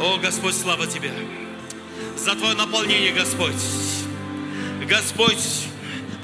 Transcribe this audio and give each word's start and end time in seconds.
О, 0.00 0.16
Господь, 0.16 0.54
слава 0.54 0.86
Тебе 0.86 1.12
за 2.16 2.34
Твое 2.34 2.54
наполнение, 2.54 3.12
Господь. 3.12 3.52
Господь, 4.88 5.66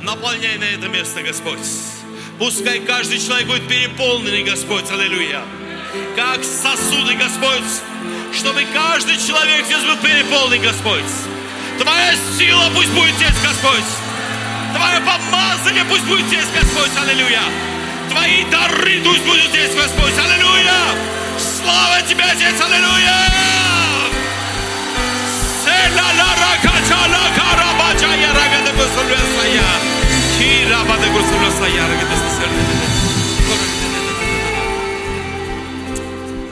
наполняй 0.01 0.57
на 0.57 0.65
это 0.65 0.89
место, 0.89 1.23
Господь. 1.23 1.59
Пускай 2.39 2.81
каждый 2.81 3.19
человек 3.19 3.47
будет 3.47 3.69
переполненный, 3.69 4.45
Господь, 4.45 4.91
аллилуйя. 4.91 5.43
Как 6.17 6.43
сосуды, 6.43 7.17
Господь, 7.17 7.69
чтобы 8.33 8.65
каждый 8.73 9.19
человек 9.19 9.67
здесь 9.67 9.85
был 9.85 9.97
переполнен, 9.99 10.63
Господь. 10.63 11.13
Твоя 11.79 12.15
сила 12.39 12.71
пусть 12.75 12.93
будет 12.93 13.15
здесь, 13.17 13.37
Господь. 13.45 13.85
Твое 14.75 15.01
помазание 15.01 15.85
пусть 15.85 16.05
будет 16.05 16.25
здесь, 16.29 16.49
Господь, 16.59 16.97
аллилуйя. 16.97 17.43
Твои 18.09 18.43
дары 18.51 19.03
пусть 19.05 19.23
будут 19.25 19.45
здесь, 19.51 19.75
Господь, 19.75 20.17
аллилуйя. 20.17 21.16
Слава 21.67 22.01
Тебе, 22.03 22.23
Отец, 22.23 22.61
аллилуйя. 22.61 23.27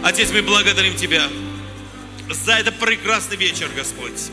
Отец, 0.03 0.31
мы 0.33 0.43
благодарим 0.43 0.97
Тебя 0.97 1.29
за 2.29 2.55
этот 2.55 2.81
прекрасный 2.81 3.37
вечер, 3.37 3.71
Господь. 3.77 4.33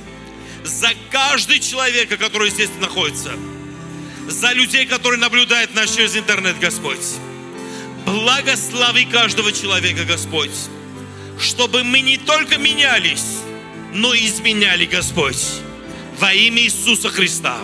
За 0.63 0.89
каждый 1.11 1.59
человека, 1.59 2.17
который 2.17 2.49
здесь 2.49 2.71
находится. 2.79 3.33
За 4.27 4.51
людей, 4.53 4.87
которые 4.87 5.19
наблюдают 5.19 5.75
нас 5.75 5.95
через 5.95 6.15
интернет, 6.15 6.57
Господь. 6.57 7.05
Благослови 8.05 9.05
каждого 9.05 9.51
человека, 9.51 10.03
Господь. 10.05 10.51
Чтобы 11.39 11.83
мы 11.83 12.01
не 12.01 12.17
только 12.17 12.57
менялись, 12.57 13.39
но 13.93 14.13
изменяли, 14.15 14.85
Господь. 14.85 15.43
Во 16.19 16.33
имя 16.33 16.61
Иисуса 16.61 17.09
Христа. 17.09 17.57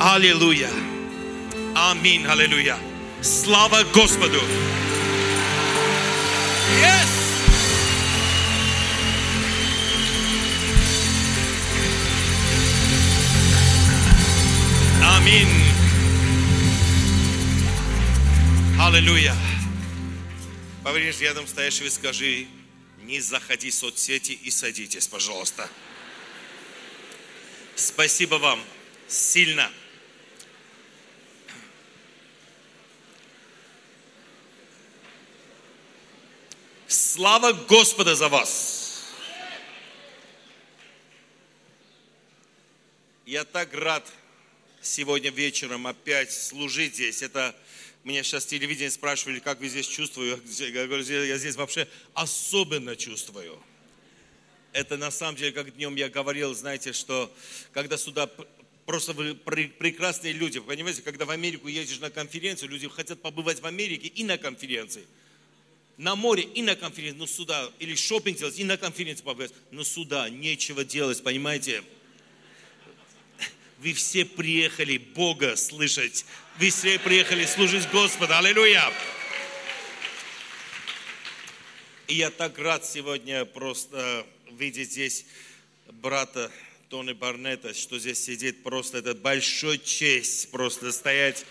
Аллилуйя. 0.00 0.70
Аминь. 1.74 2.26
Аллилуйя. 2.26 2.76
Слава 3.20 3.84
Господу. 3.92 4.40
Yes! 6.80 7.08
Аминь. 15.02 15.67
Аллилуйя. 18.88 19.36
Поверишь, 20.82 21.20
рядом 21.20 21.46
стоящего 21.46 21.88
и 21.88 21.90
скажи, 21.90 22.48
не 23.02 23.20
заходи 23.20 23.68
в 23.68 23.74
соцсети 23.74 24.32
и 24.32 24.50
садитесь, 24.50 25.06
пожалуйста. 25.06 25.68
Спасибо 27.76 28.36
вам 28.36 28.64
сильно. 29.06 29.70
Слава 36.86 37.52
Господа 37.52 38.14
за 38.14 38.30
вас. 38.30 39.04
Я 43.26 43.44
так 43.44 43.74
рад 43.74 44.10
сегодня 44.80 45.30
вечером 45.30 45.86
опять 45.86 46.32
служить 46.32 46.94
здесь. 46.94 47.20
Это 47.20 47.54
меня 48.04 48.22
сейчас 48.22 48.46
телевидение 48.46 48.90
спрашивали, 48.90 49.38
как 49.38 49.60
вы 49.60 49.68
здесь 49.68 49.86
чувствую. 49.86 50.40
Я 50.46 50.86
говорю, 50.86 51.02
я 51.02 51.38
здесь 51.38 51.56
вообще 51.56 51.88
особенно 52.14 52.96
чувствую. 52.96 53.62
Это 54.72 54.96
на 54.96 55.10
самом 55.10 55.36
деле, 55.36 55.52
как 55.52 55.74
днем 55.74 55.96
я 55.96 56.08
говорил, 56.08 56.54
знаете, 56.54 56.92
что 56.92 57.34
когда 57.72 57.96
сюда 57.96 58.30
просто 58.86 59.12
вы 59.12 59.34
прекрасные 59.34 60.32
люди, 60.32 60.60
понимаете, 60.60 61.02
когда 61.02 61.24
в 61.24 61.30
Америку 61.30 61.68
едешь 61.68 61.98
на 61.98 62.10
конференцию, 62.10 62.70
люди 62.70 62.88
хотят 62.88 63.20
побывать 63.20 63.60
в 63.60 63.66
Америке 63.66 64.08
и 64.08 64.24
на 64.24 64.38
конференции 64.38 65.04
на 65.98 66.14
море 66.14 66.44
и 66.44 66.62
на 66.62 66.76
конференции, 66.76 67.18
но 67.18 67.26
сюда, 67.26 67.70
или 67.80 67.94
шопинг 67.94 68.38
делать 68.38 68.58
и 68.58 68.64
на 68.64 68.76
конференции 68.76 69.24
побывать, 69.24 69.52
но 69.72 69.82
сюда 69.82 70.30
нечего 70.30 70.84
делать, 70.84 71.22
понимаете? 71.22 71.82
Вы 73.78 73.92
все 73.92 74.24
приехали 74.24 74.98
Бога 74.98 75.56
слышать, 75.56 76.24
все 76.66 76.98
приехали 76.98 77.46
служить 77.46 77.88
Господу, 77.90 78.34
аллилуйя! 78.34 78.92
И 82.08 82.14
я 82.14 82.30
так 82.30 82.58
рад 82.58 82.84
сегодня 82.84 83.44
просто 83.44 84.26
видеть 84.50 84.90
здесь 84.90 85.24
брата 85.86 86.50
Тони 86.88 87.12
Барнета, 87.12 87.74
что 87.74 87.98
здесь 87.98 88.24
сидит. 88.24 88.64
Просто, 88.64 88.98
это 88.98 89.14
большой 89.14 89.78
честь 89.78 90.50
просто 90.50 90.90
стоять. 90.90 91.44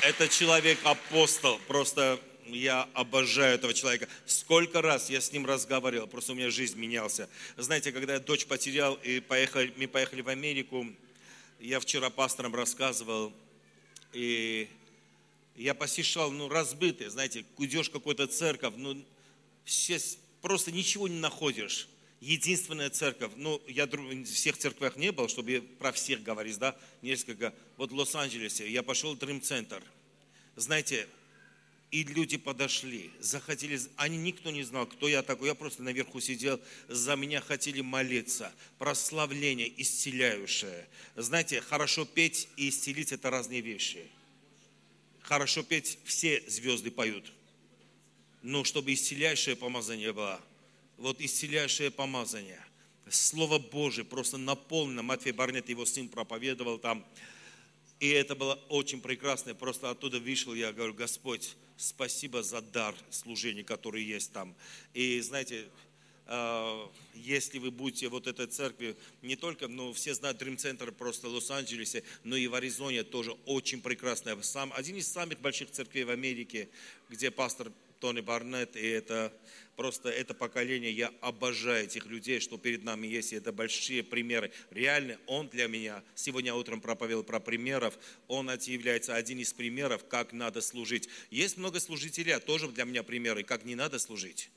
Это 0.00 0.28
человек-апостол, 0.28 1.60
просто 1.68 2.18
я 2.52 2.88
обожаю 2.94 3.54
этого 3.54 3.74
человека. 3.74 4.08
Сколько 4.26 4.82
раз 4.82 5.10
я 5.10 5.20
с 5.20 5.32
ним 5.32 5.46
разговаривал, 5.46 6.06
просто 6.06 6.32
у 6.32 6.34
меня 6.34 6.50
жизнь 6.50 6.78
менялся. 6.78 7.28
Знаете, 7.56 7.92
когда 7.92 8.14
я 8.14 8.20
дочь 8.20 8.46
потерял 8.46 8.94
и 8.96 9.20
поехали, 9.20 9.72
мы 9.76 9.88
поехали 9.88 10.20
в 10.22 10.28
Америку, 10.28 10.86
я 11.60 11.80
вчера 11.80 12.10
пастором 12.10 12.54
рассказывал, 12.54 13.32
и 14.12 14.68
я 15.56 15.74
посещал, 15.74 16.30
ну, 16.30 16.48
разбитые, 16.48 17.10
знаете, 17.10 17.44
идешь 17.58 17.88
в 17.88 17.92
какую-то 17.92 18.26
церковь, 18.26 18.74
ну, 18.76 19.02
все, 19.64 19.98
просто 20.40 20.70
ничего 20.70 21.08
не 21.08 21.18
находишь. 21.18 21.88
Единственная 22.20 22.90
церковь, 22.90 23.32
ну, 23.36 23.60
я 23.68 23.86
в 23.86 24.24
всех 24.24 24.56
церквях 24.56 24.96
не 24.96 25.12
был, 25.12 25.28
чтобы 25.28 25.60
про 25.78 25.92
всех 25.92 26.22
говорить, 26.22 26.58
да, 26.58 26.76
несколько. 27.02 27.54
Вот 27.76 27.92
в 27.92 27.94
Лос-Анджелесе 27.94 28.68
я 28.70 28.82
пошел 28.82 29.14
в 29.14 29.18
Дрим-центр. 29.18 29.82
Знаете, 30.56 31.06
и 31.90 32.04
люди 32.04 32.36
подошли, 32.36 33.10
захотели, 33.18 33.80
они 33.96 34.18
никто 34.18 34.50
не 34.50 34.62
знал, 34.62 34.86
кто 34.86 35.08
я 35.08 35.22
такой, 35.22 35.48
я 35.48 35.54
просто 35.54 35.82
наверху 35.82 36.20
сидел, 36.20 36.60
за 36.88 37.16
меня 37.16 37.40
хотели 37.40 37.80
молиться, 37.80 38.52
прославление 38.78 39.72
исцеляющее. 39.80 40.86
Знаете, 41.16 41.60
хорошо 41.60 42.04
петь 42.04 42.48
и 42.56 42.68
исцелить 42.68 43.12
это 43.12 43.30
разные 43.30 43.60
вещи. 43.60 44.06
Хорошо 45.20 45.62
петь 45.62 45.98
все 46.04 46.42
звезды 46.46 46.90
поют, 46.90 47.32
но 48.42 48.64
чтобы 48.64 48.92
исцеляющее 48.92 49.56
помазание 49.56 50.12
было, 50.12 50.40
вот 50.98 51.20
исцеляющее 51.20 51.90
помазание, 51.90 52.62
Слово 53.10 53.58
Божие 53.58 54.04
просто 54.04 54.36
наполнено. 54.36 55.02
Матфей 55.02 55.32
Барнет, 55.32 55.68
его 55.68 55.86
сын, 55.86 56.08
проповедовал 56.08 56.78
там. 56.78 57.04
И 58.00 58.08
это 58.08 58.34
было 58.34 58.54
очень 58.68 59.00
прекрасно. 59.00 59.54
Просто 59.54 59.90
оттуда 59.90 60.20
вышел, 60.20 60.54
я 60.54 60.72
говорю, 60.72 60.94
Господь, 60.94 61.56
спасибо 61.78 62.42
за 62.42 62.60
дар 62.60 62.94
служения, 63.10 63.64
который 63.64 64.02
есть 64.02 64.32
там. 64.32 64.54
И 64.92 65.20
знаете, 65.20 65.66
а, 66.26 66.90
если 67.14 67.58
вы 67.58 67.70
будете 67.70 68.08
вот 68.08 68.26
этой 68.26 68.46
церкви, 68.46 68.96
не 69.22 69.36
только, 69.36 69.66
ну, 69.66 69.94
все 69.94 70.12
знают 70.12 70.42
Center 70.42 70.92
просто 70.92 71.28
в 71.28 71.32
Лос-Анджелесе, 71.32 72.02
но 72.24 72.36
и 72.36 72.46
в 72.48 72.54
Аризоне 72.54 73.02
тоже 73.02 73.32
очень 73.46 73.80
прекрасная. 73.80 74.40
Сам, 74.42 74.72
один 74.74 74.96
из 74.96 75.08
самых 75.08 75.40
больших 75.40 75.70
церквей 75.70 76.04
в 76.04 76.10
Америке, 76.10 76.68
где 77.08 77.30
пастор 77.30 77.72
Тони 78.00 78.20
Барнетт, 78.20 78.76
и 78.76 78.86
это 78.86 79.32
просто 79.76 80.08
это 80.08 80.34
поколение, 80.34 80.90
я 80.90 81.12
обожаю 81.20 81.84
этих 81.84 82.06
людей, 82.06 82.40
что 82.40 82.58
перед 82.58 82.82
нами 82.82 83.06
есть, 83.06 83.32
и 83.32 83.36
это 83.36 83.52
большие 83.52 84.02
примеры. 84.02 84.50
Реально, 84.70 85.18
он 85.26 85.48
для 85.48 85.68
меня, 85.68 86.02
сегодня 86.14 86.52
утром 86.54 86.80
проповедовал 86.80 87.24
про 87.24 87.38
примеров, 87.40 87.98
он 88.26 88.50
является 88.50 89.14
один 89.14 89.38
из 89.38 89.52
примеров, 89.52 90.06
как 90.08 90.32
надо 90.32 90.60
служить. 90.60 91.08
Есть 91.30 91.56
много 91.56 91.80
служителей, 91.80 92.34
а 92.34 92.40
тоже 92.40 92.68
для 92.68 92.84
меня 92.84 93.02
примеры, 93.02 93.44
как 93.44 93.64
не 93.64 93.74
надо 93.74 93.98
служить. 93.98 94.50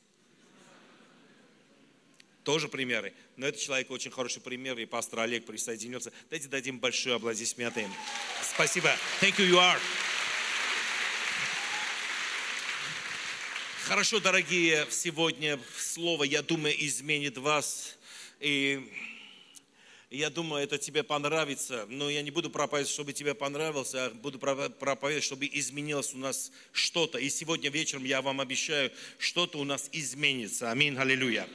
Тоже 2.44 2.67
примеры. 2.67 3.13
Но 3.37 3.47
этот 3.47 3.61
человек 3.61 3.91
очень 3.91 4.09
хороший 4.09 4.41
пример, 4.41 4.77
и 4.79 4.85
пастор 4.85 5.19
Олег 5.19 5.45
присоединился. 5.45 6.11
Дайте 6.29 6.47
дадим 6.47 6.79
большой 6.79 7.15
аплодисменты. 7.15 7.87
Спасибо. 8.41 8.89
Thank 9.21 9.37
you, 9.37 9.47
you 9.47 9.57
are. 9.57 9.79
Хорошо, 13.88 14.19
дорогие, 14.19 14.86
сегодня 14.92 15.60
слово, 15.75 16.24
я 16.24 16.44
думаю, 16.44 16.74
изменит 16.86 17.39
вас. 17.39 17.98
И 18.39 18.80
я 20.12 20.30
думаю, 20.30 20.63
это 20.63 20.78
тебе 20.78 21.01
понравится. 21.01 21.88
Но 21.89 22.07
я 22.10 22.22
не 22.22 22.30
буду 22.30 22.51
проповедовать, 22.51 22.94
чтобы 22.94 23.12
тебе 23.12 23.33
понравилось, 23.33 23.95
а 23.95 24.12
буду 24.12 24.38
проповедовать, 24.38 25.24
чтобы 25.24 25.50
изменилось 25.51 26.13
у 26.13 26.18
нас 26.18 26.51
что-то. 26.72 27.18
И 27.18 27.28
сегодня 27.30 27.72
вечером 27.72 28.06
я 28.06 28.22
вам 28.22 28.39
обещаю, 28.39 28.92
что-то 29.18 29.57
у 29.57 29.63
нас 29.63 29.89
изменится. 29.92 30.69
Аминь, 30.69 30.95
аллилуйя. 30.95 31.48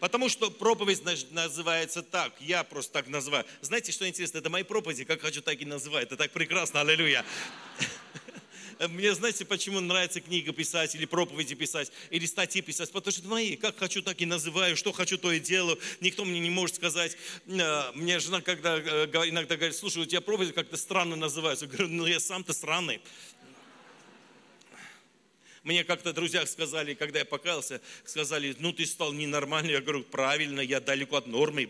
Потому 0.00 0.28
что 0.28 0.50
проповедь 0.50 1.02
называется 1.30 2.02
так, 2.02 2.34
я 2.40 2.64
просто 2.64 2.92
так 2.94 3.06
называю. 3.06 3.44
Знаете, 3.60 3.92
что 3.92 4.08
интересно, 4.08 4.38
это 4.38 4.50
мои 4.50 4.64
проповеди, 4.64 5.04
как 5.04 5.20
хочу, 5.20 5.40
так 5.40 5.60
и 5.60 5.64
называю. 5.64 6.04
Это 6.04 6.16
так 6.16 6.32
прекрасно, 6.32 6.80
аллилуйя. 6.80 7.24
Мне, 8.88 9.14
знаете, 9.14 9.44
почему 9.44 9.78
нравится 9.80 10.22
книга 10.22 10.54
писать, 10.54 10.94
или 10.94 11.04
проповеди 11.04 11.54
писать, 11.54 11.92
или 12.08 12.24
статьи 12.24 12.62
писать? 12.62 12.90
Потому 12.90 13.12
что 13.12 13.28
мои. 13.28 13.56
Как 13.56 13.76
хочу, 13.76 14.00
так 14.00 14.18
и 14.22 14.26
называю. 14.26 14.74
Что 14.74 14.92
хочу, 14.92 15.18
то 15.18 15.30
и 15.32 15.38
делаю. 15.38 15.78
Никто 16.00 16.24
мне 16.24 16.40
не 16.40 16.48
может 16.48 16.76
сказать. 16.76 17.14
Э, 17.46 17.92
мне 17.94 18.18
жена 18.20 18.40
когда 18.40 18.78
э, 18.78 19.06
иногда 19.28 19.56
говорит, 19.56 19.76
слушай, 19.76 20.02
у 20.02 20.06
тебя 20.06 20.22
проповеди 20.22 20.52
как-то 20.52 20.78
странно 20.78 21.14
называются. 21.14 21.66
Я 21.66 21.72
говорю, 21.72 21.88
ну 21.88 22.06
я 22.06 22.18
сам-то 22.20 22.54
странный. 22.54 23.02
Мне 25.62 25.84
как-то 25.84 26.14
друзья 26.14 26.46
сказали, 26.46 26.94
когда 26.94 27.18
я 27.18 27.26
покаялся, 27.26 27.82
сказали, 28.06 28.56
ну 28.60 28.72
ты 28.72 28.86
стал 28.86 29.12
ненормальный. 29.12 29.74
Я 29.74 29.82
говорю, 29.82 30.04
правильно, 30.04 30.60
я 30.60 30.80
далеко 30.80 31.16
от 31.16 31.26
нормы. 31.26 31.68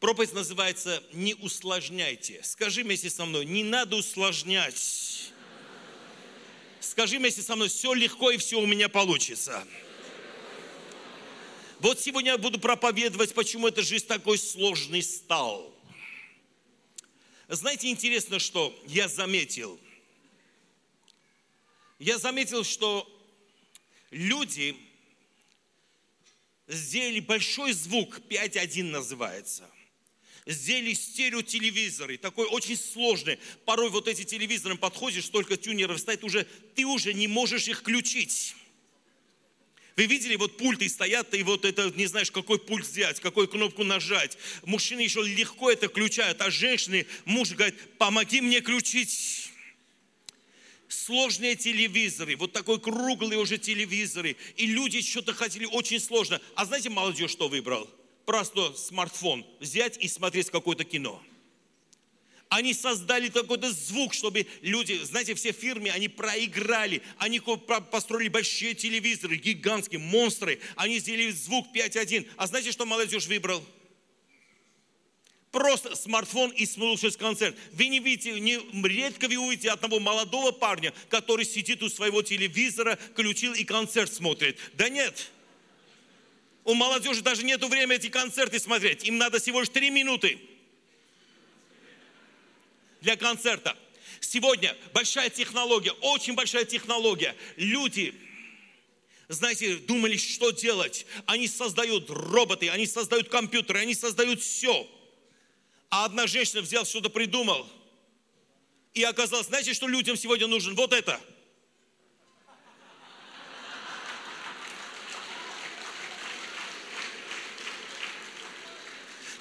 Проповедь 0.00 0.32
называется 0.32 1.04
«Не 1.12 1.34
усложняйте». 1.34 2.40
Скажи 2.42 2.82
вместе 2.82 3.10
со 3.10 3.26
мной, 3.26 3.44
не 3.44 3.62
надо 3.62 3.96
усложнять. 3.96 5.30
Скажи 6.80 7.18
вместе 7.18 7.42
со 7.42 7.54
мной, 7.54 7.68
все 7.68 7.92
легко 7.92 8.30
и 8.30 8.38
все 8.38 8.58
у 8.58 8.66
меня 8.66 8.88
получится. 8.88 9.62
Вот 11.80 12.00
сегодня 12.00 12.32
я 12.32 12.38
буду 12.38 12.58
проповедовать, 12.58 13.34
почему 13.34 13.68
эта 13.68 13.82
жизнь 13.82 14.06
такой 14.06 14.38
сложный 14.38 15.02
стал. 15.02 15.70
Знаете, 17.48 17.90
интересно, 17.90 18.38
что 18.38 18.74
я 18.86 19.06
заметил. 19.06 19.78
Я 21.98 22.16
заметил, 22.16 22.64
что 22.64 23.06
люди 24.10 24.74
сделали 26.68 27.20
большой 27.20 27.74
звук, 27.74 28.20
5.1 28.30 28.84
называется– 28.84 29.70
сделали 30.46 30.94
стереотелевизоры, 30.94 32.16
такой 32.18 32.46
очень 32.46 32.76
сложный. 32.76 33.38
Порой 33.64 33.90
вот 33.90 34.08
эти 34.08 34.24
телевизоры 34.24 34.76
подходишь, 34.76 35.26
столько 35.26 35.56
тюнеров 35.56 36.00
стоит, 36.00 36.24
уже, 36.24 36.46
ты 36.74 36.84
уже 36.84 37.12
не 37.14 37.28
можешь 37.28 37.68
их 37.68 37.80
включить. 37.80 38.54
Вы 39.96 40.06
видели, 40.06 40.36
вот 40.36 40.56
пульты 40.56 40.88
стоят, 40.88 41.34
и 41.34 41.42
вот 41.42 41.64
это 41.64 41.92
не 41.94 42.06
знаешь, 42.06 42.30
какой 42.30 42.58
пульт 42.58 42.86
взять, 42.86 43.20
какую 43.20 43.48
кнопку 43.48 43.84
нажать. 43.84 44.38
Мужчины 44.64 45.00
еще 45.00 45.22
легко 45.22 45.70
это 45.70 45.88
включают, 45.88 46.40
а 46.40 46.50
женщины, 46.50 47.06
муж 47.26 47.50
говорит, 47.50 47.74
помоги 47.98 48.40
мне 48.40 48.62
включить. 48.62 49.50
Сложные 50.88 51.54
телевизоры, 51.54 52.34
вот 52.36 52.52
такой 52.52 52.80
круглый 52.80 53.36
уже 53.36 53.58
телевизоры. 53.58 54.36
И 54.56 54.66
люди 54.66 55.02
что-то 55.02 55.34
хотели 55.34 55.66
очень 55.66 56.00
сложно. 56.00 56.40
А 56.54 56.64
знаете, 56.64 56.88
молодежь 56.88 57.30
что 57.30 57.48
выбрал? 57.48 57.88
Просто 58.26 58.74
смартфон 58.74 59.46
взять 59.60 59.96
и 59.98 60.08
смотреть 60.08 60.50
какое-то 60.50 60.84
кино. 60.84 61.22
Они 62.50 62.74
создали 62.74 63.28
такой-то 63.28 63.70
звук, 63.70 64.12
чтобы 64.12 64.44
люди, 64.60 65.00
знаете, 65.04 65.36
все 65.36 65.52
фирмы, 65.52 65.90
они 65.90 66.08
проиграли, 66.08 67.00
они 67.16 67.40
построили 67.92 68.28
большие 68.28 68.74
телевизоры, 68.74 69.36
гигантские 69.36 70.00
монстры, 70.00 70.60
они 70.74 70.98
сделали 70.98 71.30
звук 71.30 71.68
5.1. 71.72 72.28
А 72.36 72.48
знаете, 72.48 72.72
что 72.72 72.86
молодежь 72.86 73.28
выбрал? 73.28 73.64
Просто 75.52 75.94
смартфон 75.94 76.50
и 76.50 76.66
слушать 76.66 77.16
концерт. 77.16 77.56
Вы 77.72 77.86
не 77.86 78.00
видите, 78.00 78.38
не, 78.40 78.58
редко 78.86 79.28
вы 79.28 79.36
увидите 79.36 79.70
одного 79.70 80.00
молодого 80.00 80.50
парня, 80.50 80.92
который 81.08 81.44
сидит 81.44 81.84
у 81.84 81.88
своего 81.88 82.22
телевизора, 82.22 82.98
включил 83.12 83.54
и 83.54 83.64
концерт 83.64 84.12
смотрит. 84.12 84.58
Да 84.74 84.88
нет, 84.88 85.30
у 86.64 86.74
молодежи 86.74 87.22
даже 87.22 87.42
нет 87.42 87.62
времени 87.64 87.96
эти 87.96 88.08
концерты 88.08 88.58
смотреть. 88.58 89.04
Им 89.04 89.18
надо 89.18 89.40
всего 89.40 89.60
лишь 89.60 89.68
три 89.68 89.90
минуты 89.90 90.38
для 93.00 93.16
концерта. 93.16 93.76
Сегодня 94.20 94.76
большая 94.92 95.30
технология, 95.30 95.92
очень 96.02 96.34
большая 96.34 96.64
технология. 96.64 97.34
Люди, 97.56 98.14
знаете, 99.28 99.76
думали, 99.76 100.16
что 100.16 100.50
делать. 100.50 101.06
Они 101.26 101.48
создают 101.48 102.10
роботы, 102.10 102.68
они 102.68 102.86
создают 102.86 103.28
компьютеры, 103.28 103.80
они 103.80 103.94
создают 103.94 104.42
все. 104.42 104.86
А 105.88 106.04
одна 106.04 106.26
женщина 106.26 106.60
взяла 106.60 106.84
что-то 106.84 107.08
придумал. 107.08 107.66
И 108.92 109.02
оказалось, 109.02 109.46
знаете, 109.46 109.72
что 109.72 109.88
людям 109.88 110.16
сегодня 110.16 110.46
нужен? 110.46 110.74
Вот 110.74 110.92
это– 110.92 111.20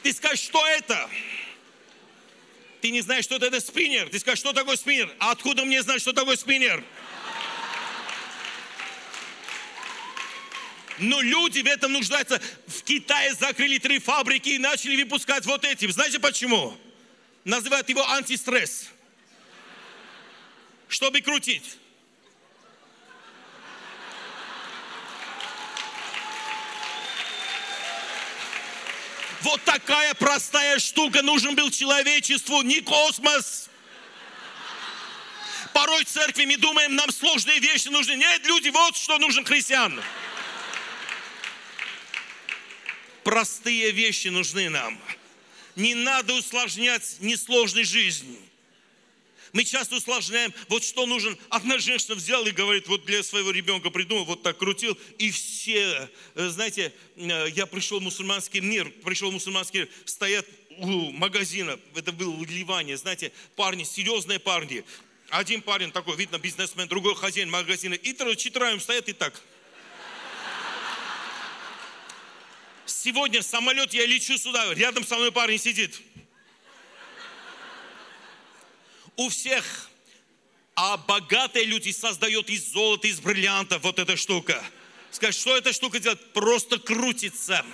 Ты 0.10 0.16
скажешь, 0.16 0.40
что 0.40 0.66
это? 0.66 1.08
Ты 2.82 2.90
не 2.90 3.02
знаешь, 3.02 3.26
что 3.26 3.36
это, 3.36 3.46
это 3.46 3.62
спиннер. 3.62 4.10
Ты 4.10 4.18
скажешь, 4.18 4.40
что 4.40 4.54
такое 4.54 4.76
спиннер? 4.76 5.14
А 5.20 5.30
откуда 5.30 5.66
мне 5.66 5.84
знать, 5.84 6.02
что 6.02 6.14
такое 6.14 6.36
спиннер? 6.36 6.84
Но 10.98 11.22
люди 11.22 11.60
в 11.60 11.68
этом 11.68 11.94
нуждаются. 11.94 12.42
В 12.66 12.82
Китае 12.82 13.36
закрыли 13.36 13.78
три 13.78 14.00
фабрики 14.00 14.50
и 14.50 14.58
начали 14.58 15.04
выпускать 15.04 15.46
вот 15.46 15.64
эти. 15.64 15.88
Знаете 15.92 16.18
почему? 16.18 16.76
Называют 17.44 17.88
его 17.88 18.04
антистресс. 18.10 18.88
Чтобы 20.88 21.22
крутить. 21.22 21.78
Вот 29.42 29.64
такая 29.64 30.14
простая 30.16 30.80
штука 30.80 31.22
нужен 31.22 31.56
был 31.56 31.72
человечеству, 31.72 32.62
не 32.62 32.82
космос. 32.82 33.70
Порой 35.74 36.04
церкви 36.04 36.46
мы 36.46 36.58
думаем, 36.58 36.96
нам 36.96 37.10
сложные 37.12 37.60
вещи 37.60 37.88
нужны. 37.90 38.16
Нет, 38.16 38.46
люди, 38.46 38.70
вот 38.70 38.98
что 38.98 39.18
нужен 39.18 39.46
христиан. 39.46 40.02
Простые 43.24 43.92
вещи 43.92 44.28
нужны 44.30 44.70
нам. 44.70 45.00
Не 45.76 45.96
надо 45.96 46.34
усложнять 46.34 47.18
несложной 47.20 47.84
жизнь. 47.84 48.49
Мы 49.54 49.64
часто 49.64 49.96
усложняем, 49.96 50.54
вот 50.68 50.84
что 50.84 51.06
нужен. 51.06 51.38
Одна 51.50 51.80
женщина 51.80 52.16
взяла 52.16 52.48
и 52.48 52.52
говорит, 52.52 52.88
вот 52.88 53.06
для 53.06 53.24
своего 53.24 53.52
ребенка 53.52 53.90
придумал, 53.90 54.26
вот 54.26 54.44
так 54.44 54.58
крутил, 54.58 54.98
и 55.18 55.32
все, 55.32 56.10
э, 56.36 56.50
знаете, 56.50 56.94
э, 57.16 57.48
я 57.56 57.66
пришел 57.66 58.00
в 58.00 58.04
мусульманский 58.04 58.60
мир, 58.60 58.90
пришел 59.04 59.30
в 59.30 59.34
мусульманский 59.34 59.82
мир, 59.82 59.90
стоят 60.06 60.46
у 60.78 61.12
магазина, 61.12 61.80
это 61.96 62.12
было 62.12 62.44
Ливане, 62.44 62.96
знаете, 62.98 63.32
парни, 63.56 63.84
серьезные 63.84 64.40
парни. 64.40 64.84
Один 65.30 65.62
парень 65.62 65.92
такой, 65.92 66.16
видно, 66.16 66.40
бизнесмен, 66.40 66.88
другой 66.88 67.16
хозяин 67.16 67.50
магазина, 67.50 67.94
и 67.94 68.14
четвером 68.36 68.80
стоят 68.80 69.10
и 69.10 69.14
так. 69.14 69.40
Сегодня 72.86 73.42
самолет 73.42 73.94
я 73.94 74.06
лечу 74.06 74.38
сюда, 74.38 74.74
рядом 74.74 75.06
со 75.06 75.16
мной 75.16 75.32
парень 75.32 75.60
сидит 75.60 76.02
у 79.20 79.28
всех. 79.28 79.90
А 80.76 80.96
богатые 80.96 81.66
люди 81.66 81.92
создают 81.92 82.50
из 82.50 82.72
золота, 82.72 83.08
из 83.08 83.20
бриллиантов 83.20 83.84
вот 83.84 84.00
эта 84.00 84.16
штука. 84.16 84.64
Скажи, 85.12 85.38
что 85.38 85.58
эта 85.58 85.74
штука 85.74 86.00
делает? 86.00 86.32
Просто 86.32 86.80
крутится. 86.80 87.66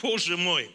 Боже 0.00 0.36
мой. 0.36 0.70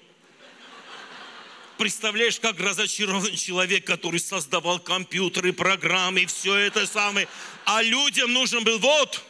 Представляешь, 1.77 2.41
как 2.41 2.59
разочарован 2.59 3.35
человек, 3.37 3.85
который 3.85 4.19
создавал 4.19 4.79
компьютеры, 4.79 5.53
программы, 5.53 6.25
все 6.25 6.55
это 6.55 6.85
самое. 6.85 7.29
А 7.63 7.81
людям 7.81 8.33
нужен 8.33 8.65
был 8.65 8.79
вот 8.79 9.23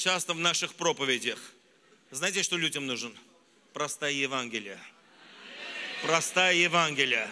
часто 0.00 0.32
в 0.32 0.40
наших 0.40 0.74
проповедях. 0.74 1.38
Знаете, 2.10 2.42
что 2.42 2.56
людям 2.56 2.86
нужен? 2.86 3.16
Простая 3.74 4.12
Евангелие. 4.12 4.80
Простая 6.02 6.54
Евангелие. 6.54 7.30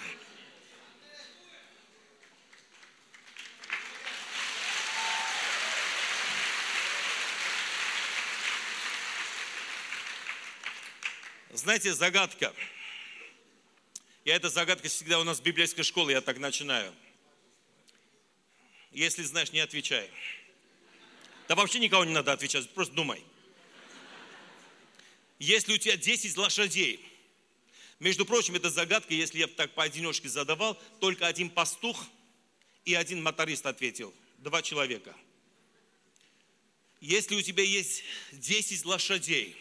Знаете, 11.54 11.94
загадка. 11.94 12.52
Я 14.26 14.36
эта 14.36 14.50
загадка 14.50 14.88
всегда 14.88 15.18
у 15.18 15.24
нас 15.24 15.40
в 15.40 15.42
библейской 15.42 15.84
школе, 15.84 16.12
я 16.12 16.20
так 16.20 16.38
начинаю. 16.38 16.94
Если 18.92 19.22
знаешь, 19.22 19.52
не 19.52 19.60
отвечай. 19.60 20.10
Да 21.48 21.54
вообще 21.54 21.78
никого 21.78 22.04
не 22.04 22.12
надо 22.12 22.32
отвечать, 22.32 22.68
просто 22.74 22.94
думай. 22.94 23.24
Если 25.38 25.72
у 25.72 25.78
тебя 25.78 25.96
10 25.96 26.36
лошадей, 26.36 27.00
между 28.00 28.26
прочим, 28.26 28.54
это 28.54 28.70
загадка, 28.70 29.14
если 29.14 29.38
я 29.38 29.46
так 29.46 29.74
поодиночке 29.74 30.28
задавал, 30.28 30.74
только 31.00 31.26
один 31.26 31.48
пастух 31.48 32.06
и 32.84 32.94
один 32.94 33.22
моторист 33.22 33.64
ответил. 33.66 34.14
Два 34.38 34.62
человека. 34.62 35.16
Если 37.00 37.34
у 37.34 37.42
тебя 37.42 37.62
есть 37.64 38.04
10 38.32 38.84
лошадей, 38.84 39.56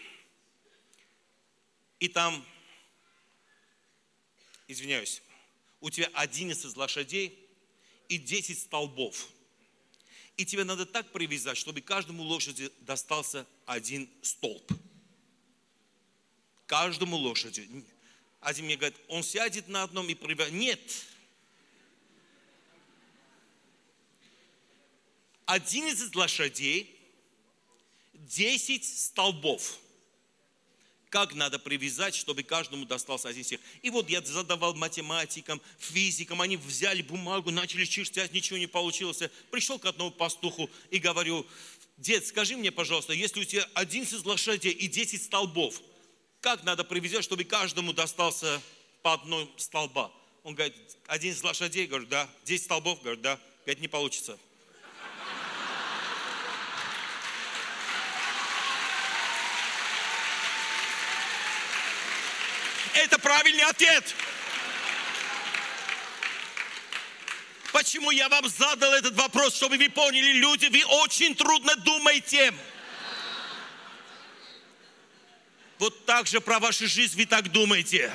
и 2.00 2.08
там, 2.10 2.46
извиняюсь, 4.67 5.22
у 5.79 5.89
тебя 5.89 6.10
11 6.13 6.75
лошадей 6.75 7.39
и 8.10 8.17
10 8.17 8.60
столбов. 8.60 9.29
И 10.38 10.46
тебе 10.46 10.63
надо 10.63 10.86
так 10.86 11.12
привязать, 11.12 11.58
чтобы 11.58 11.82
каждому 11.82 12.24
лошади 12.24 12.72
достался 12.82 13.48
один 13.65 14.08
столб. 14.22 14.72
Каждому 16.67 17.17
лошади. 17.17 17.67
Один 18.39 18.65
мне 18.65 18.77
говорит, 18.77 18.98
он 19.08 19.24
сядет 19.24 19.67
на 19.67 19.82
одном 19.84 20.08
и 20.10 20.13
привязать. 20.13 20.53
Нет. 20.53 20.79
11 25.48 26.13
лошадей, 26.15 26.96
10 28.13 28.86
столбов. 28.86 29.79
Как 31.10 31.34
надо 31.36 31.58
привязать, 31.58 32.16
чтобы 32.16 32.44
каждому 32.44 32.86
достался 32.86 33.30
один 33.30 33.44
стих. 33.44 33.62
И 33.82 33.90
вот 33.90 34.10
я 34.10 34.22
задавал 34.22 34.74
математикам, 34.74 35.62
физикам, 35.80 36.42
они 36.42 36.58
взяли 36.58 37.02
бумагу, 37.02 37.50
начали 37.50 37.86
чертить, 37.86 38.34
ничего 38.34 38.58
не 38.58 38.68
получилось. 38.68 39.22
Пришел 39.50 39.80
к 39.80 39.86
одному 39.86 40.12
пастуху 40.12 40.70
и 40.92 41.00
говорю, 41.00 41.46
дед, 41.98 42.26
скажи 42.26 42.58
мне, 42.58 42.72
пожалуйста, 42.72 43.14
если 43.14 43.40
у 43.40 43.46
тебя 43.46 43.68
11 43.74 44.26
лошадей 44.26 44.74
и 44.74 44.88
10 44.88 45.24
столбов, 45.24 45.82
как 46.42 46.64
надо 46.64 46.84
привязать, 46.84 47.24
чтобы 47.24 47.46
каждому 47.46 47.94
достался 47.94 48.62
по 49.02 49.14
одной 49.14 49.50
столба? 49.56 50.12
Он 50.44 50.56
говорит, 50.56 50.76
11 51.08 51.42
лошадей, 51.44 51.88
говорю, 51.88 52.06
да, 52.08 52.30
10 52.44 52.66
столбов, 52.66 53.02
говорю, 53.02 53.22
да, 53.22 53.40
говорит, 53.66 53.82
не 53.82 53.88
получится. 53.88 54.38
Это 62.98 63.20
правильный 63.20 63.63
ответ. 63.63 64.16
Почему 67.72 68.10
я 68.10 68.27
вам 68.27 68.50
задал 68.50 68.92
этот 68.92 69.13
вопрос, 69.13 69.56
чтобы 69.56 69.77
вы 69.77 69.88
поняли, 69.88 70.32
люди, 70.34 70.66
вы 70.66 70.84
очень 70.84 71.36
трудно 71.36 71.75
думаете. 71.75 72.51
Вот 75.77 76.06
так 76.06 76.25
же 76.25 76.42
про 76.42 76.60
вашу 76.60 76.88
жизнь 76.88 77.16
вы 77.16 77.27
так 77.27 77.51
думаете. 77.51 78.12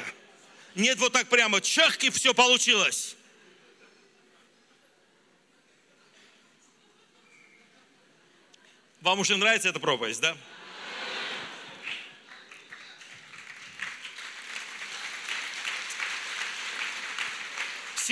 Нет, 0.74 0.98
вот 0.98 1.12
так 1.12 1.28
прямо, 1.28 1.60
чах, 1.60 2.02
и 2.02 2.10
все 2.10 2.34
получилось. 2.34 3.14
Вам 9.00 9.20
уже 9.20 9.36
нравится 9.36 9.68
эта 9.68 9.78
проповедь, 9.78 10.18
да? 10.18 10.36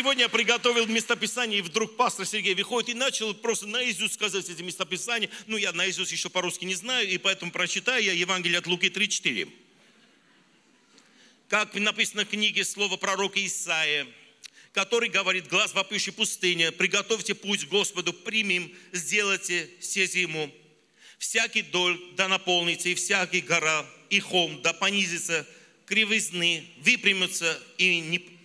Сегодня 0.00 0.22
я 0.22 0.28
приготовил 0.30 0.86
местописание, 0.86 1.58
и 1.58 1.62
вдруг 1.62 1.94
пастор 1.94 2.24
Сергей 2.24 2.54
выходит 2.54 2.88
и 2.88 2.94
начал 2.94 3.34
просто 3.34 3.66
наизусть 3.66 4.14
сказать 4.14 4.48
эти 4.48 4.62
местописания. 4.62 5.28
Ну, 5.46 5.58
я 5.58 5.74
наизусть 5.74 6.10
еще 6.10 6.30
по-русски 6.30 6.64
не 6.64 6.74
знаю, 6.74 7.06
и 7.06 7.18
поэтому 7.18 7.52
прочитаю 7.52 8.02
я 8.02 8.14
Евангелие 8.14 8.60
от 8.60 8.66
Луки 8.66 8.86
3.4. 8.86 9.52
Как 11.50 11.74
написано 11.74 12.24
в 12.24 12.30
книге 12.30 12.64
слово 12.64 12.96
пророка 12.96 13.44
Исаия, 13.44 14.06
который 14.72 15.10
говорит, 15.10 15.48
глаз 15.48 15.74
вопиющий 15.74 16.14
пустыня, 16.14 16.72
приготовьте 16.72 17.34
путь 17.34 17.68
Господу, 17.68 18.14
примем, 18.14 18.74
сделайте 18.92 19.68
сези 19.80 20.20
ему. 20.20 20.50
Всякий 21.18 21.60
доль 21.60 22.00
да 22.16 22.26
наполнится, 22.26 22.88
и 22.88 22.94
всякий 22.94 23.42
гора, 23.42 23.84
и 24.08 24.18
холм 24.18 24.62
да 24.62 24.72
понизится, 24.72 25.46
кривизны 25.84 26.64
выпрямятся, 26.78 27.62
и 27.76 28.00
не 28.00 28.39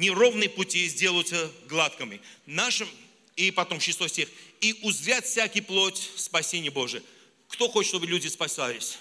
неровные 0.00 0.48
пути 0.48 0.88
сделаются 0.88 1.52
гладкими. 1.68 2.20
Нашим, 2.46 2.88
и 3.36 3.50
потом 3.50 3.80
6 3.80 4.08
стих, 4.08 4.28
и 4.60 4.74
узрят 4.82 5.26
всякий 5.26 5.60
плоть 5.60 6.10
спасение 6.16 6.70
Божие. 6.70 7.02
Кто 7.48 7.68
хочет, 7.68 7.90
чтобы 7.90 8.06
люди 8.06 8.26
спасались? 8.28 8.98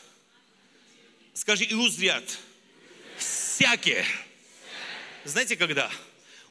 Скажи, 1.33 1.63
и 1.63 1.73
узрят. 1.73 2.37
Всякие. 3.17 4.05
Знаете, 5.23 5.55
когда? 5.55 5.89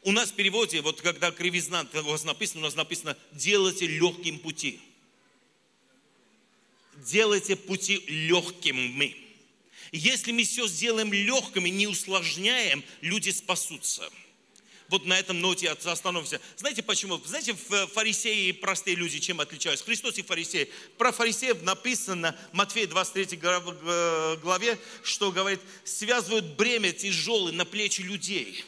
У 0.02 0.12
нас 0.12 0.30
в 0.30 0.34
переводе, 0.34 0.80
вот 0.80 1.02
когда 1.02 1.30
кривизна, 1.30 1.86
у 1.92 2.02
вас 2.02 2.24
написано, 2.24 2.60
у 2.60 2.64
нас 2.64 2.74
написано, 2.74 3.16
делайте 3.32 3.86
легким 3.86 4.38
пути. 4.38 4.80
Делайте 6.96 7.54
пути 7.56 8.02
легкими. 8.06 9.14
Если 9.92 10.32
мы 10.32 10.44
все 10.44 10.66
сделаем 10.66 11.12
легкими, 11.12 11.68
не 11.68 11.86
усложняем, 11.86 12.82
люди 13.02 13.30
спасутся 13.30 14.10
вот 14.88 15.04
на 15.04 15.18
этом 15.18 15.40
ноте 15.40 15.70
остановимся. 15.70 16.40
Знаете 16.56 16.82
почему? 16.82 17.18
Знаете, 17.18 17.54
фарисеи 17.54 18.48
и 18.48 18.52
простые 18.52 18.96
люди 18.96 19.18
чем 19.18 19.40
отличаются? 19.40 19.84
Христос 19.84 20.16
и 20.16 20.22
фарисеи. 20.22 20.70
Про 20.96 21.12
фарисеев 21.12 21.62
написано 21.62 22.34
в 22.52 22.56
Матфея 22.56 22.86
23 22.86 23.36
главе, 24.42 24.78
что 25.02 25.30
говорит, 25.30 25.60
связывают 25.84 26.56
бремя 26.56 26.92
тяжелое 26.92 27.52
на 27.52 27.66
плечи 27.66 28.00
людей. 28.00 28.64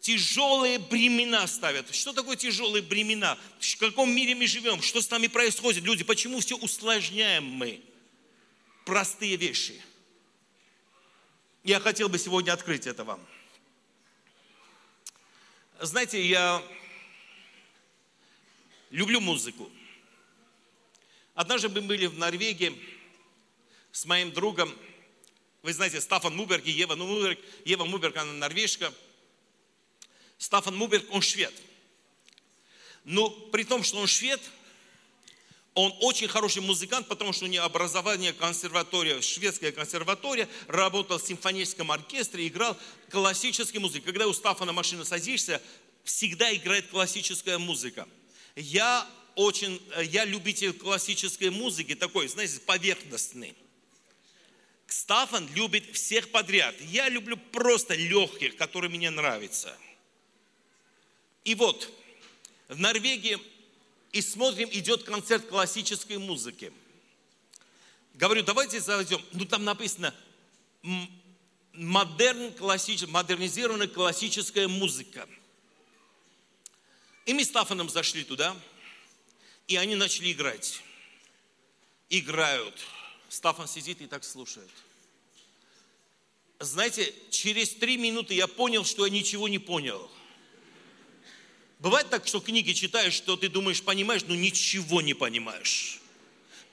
Тяжелые 0.00 0.78
бремена 0.78 1.46
ставят. 1.46 1.94
Что 1.94 2.12
такое 2.12 2.36
тяжелые 2.36 2.82
бремена? 2.82 3.38
В 3.58 3.76
каком 3.78 4.10
мире 4.14 4.34
мы 4.34 4.46
живем? 4.46 4.80
Что 4.82 5.00
с 5.00 5.10
нами 5.10 5.26
происходит? 5.26 5.84
Люди, 5.84 6.04
почему 6.04 6.40
все 6.40 6.56
усложняем 6.56 7.44
мы? 7.44 7.82
Простые 8.84 9.36
вещи. 9.36 9.82
Я 11.64 11.80
хотел 11.80 12.08
бы 12.08 12.18
сегодня 12.18 12.52
открыть 12.52 12.86
это 12.86 13.04
вам. 13.04 13.20
Знаете, 15.80 16.20
я 16.20 16.60
люблю 18.90 19.20
музыку. 19.20 19.70
Однажды 21.34 21.68
мы 21.68 21.82
были 21.82 22.06
в 22.06 22.18
Норвегии 22.18 22.76
с 23.92 24.04
моим 24.04 24.32
другом, 24.32 24.76
вы 25.62 25.72
знаете, 25.72 26.00
Стафан 26.00 26.34
Муберг 26.34 26.66
и 26.66 26.72
Ева 26.72 26.96
Муберг. 26.96 27.38
Ева 27.64 27.84
Муберг, 27.84 28.16
она 28.16 28.32
норвежка. 28.32 28.92
Стафан 30.36 30.76
Муберг, 30.76 31.04
он 31.10 31.22
швед. 31.22 31.54
Но 33.04 33.30
при 33.30 33.62
том, 33.62 33.84
что 33.84 33.98
он 33.98 34.08
швед, 34.08 34.40
он 35.78 35.94
очень 36.00 36.26
хороший 36.26 36.60
музыкант, 36.60 37.06
потому 37.06 37.32
что 37.32 37.44
у 37.44 37.48
него 37.48 37.64
образование 37.64 38.32
консерватория, 38.32 39.20
шведская 39.20 39.70
консерватория, 39.70 40.48
работал 40.66 41.18
в 41.18 41.22
симфоническом 41.24 41.92
оркестре, 41.92 42.48
играл 42.48 42.76
классическую 43.10 43.80
музыку. 43.80 44.06
Когда 44.06 44.26
у 44.26 44.32
Стафана 44.32 44.72
машина 44.72 45.04
садишься, 45.04 45.62
всегда 46.02 46.52
играет 46.52 46.88
классическая 46.88 47.58
музыка. 47.58 48.08
Я 48.56 49.08
очень, 49.36 49.80
я 50.02 50.24
любитель 50.24 50.72
классической 50.72 51.50
музыки, 51.50 51.94
такой, 51.94 52.26
знаете, 52.26 52.58
поверхностный. 52.58 53.54
Стафан 54.88 55.48
любит 55.54 55.94
всех 55.94 56.32
подряд. 56.32 56.74
Я 56.80 57.08
люблю 57.08 57.36
просто 57.36 57.94
легких, 57.94 58.56
которые 58.56 58.90
мне 58.90 59.10
нравятся. 59.10 59.72
И 61.44 61.54
вот, 61.54 61.88
в 62.66 62.80
Норвегии 62.80 63.38
и 64.12 64.22
смотрим, 64.22 64.68
идет 64.72 65.04
концерт 65.04 65.46
классической 65.48 66.18
музыки. 66.18 66.72
Говорю, 68.14 68.42
давайте 68.42 68.80
зайдем. 68.80 69.20
Ну, 69.32 69.44
там 69.44 69.64
написано, 69.64 70.14
модерн, 71.72 72.52
классич, 72.54 73.02
модернизированная 73.06 73.88
классическая 73.88 74.66
музыка. 74.66 75.28
И 77.26 77.34
мы 77.34 77.44
с 77.44 77.48
Стафаном 77.48 77.88
зашли 77.90 78.24
туда, 78.24 78.56
и 79.66 79.76
они 79.76 79.94
начали 79.94 80.32
играть. 80.32 80.82
Играют. 82.08 82.74
Стафан 83.28 83.68
сидит 83.68 84.00
и 84.00 84.06
так 84.06 84.24
слушает. 84.24 84.70
Знаете, 86.58 87.14
через 87.30 87.74
три 87.74 87.98
минуты 87.98 88.34
я 88.34 88.48
понял, 88.48 88.84
что 88.84 89.06
я 89.06 89.12
ничего 89.12 89.46
не 89.46 89.58
понял. 89.58 90.10
Бывает 91.78 92.10
так, 92.10 92.26
что 92.26 92.40
книги 92.40 92.72
читаешь, 92.72 93.12
что 93.14 93.36
ты 93.36 93.48
думаешь, 93.48 93.82
понимаешь, 93.82 94.22
но 94.26 94.34
ничего 94.34 95.00
не 95.00 95.14
понимаешь. 95.14 96.00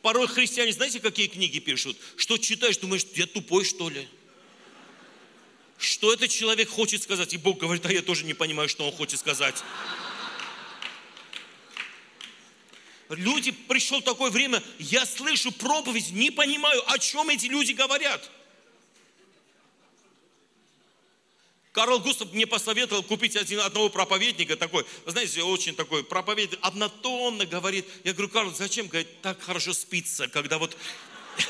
Порой 0.01 0.27
христиане, 0.27 0.71
знаете, 0.71 0.99
какие 0.99 1.27
книги 1.27 1.59
пишут? 1.59 1.97
Что 2.17 2.37
читаешь, 2.37 2.77
думаешь, 2.77 3.05
я 3.15 3.27
тупой, 3.27 3.65
что 3.65 3.89
ли? 3.89 4.07
Что 5.77 6.13
этот 6.13 6.31
человек 6.31 6.69
хочет 6.69 7.03
сказать? 7.03 7.33
И 7.33 7.37
Бог 7.37 7.59
говорит, 7.59 7.85
а 7.85 7.91
я 7.91 8.01
тоже 8.01 8.25
не 8.25 8.33
понимаю, 8.33 8.69
что 8.69 8.87
он 8.87 8.93
хочет 8.93 9.19
сказать. 9.19 9.63
Люди, 13.09 13.51
пришло 13.51 14.01
такое 14.01 14.31
время, 14.31 14.63
я 14.79 15.05
слышу 15.05 15.51
проповедь, 15.51 16.11
не 16.11 16.31
понимаю, 16.31 16.81
о 16.91 16.97
чем 16.97 17.29
эти 17.29 17.45
люди 17.45 17.73
говорят. 17.73 18.31
Карл 21.75 21.99
Густав 21.99 22.31
мне 22.31 22.47
посоветовал 22.47 23.03
купить 23.03 23.35
один, 23.35 23.59
одного 23.59 23.89
проповедника, 23.89 24.55
такой, 24.55 24.85
знаете, 25.05 25.43
очень 25.43 25.75
такой 25.75 26.05
проповедник, 26.05 26.57
однотонно 26.61 27.45
говорит. 27.45 27.85
Я 28.05 28.13
говорю, 28.13 28.29
Карл, 28.29 28.55
зачем? 28.55 28.87
Говорит, 28.87 29.21
так 29.21 29.41
хорошо 29.41 29.73
спится, 29.73 30.29
когда 30.29 30.57
вот... 30.57 30.77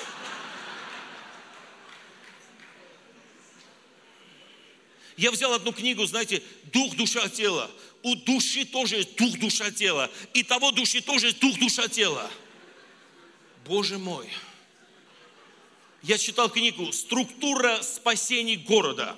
Я 5.16 5.30
взял 5.30 5.54
одну 5.54 5.72
книгу, 5.74 6.04
знаете, 6.08 6.42
«Дух, 6.74 6.96
душа, 6.96 7.30
тело». 7.30 7.70
У 8.02 8.16
души 8.16 8.66
тоже 8.66 8.96
есть 8.96 9.16
дух, 9.16 9.38
душа, 9.38 9.70
тело. 9.70 10.10
И 10.34 10.42
того 10.42 10.72
души 10.72 11.02
тоже 11.02 11.28
есть 11.28 11.40
дух, 11.40 11.60
душа, 11.60 11.88
тело. 11.88 12.32
Боже 13.64 14.00
мой. 14.00 14.28
Я 16.02 16.18
читал 16.18 16.50
книгу 16.50 16.92
«Структура 16.92 17.84
спасений 17.84 18.56
города». 18.56 19.16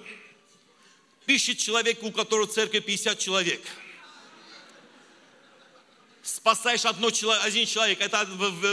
Пишет 1.27 1.57
человек, 1.57 2.01
у 2.03 2.11
которого 2.13 2.47
в 2.47 2.53
церкви 2.53 2.79
50 2.79 3.19
человек. 3.19 3.61
Спасаешь 6.23 6.85
одно, 6.85 7.09
один 7.09 7.65
человек, 7.65 7.99
это 7.99 8.25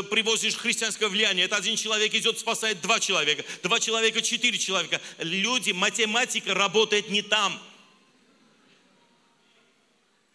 привозишь 0.09 0.55
христианское 0.55 1.09
влияние, 1.09 1.47
это 1.47 1.57
один 1.57 1.75
человек 1.75 2.15
идет, 2.15 2.39
спасает 2.39 2.81
два 2.81 3.01
человека, 3.01 3.45
два 3.65 3.81
человека, 3.81 4.23
четыре 4.23 4.57
человека. 4.57 5.01
Люди, 5.19 5.73
математика 5.73 6.55
работает 6.55 7.11
не 7.11 7.23
там. 7.23 7.61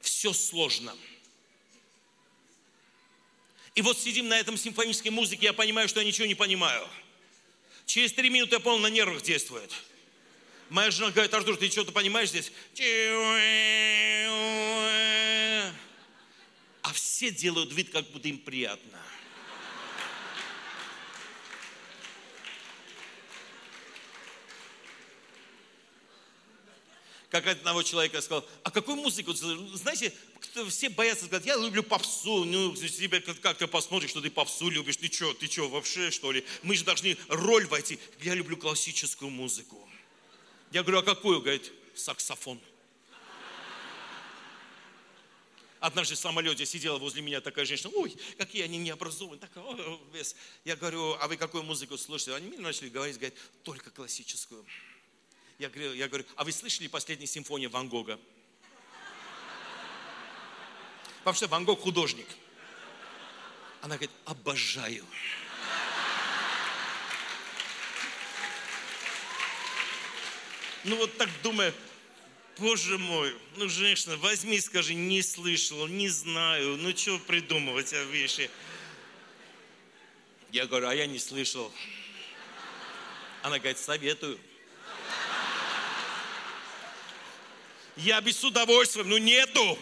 Все 0.02 0.34
сложно. 0.34 0.94
И 3.76 3.82
вот 3.82 3.98
сидим 3.98 4.28
на 4.28 4.38
этом 4.38 4.58
симфонической 4.58 5.12
музыке, 5.12 5.46
я 5.46 5.54
понимаю, 5.54 5.88
что 5.88 6.02
я 6.02 6.06
ничего 6.06 6.28
не 6.28 6.36
понимаю. 6.36 6.86
Через 7.86 8.12
три 8.12 8.30
минуты 8.30 8.56
я 8.56 8.60
понял, 8.60 8.80
на 8.80 8.90
нервах 8.90 9.22
действует. 9.22 9.74
Моя 10.70 10.92
жена 10.92 11.12
говорит, 11.12 11.34
Артур, 11.34 11.58
ты 11.58 11.70
что-то 11.70 11.92
понимаешь 11.92 12.30
здесь? 12.30 12.52
А 16.82 16.94
все 16.94 17.32
делают 17.32 17.74
вид, 17.74 17.90
как 17.92 18.10
будто 18.12 18.28
им 18.28 18.38
приятно. 18.40 19.00
как 27.30 27.46
одного 27.46 27.84
человека 27.84 28.22
сказал, 28.22 28.46
а 28.64 28.72
какую 28.72 28.98
музыку? 28.98 29.34
Знаете, 29.34 30.14
все 30.70 30.90
боятся 30.90 31.26
сказать, 31.26 31.46
я 31.46 31.56
люблю 31.56 31.84
попсу, 31.84 32.44
ну, 32.44 32.76
тебе 32.76 33.22
как 33.22 33.58
ты 33.58 33.68
посмотришь, 33.68 34.10
что 34.10 34.22
ты 34.22 34.32
попсу 34.32 34.70
любишь, 34.70 34.98
ты 34.98 35.12
что, 35.12 35.34
ты 35.34 35.48
что, 35.48 35.70
вообще, 35.70 36.12
что 36.12 36.32
ли? 36.32 36.44
Мы 36.64 36.76
же 36.76 36.84
должны 36.84 37.18
роль 37.28 37.68
войти. 37.68 38.00
Я 38.22 38.34
люблю 38.34 38.58
классическую 38.58 39.30
музыку. 39.30 39.89
Я 40.72 40.84
говорю, 40.84 41.00
а 41.00 41.04
какую? 41.04 41.42
Говорит, 41.42 41.72
саксофон. 41.96 42.60
Однажды 45.80 46.16
в 46.16 46.20
самолете 46.20 46.66
сидела 46.66 46.98
возле 46.98 47.22
меня 47.22 47.40
такая 47.40 47.64
женщина, 47.64 47.92
ой, 47.96 48.16
какие 48.38 48.64
они 48.64 48.78
необразованные. 48.78 49.40
Так, 49.40 49.52
о, 49.56 50.00
вес. 50.12 50.36
Я 50.66 50.76
говорю, 50.76 51.16
а 51.22 51.28
вы 51.28 51.38
какую 51.38 51.64
музыку 51.64 51.98
слушаете? 51.98 52.36
Они 52.36 52.50
мне 52.50 52.60
начали 52.60 52.90
говорить, 52.90 53.16
говорят, 53.16 53.38
только 53.64 53.90
классическую. 53.90 54.66
Я 55.58 55.70
говорю, 55.70 55.94
я 55.94 56.08
говорю, 56.08 56.26
а 56.36 56.44
вы 56.44 56.52
слышали 56.52 56.88
последнюю 56.88 57.28
симфонию 57.28 57.70
Ван 57.70 57.88
Гога? 57.88 58.20
Вообще 61.24 61.48
Ван 61.48 61.64
Гог 61.64 61.82
художник. 61.82 62.28
Она 63.82 63.96
говорит, 63.96 64.12
обожаю. 64.26 65.06
Ну 70.86 70.96
вот 70.96 71.18
так 71.18 71.30
думаю, 71.44 71.74
боже 72.58 72.98
мой, 72.98 73.36
ну 73.58 73.68
женщина, 73.68 74.16
возьми, 74.18 74.60
скажи, 74.62 74.94
не 74.94 75.22
слышала, 75.22 75.88
не 75.88 76.08
знаю, 76.08 76.78
ну 76.78 76.96
что 76.96 77.20
придумывать 77.20 77.92
о 77.94 78.04
вещи. 78.06 78.50
Я 80.52 80.66
говорю, 80.66 80.88
а 80.88 80.96
я 80.96 81.06
не 81.06 81.20
слышал. 81.20 81.72
Она 83.42 83.60
говорит, 83.60 83.78
советую. 83.78 84.40
Я 87.98 88.22
без 88.22 88.42
удовольствия, 88.44 89.04
ну 89.04 89.18
нету. 89.18 89.78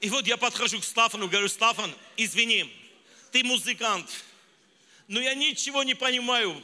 И 0.00 0.08
вот 0.08 0.26
я 0.26 0.36
подхожу 0.36 0.80
к 0.80 0.84
Стафану, 0.84 1.28
говорю, 1.28 1.48
Стафан, 1.48 1.94
извини, 2.16 2.72
ты 3.32 3.44
музыкант, 3.44 4.08
но 5.08 5.20
я 5.20 5.34
ничего 5.34 5.82
не 5.82 5.94
понимаю. 5.94 6.62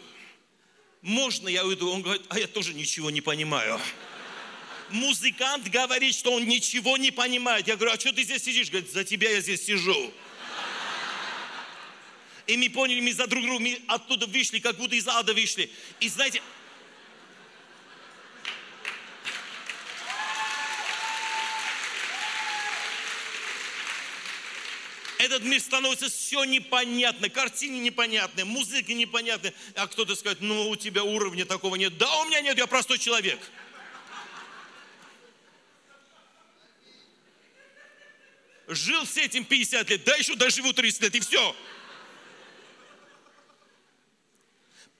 Можно 1.01 1.49
я 1.49 1.65
уйду? 1.65 1.91
Он 1.91 2.03
говорит, 2.03 2.23
а 2.29 2.39
я 2.39 2.47
тоже 2.47 2.75
ничего 2.75 3.11
не 3.11 3.21
понимаю. 3.21 3.81
Музыкант 4.91 5.69
говорит, 5.69 6.15
что 6.15 6.33
он 6.33 6.47
ничего 6.47 6.97
не 6.97 7.11
понимает. 7.11 7.67
Я 7.67 7.77
говорю, 7.77 7.93
а 7.95 7.99
что 7.99 8.13
ты 8.13 8.23
здесь 8.23 8.43
сидишь? 8.45 8.71
Говорит, 8.71 8.93
за 8.93 9.05
тебя 9.05 9.31
я 9.31 9.41
здесь 9.41 9.65
сижу. 9.65 10.13
И 12.47 12.57
мы 12.57 12.69
поняли, 12.71 13.01
мы 13.01 13.13
за 13.13 13.27
друг 13.27 13.43
друга, 13.45 13.61
мы 13.61 13.81
оттуда 13.87 14.27
вышли, 14.27 14.59
как 14.59 14.77
будто 14.77 14.95
из 14.95 15.07
ада 15.09 15.33
вышли. 15.33 15.71
И 16.01 16.09
знаете, 16.09 16.43
этот 25.33 25.49
мир 25.49 25.61
становится 25.61 26.09
все 26.09 26.45
непонятно, 26.45 27.29
картины 27.29 27.77
непонятные, 27.79 28.45
музыка 28.45 28.93
непонятная. 28.93 29.53
А 29.75 29.87
кто-то 29.87 30.15
скажет, 30.15 30.41
ну 30.41 30.69
у 30.69 30.77
тебя 30.77 31.03
уровня 31.03 31.45
такого 31.45 31.77
нет. 31.77 31.97
Да, 31.99 32.21
у 32.21 32.27
меня 32.27 32.41
нет, 32.41 32.59
я 32.59 32.67
простой 32.67 32.99
человек. 32.99 33.41
Жил 38.69 39.05
с 39.05 39.17
этим 39.17 39.45
50 39.45 39.91
лет, 39.91 40.05
да 40.05 40.15
еще 40.17 40.35
доживу 40.37 40.73
30 40.73 41.03
лет, 41.03 41.15
и 41.15 41.21
все. 41.21 41.57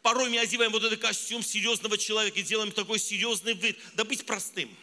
Порой 0.03 0.31
мы 0.31 0.39
одеваем 0.39 0.73
вот 0.73 0.83
этот 0.83 1.01
костюм 1.01 1.43
серьезного 1.43 1.97
человека 1.97 2.41
и 2.41 2.43
делаем 2.43 2.73
такой 2.73 2.99
серьезный 2.99 3.55
вид. 3.55 3.79
Да 3.95 4.05
быть 4.05 4.27
простым. 4.27 4.77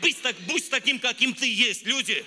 Быть 0.00 0.20
так, 0.22 0.34
будь 0.46 0.68
таким, 0.70 0.98
каким 0.98 1.34
ты 1.34 1.52
есть, 1.52 1.84
люди. 1.84 2.24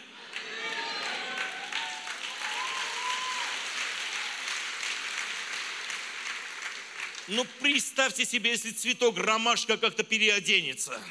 Ну, 7.27 7.45
представьте 7.59 8.25
себе, 8.25 8.51
если 8.51 8.71
цветок 8.71 9.17
ромашка 9.17 9.77
как-то 9.77 10.03
переоденется. 10.03 11.01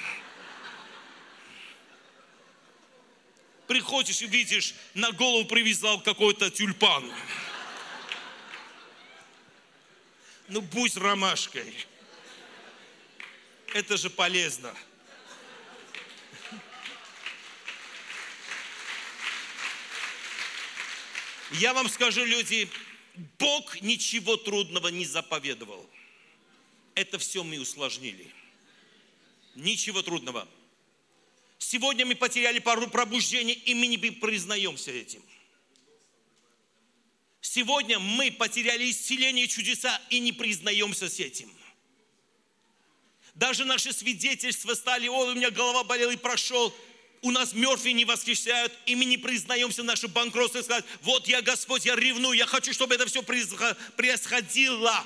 Приходишь 3.67 4.23
и 4.23 4.27
видишь, 4.27 4.75
на 4.95 5.13
голову 5.13 5.47
привязал 5.47 6.01
какой-то 6.01 6.51
тюльпан. 6.51 7.13
Ну, 10.49 10.63
будь 10.63 10.97
ромашкой. 10.97 11.75
Это 13.75 13.99
же 13.99 14.09
полезно. 14.09 14.75
Я 21.51 21.75
вам 21.75 21.91
скажу, 21.91 22.25
люди, 22.25 22.71
Бог 23.39 23.83
ничего 23.83 24.37
трудного 24.37 24.89
не 24.89 25.05
заповедовал 25.05 25.91
это 26.97 27.19
все 27.19 27.45
мы 27.45 27.61
усложнили. 27.61 28.27
Ничего 29.55 30.03
трудного. 30.03 30.49
Сегодня 31.59 32.05
мы 32.05 32.17
потеряли 32.17 32.59
пару 32.59 32.89
пробуждений, 32.89 33.53
и 33.53 33.75
мы 33.75 33.87
не 33.87 33.99
признаемся 33.99 34.91
этим. 34.91 35.23
Сегодня 37.41 37.99
мы 37.99 38.33
потеряли 38.33 38.91
исцеление 38.91 39.47
чудеса 39.47 40.01
и 40.11 40.19
не 40.19 40.33
признаемся 40.33 41.09
с 41.09 41.21
этим. 41.21 41.53
Даже 43.35 43.65
наши 43.65 43.93
свидетельства 43.93 44.75
стали, 44.75 45.07
о, 45.09 45.27
у 45.27 45.35
меня 45.35 45.51
голова 45.51 45.85
болела 45.85 46.11
и 46.11 46.17
прошел. 46.17 46.75
У 47.23 47.31
нас 47.31 47.53
мертвые 47.53 47.93
не 47.93 48.05
восхищают, 48.05 48.73
и 48.87 48.95
мы 48.95 49.05
не 49.05 49.19
признаемся 49.19 49.83
в 49.83 49.85
наше 49.85 50.09
банкротство 50.09 50.59
и 50.59 50.63
сказать, 50.63 50.85
вот 51.03 51.29
я 51.29 51.43
Господь, 51.43 51.85
я 51.85 51.95
ревную, 51.95 52.37
я 52.37 52.47
хочу, 52.47 52.73
чтобы 52.73 52.95
это 52.95 53.07
все 53.07 53.23
происходило. 53.23 55.05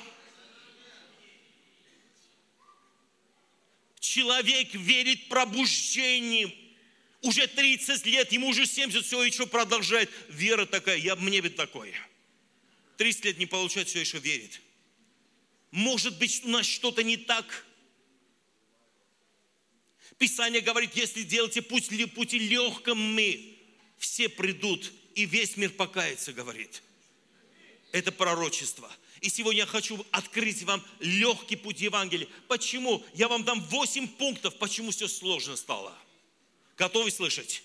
Человек 4.00 4.74
верит 4.74 5.28
пробуждением. 5.28 6.52
Уже 7.20 7.46
30 7.46 8.06
лет, 8.06 8.32
ему 8.32 8.48
уже 8.48 8.64
70, 8.64 9.04
все 9.04 9.22
еще 9.22 9.46
продолжает. 9.46 10.10
Вера 10.30 10.64
такая, 10.64 10.96
я, 10.96 11.16
мне 11.16 11.40
ведь 11.40 11.56
такое. 11.56 11.94
30 12.96 13.24
лет 13.26 13.38
не 13.38 13.46
получает, 13.46 13.88
все 13.88 14.00
еще 14.00 14.18
верит. 14.18 14.62
Может 15.70 16.18
быть, 16.18 16.42
у 16.44 16.48
нас 16.48 16.66
что-то 16.66 17.02
не 17.02 17.18
так. 17.18 17.66
Писание 20.18 20.62
говорит, 20.62 20.96
если 20.96 21.22
делаете 21.22 21.62
путь, 21.62 21.88
пути 22.14 22.38
легким 22.38 22.96
мы, 22.96 23.58
все 23.98 24.28
придут, 24.28 24.92
и 25.14 25.26
весь 25.26 25.56
мир 25.56 25.70
покается, 25.70 26.32
говорит. 26.32 26.82
Это 27.92 28.12
пророчество. 28.12 28.90
И 29.20 29.28
сегодня 29.28 29.60
я 29.60 29.66
хочу 29.66 30.04
открыть 30.12 30.62
вам 30.62 30.82
легкий 30.98 31.56
путь 31.56 31.80
Евангелия. 31.80 32.26
Почему? 32.48 33.04
Я 33.12 33.28
вам 33.28 33.44
дам 33.44 33.60
8 33.60 34.08
пунктов, 34.08 34.56
почему 34.56 34.90
все 34.90 35.08
сложно 35.08 35.56
стало. 35.56 35.96
Готовы 36.78 37.10
слышать? 37.10 37.62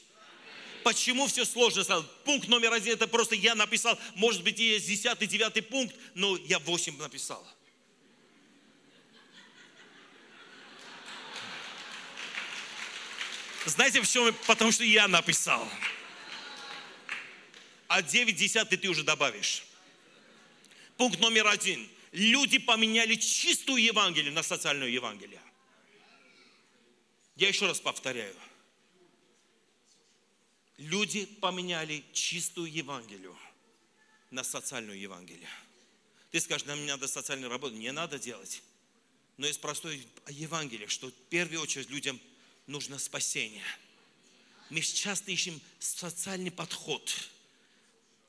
Почему 0.83 1.27
все 1.27 1.45
сложно 1.45 1.83
стало? 1.83 2.03
Пункт 2.25 2.49
номер 2.49 2.73
один, 2.73 2.93
это 2.93 3.07
просто 3.07 3.35
я 3.35 3.55
написал, 3.55 3.97
может 4.15 4.43
быть, 4.43 4.59
есть 4.59 4.85
десятый, 4.85 5.27
девятый 5.27 5.63
пункт, 5.63 5.95
но 6.13 6.37
я 6.37 6.59
8 6.59 6.97
написал. 6.97 7.45
Знаете, 13.65 14.01
в 14.01 14.07
чем? 14.07 14.35
Потому 14.45 14.71
что 14.71 14.83
я 14.83 15.07
написал. 15.07 15.67
А 17.87 18.01
9 18.01 18.35
десятый 18.35 18.77
ты 18.77 18.89
уже 18.89 19.03
добавишь. 19.03 19.63
Пункт 20.97 21.19
номер 21.19 21.47
один. 21.47 21.89
Люди 22.11 22.57
поменяли 22.57 23.15
чистую 23.15 23.83
Евангелие 23.83 24.31
на 24.31 24.43
социальную 24.43 24.91
Евангелие. 24.91 25.41
Я 27.35 27.49
еще 27.49 27.67
раз 27.67 27.81
повторяю. 27.81 28.35
Люди 30.77 31.25
поменяли 31.25 32.03
чистую 32.13 32.71
Евангелию 32.71 33.37
на 34.31 34.43
социальную 34.43 34.97
Евангелие. 34.97 35.49
Ты 36.31 36.39
скажешь, 36.39 36.65
нам 36.65 36.79
не 36.79 36.87
надо 36.87 37.07
социальную 37.07 37.49
работу. 37.49 37.75
Не 37.75 37.91
надо 37.91 38.17
делать. 38.17 38.61
Но 39.37 39.47
есть 39.47 39.59
простое 39.59 39.99
Евангелие, 40.29 40.87
что 40.87 41.07
в 41.07 41.13
первую 41.29 41.61
очередь 41.61 41.89
людям 41.89 42.19
нужно 42.67 42.99
спасение. 42.99 43.65
Мы 44.69 44.79
часто 44.81 45.31
ищем 45.31 45.59
социальный 45.79 46.51
подход– 46.51 47.13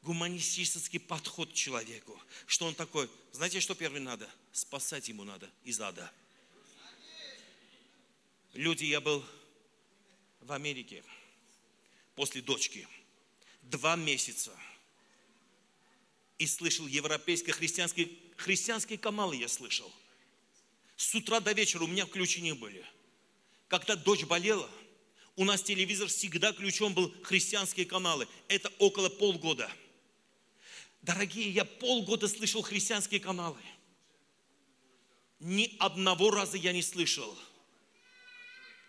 гуманистический 0.07 1.01
подход 1.01 1.51
к 1.51 1.55
человеку. 1.55 2.17
Что 2.47 2.67
он 2.67 2.77
такой? 2.77 3.11
Знаете, 3.33 3.59
что 3.59 3.75
первый 3.75 4.01
надо? 4.01 4.31
Спасать 4.53 5.09
ему 5.09 5.25
надо 5.25 5.51
из 5.65 5.81
ада. 5.81 6.11
Люди, 8.55 8.85
я 8.85 9.01
был 9.01 9.25
в 10.41 10.53
Америке 10.53 11.03
после 12.15 12.41
дочки. 12.41 12.87
Два 13.63 13.97
месяца. 13.97 14.57
И 16.39 16.47
слышал 16.47 16.87
европейские 16.87 17.53
христианские, 17.53 18.09
христианские 18.37 18.99
камалы 18.99 19.35
я 19.35 19.49
слышал. 19.49 19.93
С 20.97 21.13
утра 21.17 21.41
до 21.41 21.51
вечера 21.51 21.83
у 21.83 21.89
меня 21.89 22.07
включения 22.07 22.55
были. 22.55 22.87
Когда 23.67 23.97
дочь 23.97 24.25
болела, 24.25 24.71
у 25.35 25.45
нас 25.45 25.65
телевизор 25.65 26.07
всегда 26.07 26.53
ключом 26.53 26.95
был 26.95 27.13
христианские 27.25 27.87
каналы. 27.87 28.29
Это 28.47 28.69
около 28.79 29.09
полгода– 29.09 29.69
Дорогие, 31.07 31.51
я 31.51 31.65
полгода 31.65 32.27
слышал 32.27 32.63
христианские 32.63 33.21
каналы. 33.21 33.61
Ни 35.39 35.77
одного 35.79 36.33
раза 36.33 36.57
я 36.57 36.73
не 36.73 36.83
слышал. 36.83 37.33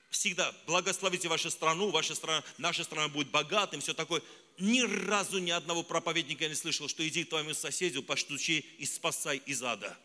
Всегда 0.09 0.51
благословите 0.65 1.27
вашу 1.27 1.51
страну, 1.51 1.91
ваша 1.91 2.15
страна, 2.15 2.43
наша 2.57 2.83
страна 2.83 3.07
будет 3.07 3.29
богатым, 3.29 3.81
все 3.81 3.93
такое. 3.93 4.23
Ни 4.57 4.81
разу 4.81 5.37
ни 5.37 5.51
одного 5.51 5.83
проповедника 5.83 6.45
я 6.45 6.49
не 6.49 6.55
слышал, 6.55 6.87
что 6.87 7.07
иди 7.07 7.23
к 7.23 7.29
твоему 7.29 7.53
соседу, 7.53 8.01
поштучи 8.01 8.65
и 8.79 8.85
спасай 8.87 9.37
из 9.45 9.61
ада. 9.61 9.95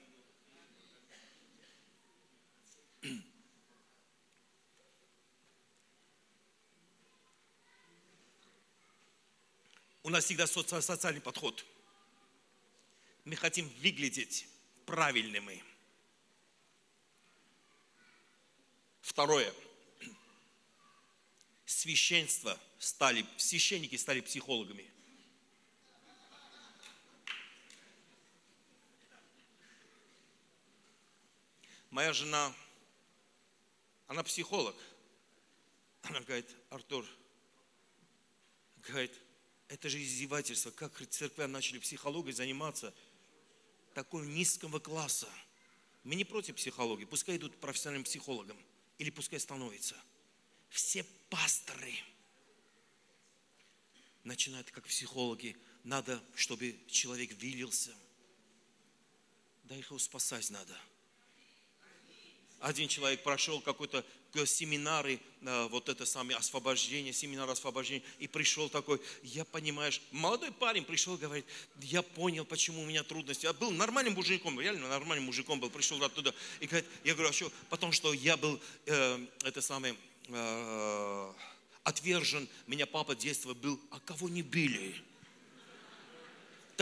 У 10.02 10.10
нас 10.10 10.26
всегда 10.26 10.46
социальный 10.46 11.22
подход– 11.22 11.64
мы 13.24 13.36
хотим 13.36 13.68
выглядеть 13.80 14.48
правильными. 14.84 15.62
Второе. 19.00 19.52
Священство 21.64 22.58
стали, 22.78 23.24
священники 23.36 23.96
стали 23.96 24.20
психологами. 24.20 24.88
Моя 31.90 32.12
жена, 32.12 32.54
она 34.06 34.22
психолог. 34.22 34.74
Она 36.02 36.20
говорит, 36.20 36.48
Артур, 36.70 37.06
говорит, 38.88 39.12
это 39.68 39.88
же 39.88 40.02
издевательство. 40.02 40.70
Как 40.70 41.06
церкви 41.08 41.44
начали 41.44 41.78
психологией 41.78 42.34
заниматься– 42.34 42.92
такого 43.94 44.24
низкого 44.24 44.78
класса. 44.78 45.28
Мы 46.04 46.14
не 46.14 46.24
против 46.24 46.56
психологии, 46.56 47.04
пускай 47.04 47.36
идут 47.36 47.58
профессиональным 47.60 48.04
психологом, 48.04 48.58
или 48.98 49.10
пускай 49.10 49.38
становятся. 49.38 49.96
Все 50.68 51.04
пасторы 51.28 51.94
начинают 54.24 54.70
как 54.70 54.86
психологи, 54.86 55.56
надо, 55.84 56.22
чтобы 56.34 56.78
человек 56.88 57.32
вилился. 57.32 57.94
Да 59.64 59.76
их 59.76 59.92
спасать 59.98 60.50
надо– 60.50 60.76
один 62.62 62.88
человек 62.88 63.22
прошел 63.22 63.60
какой-то 63.60 64.04
семинары, 64.46 65.20
э, 65.42 65.68
вот 65.70 65.88
это 65.88 66.06
самое 66.06 66.38
освобождение, 66.38 67.12
семинар 67.12 67.50
освобождения, 67.50 68.02
и 68.18 68.28
пришел 68.28 68.68
такой, 68.68 69.00
я 69.22 69.44
понимаешь, 69.44 70.00
молодой 70.10 70.52
парень 70.52 70.84
пришел, 70.84 71.16
говорит, 71.16 71.44
я 71.80 72.02
понял, 72.02 72.44
почему 72.44 72.82
у 72.82 72.86
меня 72.86 73.02
трудности. 73.02 73.44
Я 73.44 73.52
был 73.52 73.70
нормальным 73.70 74.14
мужиком, 74.14 74.58
реально 74.58 74.88
нормальным 74.88 75.26
мужиком 75.26 75.60
был, 75.60 75.70
пришел 75.70 76.02
оттуда, 76.02 76.34
и 76.60 76.66
говорит, 76.66 76.88
я 77.04 77.14
говорю, 77.14 77.30
а 77.30 77.32
что, 77.32 77.52
потому 77.68 77.92
что 77.92 78.12
я 78.14 78.36
был, 78.36 78.58
э, 78.86 79.26
это 79.44 79.60
самое, 79.60 79.94
э, 80.28 81.32
отвержен, 81.82 82.48
меня 82.66 82.86
папа 82.86 83.14
детства 83.14 83.54
был, 83.54 83.78
а 83.90 84.00
кого 84.00 84.28
не 84.28 84.42
били? 84.42 84.94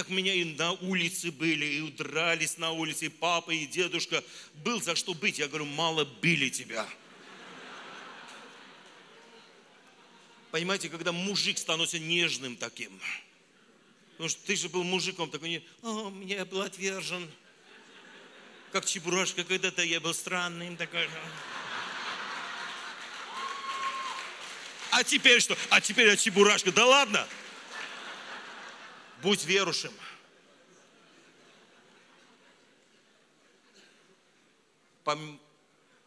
Так 0.01 0.09
меня 0.09 0.33
и 0.33 0.45
на 0.45 0.73
улице 0.73 1.31
были, 1.31 1.67
и 1.67 1.81
удрались 1.83 2.57
на 2.57 2.71
улице, 2.71 3.05
и 3.05 3.09
папа, 3.11 3.51
и 3.51 3.67
дедушка. 3.67 4.25
Был 4.65 4.81
за 4.81 4.97
что 4.97 5.13
быть. 5.13 5.39
Я 5.39 5.47
говорю, 5.47 5.67
мало 5.67 6.07
били 6.23 6.49
тебя. 6.49 6.89
Понимаете, 10.51 10.89
когда 10.89 11.13
мужик 11.13 11.59
становится 11.59 11.99
нежным 11.99 12.57
таким. 12.57 12.99
Потому 14.13 14.31
что 14.31 14.41
ты 14.47 14.57
же 14.57 14.71
был 14.71 14.85
мужиком, 14.85 15.31
такой, 15.31 15.51
не, 15.51 15.63
о, 15.83 16.09
меня 16.09 16.47
был 16.47 16.63
отвержен. 16.63 17.31
Как 18.73 18.87
чебурашка, 18.87 19.45
когда-то 19.45 19.83
я 19.83 20.01
был 20.01 20.15
странным 20.15 20.79
такой. 20.79 21.11
А 24.93 25.05
теперь 25.05 25.43
что? 25.43 25.59
А 25.69 25.83
теперь 25.83 26.07
я 26.07 26.17
чебурашка. 26.17 26.73
Да 26.73 26.87
ладно? 26.87 27.29
Будь 29.23 29.45
верующим. 29.45 29.93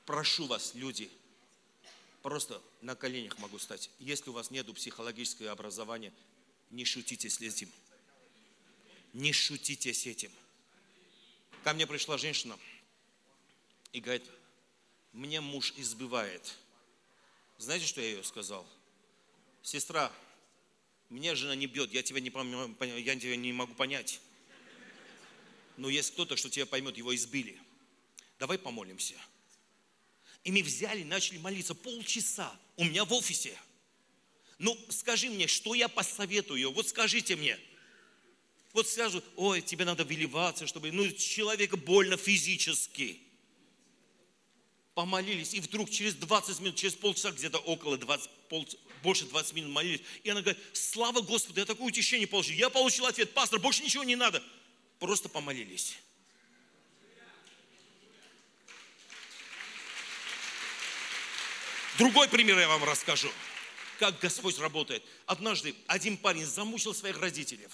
Прошу 0.06 0.48
вас, 0.48 0.76
люди, 0.76 1.10
просто 2.22 2.62
на 2.82 2.96
коленях 2.96 3.38
могу 3.40 3.60
стать. 3.60 3.90
Если 4.00 4.30
у 4.30 4.34
вас 4.34 4.52
нет 4.52 4.74
психологического 4.74 5.52
образования, 5.52 6.14
не 6.72 6.86
шутите 6.86 7.30
с 7.30 7.40
этим. 7.42 7.72
Не 9.14 9.32
шутите 9.32 9.94
с 9.94 10.06
этим. 10.06 10.32
Ко 11.64 11.74
мне 11.74 11.88
пришла 11.88 12.18
женщина 12.18 12.58
и 13.92 14.00
говорит, 14.00 14.24
мне 15.12 15.40
муж 15.40 15.74
избывает. 15.78 16.58
Знаете, 17.58 17.86
что 17.86 18.02
я 18.02 18.08
ее 18.08 18.24
сказал? 18.24 18.66
Сестра, 19.62 20.12
меня 21.14 21.36
жена 21.36 21.56
не 21.56 21.68
бьет, 21.68 21.94
я 21.94 22.02
тебя 22.02 22.20
не, 22.20 22.32
я 23.02 23.16
тебя 23.16 23.36
не 23.36 23.54
могу 23.54 23.74
понять. 23.76 24.20
Но 25.78 25.90
есть 25.90 26.12
кто-то, 26.12 26.36
что 26.36 26.50
тебя 26.50 26.66
поймет, 26.66 26.98
его 26.98 27.16
избили. 27.16 27.60
Давай 28.40 28.58
помолимся. 28.58 29.16
И 30.44 30.52
мы 30.52 30.64
взяли, 30.64 31.04
начали 31.04 31.38
молиться 31.38 31.76
полчаса 31.76 32.52
у 32.76 32.84
меня 32.84 33.06
в 33.06 33.14
офисе. 33.14 33.58
Ну, 34.58 34.78
скажи 34.90 35.30
мне, 35.30 35.48
что 35.48 35.74
я 35.74 35.88
посоветую? 35.88 36.72
Вот 36.72 36.88
скажите 36.88 37.36
мне. 37.36 37.58
Вот 38.74 38.88
скажут, 38.88 39.24
ой, 39.36 39.62
тебе 39.62 39.86
надо 39.86 40.04
выливаться, 40.04 40.66
чтобы, 40.66 40.92
ну, 40.92 41.10
человека 41.12 41.78
больно 41.78 42.18
физически 42.18 43.20
помолились, 44.94 45.54
и 45.54 45.60
вдруг 45.60 45.90
через 45.90 46.16
20 46.16 46.60
минут, 46.60 46.76
через 46.76 46.96
полчаса, 46.96 47.32
где-то 47.32 47.58
около 47.60 47.98
20, 47.98 48.30
пол, 48.50 48.68
больше 49.04 49.26
20 49.26 49.54
минут 49.54 49.72
молились, 49.72 50.02
и 50.24 50.30
она 50.30 50.42
говорит, 50.42 50.62
слава 50.74 51.22
Господу, 51.22 51.60
я 51.60 51.66
такое 51.66 51.88
утешение 51.88 52.26
получил. 52.26 52.56
Я 52.56 52.70
получил 52.70 53.06
ответ, 53.06 53.34
пастор, 53.34 53.60
больше 53.60 53.84
ничего 53.84 54.04
не 54.04 54.16
надо. 54.16 54.42
Просто 54.98 55.30
помолились. 55.30 55.98
Другой 61.98 62.28
пример 62.28 62.58
я 62.58 62.68
вам 62.68 62.84
расскажу, 62.86 63.30
как 64.00 64.20
Господь 64.20 64.58
работает. 64.58 65.04
Однажды 65.28 65.76
один 65.86 66.18
парень 66.18 66.46
замучил 66.46 66.96
своих 66.96 67.20
родителей. 67.20 67.68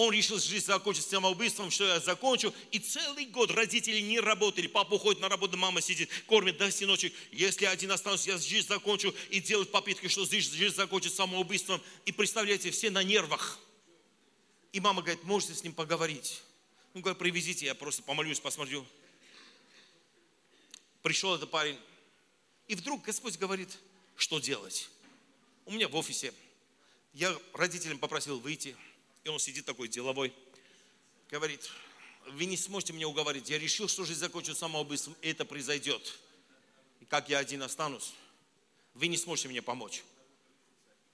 Он 0.00 0.14
решил 0.14 0.38
жизнь 0.38 0.64
закончить 0.64 1.04
самоубийством, 1.04 1.70
что 1.70 1.84
я 1.84 2.00
закончу. 2.00 2.54
И 2.70 2.78
целый 2.78 3.26
год 3.26 3.50
родители 3.50 4.00
не 4.00 4.18
работали. 4.18 4.66
Папа 4.66 4.94
уходит 4.94 5.20
на 5.20 5.28
работу, 5.28 5.58
мама 5.58 5.82
сидит, 5.82 6.08
кормит, 6.26 6.56
да, 6.56 6.70
сыночек. 6.70 7.12
Если 7.32 7.66
один 7.66 7.92
останусь, 7.92 8.26
я 8.26 8.38
жизнь 8.38 8.66
закончу. 8.66 9.14
И 9.28 9.40
делают 9.40 9.70
попытки, 9.70 10.08
что 10.08 10.24
жизнь, 10.24 10.56
жизнь 10.56 10.74
закончит 10.74 11.12
самоубийством. 11.12 11.82
И 12.06 12.12
представляете, 12.12 12.70
все 12.70 12.88
на 12.88 13.02
нервах. 13.02 13.58
И 14.72 14.80
мама 14.80 15.02
говорит, 15.02 15.22
можете 15.24 15.54
с 15.54 15.62
ним 15.64 15.74
поговорить. 15.74 16.40
Ну, 16.94 17.02
говорит, 17.02 17.18
привезите, 17.18 17.66
я 17.66 17.74
просто 17.74 18.02
помолюсь, 18.02 18.40
посмотрю. 18.40 18.86
Пришел 21.02 21.34
этот 21.34 21.50
парень. 21.50 21.76
И 22.68 22.74
вдруг 22.74 23.02
Господь 23.02 23.36
говорит, 23.36 23.76
что 24.16 24.38
делать. 24.38 24.88
У 25.66 25.72
меня 25.72 25.88
в 25.88 25.94
офисе. 25.94 26.32
Я 27.12 27.38
родителям 27.52 27.98
попросил 27.98 28.40
выйти. 28.40 28.74
И 29.24 29.28
он 29.28 29.38
сидит 29.38 29.66
такой 29.66 29.88
деловой, 29.88 30.32
говорит, 31.30 31.70
вы 32.26 32.44
не 32.46 32.56
сможете 32.56 32.92
меня 32.92 33.08
уговорить. 33.08 33.50
Я 33.50 33.58
решил, 33.58 33.88
что 33.88 34.04
жизнь 34.04 34.20
закончу 34.20 34.54
самоубийством, 34.54 35.16
и 35.22 35.30
это 35.30 35.44
произойдет. 35.44 36.18
И 37.00 37.04
как 37.04 37.28
я 37.28 37.38
один 37.38 37.62
останусь, 37.62 38.14
вы 38.94 39.08
не 39.08 39.16
сможете 39.16 39.48
мне 39.48 39.62
помочь. 39.62 40.02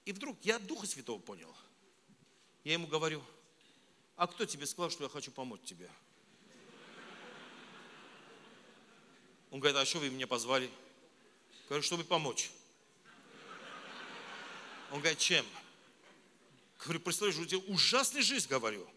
И 0.05 0.11
вдруг 0.13 0.37
я 0.43 0.59
Духа 0.59 0.87
Святого 0.87 1.19
понял. 1.19 1.53
Я 2.63 2.73
ему 2.73 2.87
говорю, 2.87 3.23
а 4.15 4.27
кто 4.27 4.45
тебе 4.45 4.65
сказал, 4.65 4.89
что 4.89 5.03
я 5.03 5.09
хочу 5.09 5.31
помочь 5.31 5.61
тебе? 5.63 5.89
Он 9.51 9.59
говорит, 9.59 9.77
а 9.77 9.85
что 9.85 9.99
вы 9.99 10.09
меня 10.09 10.27
позвали? 10.27 10.69
Говорю, 11.67 11.83
чтобы 11.83 12.03
помочь. 12.03 12.51
Он 14.91 14.99
говорит, 14.99 15.19
чем? 15.19 15.45
Говорю, 16.83 16.99
представляешь, 16.99 17.39
у 17.39 17.45
тебя 17.45 17.61
ужасная 17.67 18.21
жизнь, 18.21 18.47
говорю. 18.47 18.87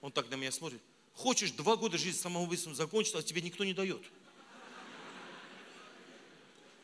Он 0.00 0.12
так 0.12 0.28
на 0.30 0.34
меня 0.34 0.52
смотрит. 0.52 0.80
Хочешь 1.14 1.50
два 1.52 1.76
года 1.76 1.96
жизни 1.96 2.18
самоубийством 2.18 2.74
закончить, 2.74 3.14
а 3.14 3.22
тебе 3.22 3.40
никто 3.40 3.64
не 3.64 3.72
дает. 3.72 4.02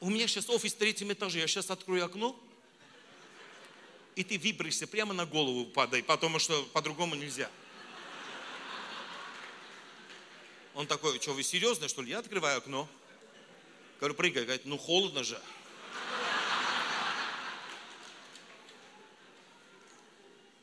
У 0.00 0.08
меня 0.08 0.26
сейчас 0.26 0.48
офис 0.48 0.72
в 0.72 0.78
третьем 0.78 1.12
этаже, 1.12 1.40
я 1.40 1.46
сейчас 1.46 1.70
открою 1.70 2.06
окно, 2.06 2.38
и 4.16 4.24
ты 4.24 4.38
выберешься 4.38 4.86
прямо 4.86 5.12
на 5.12 5.26
голову 5.26 5.66
падай, 5.66 6.02
потому 6.02 6.38
что 6.38 6.62
по-другому 6.72 7.14
нельзя. 7.14 7.50
Он 10.74 10.86
такой, 10.86 11.20
что 11.20 11.34
вы 11.34 11.42
серьезно, 11.42 11.88
что 11.88 12.00
ли? 12.00 12.10
Я 12.10 12.20
открываю 12.20 12.58
окно. 12.58 12.88
Говорю, 13.98 14.14
прыгай. 14.14 14.44
Говорит, 14.44 14.64
ну 14.64 14.78
холодно 14.78 15.22
же. 15.22 15.40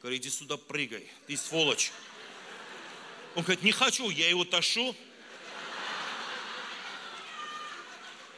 Говорю, 0.02 0.18
иди 0.18 0.30
сюда, 0.30 0.58
прыгай, 0.58 1.10
ты 1.26 1.36
сволочь. 1.36 1.92
Он 3.36 3.44
говорит, 3.44 3.64
не 3.64 3.72
хочу, 3.72 4.10
я 4.10 4.30
его 4.30 4.46
ташу. 4.46 4.96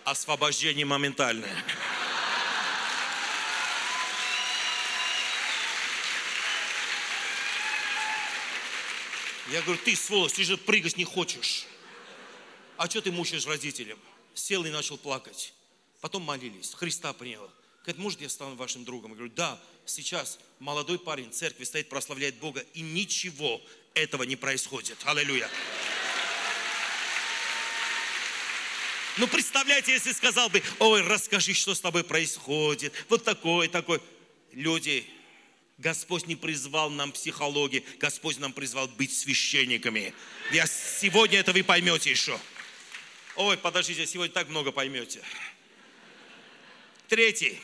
Освобождение 0.04 0.86
моментальное. 0.86 1.64
Я 9.52 9.62
говорю, 9.64 9.82
ты 9.84 9.96
сволочь, 9.96 10.34
ты 10.34 10.44
же 10.44 10.58
прыгать 10.58 10.96
не 10.96 11.06
хочешь. 11.06 11.66
А 12.78 12.90
что 12.90 13.02
ты 13.02 13.12
мучаешь 13.12 13.46
родителям? 13.46 14.00
Сел 14.34 14.64
и 14.64 14.70
начал 14.70 14.98
плакать. 14.98 15.54
Потом 16.02 16.24
молились, 16.24 16.74
Христа 16.74 17.14
принял. 17.14 17.50
Говорит, 17.84 18.02
может, 18.02 18.22
я 18.22 18.30
стану 18.30 18.56
вашим 18.56 18.84
другом? 18.86 19.12
Я 19.12 19.18
говорю, 19.18 19.34
да, 19.34 19.60
сейчас 19.86 20.40
молодой 20.60 21.00
парень 21.00 21.30
в 21.30 21.34
церкви 21.34 21.64
стоит, 21.64 21.90
прославляет 21.90 22.36
Бога, 22.36 22.64
и 22.74 22.82
ничего 22.82 23.62
этого 23.94 24.24
не 24.24 24.36
происходит. 24.36 24.98
Аллилуйя. 25.06 25.50
Ну, 29.18 29.28
представляете, 29.28 29.92
если 29.92 30.14
сказал 30.14 30.50
бы, 30.50 30.64
ой, 30.80 31.02
расскажи, 31.02 31.54
что 31.54 31.76
с 31.76 31.82
тобой 31.82 32.04
происходит, 32.04 32.94
вот 33.10 33.24
такой, 33.24 33.68
такой. 33.68 34.02
Люди, 34.54 35.06
Господь 35.78 36.26
не 36.28 36.36
призвал 36.36 36.90
нам 36.90 37.12
психологии, 37.12 37.86
Господь 38.00 38.38
нам 38.40 38.54
призвал 38.54 38.88
быть 38.88 39.16
священниками. 39.16 40.14
Я 40.52 40.68
сегодня 40.68 41.40
это 41.40 41.54
вы 41.54 41.64
поймете 41.64 42.12
еще. 42.12 42.40
Ой, 43.36 43.58
подождите, 43.58 44.06
сегодня 44.06 44.34
так 44.34 44.50
много 44.50 44.72
поймете. 44.72 45.22
Третий. 47.10 47.60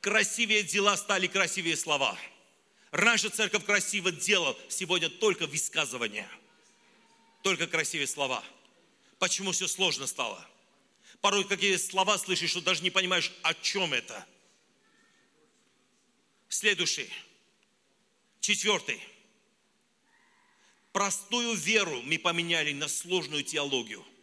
Красивее 0.00 0.62
дела 0.62 0.96
стали 0.96 1.26
красивее 1.26 1.76
слова. 1.76 2.16
Раньше 2.92 3.28
церковь 3.28 3.64
красиво 3.64 4.12
делала, 4.12 4.56
сегодня 4.68 5.10
только 5.10 5.48
высказывание. 5.48 6.28
Только 7.42 7.66
красивее 7.66 8.06
слова. 8.06 8.44
Почему 9.18 9.50
все 9.50 9.66
сложно 9.66 10.06
стало? 10.06 10.46
Порой 11.20 11.44
какие 11.44 11.76
слова 11.76 12.18
слышишь, 12.18 12.50
что 12.50 12.60
даже 12.60 12.84
не 12.84 12.90
понимаешь, 12.90 13.32
о 13.42 13.52
чем 13.52 13.92
это. 13.92 14.24
Следующий. 16.48 17.12
Четвертый. 18.40 19.02
Простую 20.92 21.54
веру 21.54 22.00
мы 22.02 22.16
поменяли 22.16 22.72
на 22.72 22.86
сложную 22.86 23.42
теологию– 23.42 24.06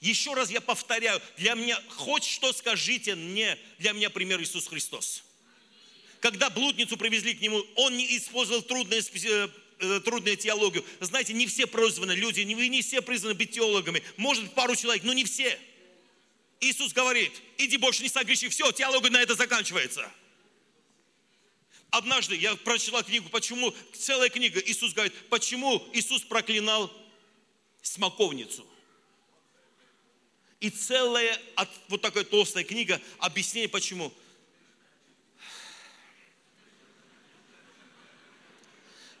еще 0.00 0.34
раз 0.34 0.50
я 0.50 0.60
повторяю, 0.60 1.20
для 1.36 1.54
меня, 1.54 1.80
хоть 1.88 2.24
что 2.24 2.52
скажите 2.52 3.14
мне, 3.16 3.58
для 3.78 3.92
меня 3.92 4.10
пример 4.10 4.40
Иисус 4.40 4.68
Христос. 4.68 5.24
Когда 6.20 6.50
блудницу 6.50 6.96
привезли 6.96 7.34
к 7.34 7.40
нему, 7.40 7.64
он 7.76 7.96
не 7.96 8.16
использовал 8.16 8.62
трудные, 8.62 9.00
э, 9.00 9.48
э, 9.80 10.00
трудную 10.00 10.36
теологию. 10.36 10.84
Знаете, 11.00 11.32
не 11.32 11.46
все 11.46 11.66
призваны 11.66 12.12
люди, 12.12 12.42
вы 12.54 12.68
не 12.68 12.82
все 12.82 13.02
призваны 13.02 13.34
быть 13.34 13.52
теологами. 13.52 14.02
Может 14.16 14.54
пару 14.54 14.76
человек, 14.76 15.02
но 15.02 15.12
не 15.12 15.24
все. 15.24 15.58
Иисус 16.60 16.92
говорит, 16.92 17.32
иди 17.56 17.76
больше 17.76 18.02
не 18.02 18.08
согреши, 18.08 18.48
все, 18.48 18.70
теология 18.72 19.10
на 19.10 19.22
это 19.22 19.34
заканчивается. 19.34 20.10
Однажды 21.90 22.36
я 22.36 22.54
прочитал 22.56 23.02
книгу, 23.02 23.28
почему, 23.30 23.74
целая 23.94 24.28
книга, 24.28 24.60
Иисус 24.60 24.92
говорит, 24.92 25.14
почему 25.28 25.88
Иисус 25.92 26.22
проклинал 26.22 26.92
смоковницу– 27.82 28.64
и 30.60 30.70
целая, 30.70 31.40
вот 31.88 32.02
такая 32.02 32.24
толстая 32.24 32.64
книга, 32.64 33.00
объяснение 33.18 33.68
почему. 33.68 34.12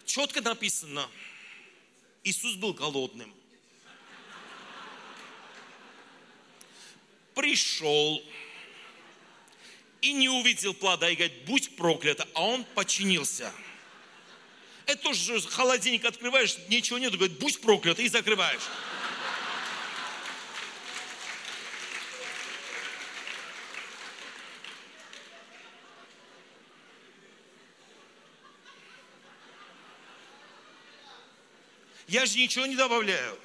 Четко 0.04 0.40
написано, 0.40 1.08
Иисус 2.24 2.56
был 2.56 2.72
голодным. 2.72 3.32
Пришел 7.34 8.20
и 10.00 10.12
не 10.12 10.28
увидел 10.28 10.74
плода 10.74 11.08
и 11.08 11.14
говорит, 11.14 11.44
будь 11.44 11.76
проклята, 11.76 12.26
а 12.34 12.42
он 12.42 12.64
починился. 12.64 13.52
Это 14.86 15.02
тоже 15.02 15.40
холодильник 15.42 16.04
открываешь, 16.04 16.56
ничего 16.68 16.98
нет, 16.98 17.14
говорит, 17.14 17.38
будь 17.38 17.60
проклят, 17.60 18.00
и 18.00 18.08
закрываешь. 18.08 18.62
Я 32.08 32.26
же 32.26 32.38
ничего 32.38 32.66
не 32.66 32.74
добавляю. 32.74 33.38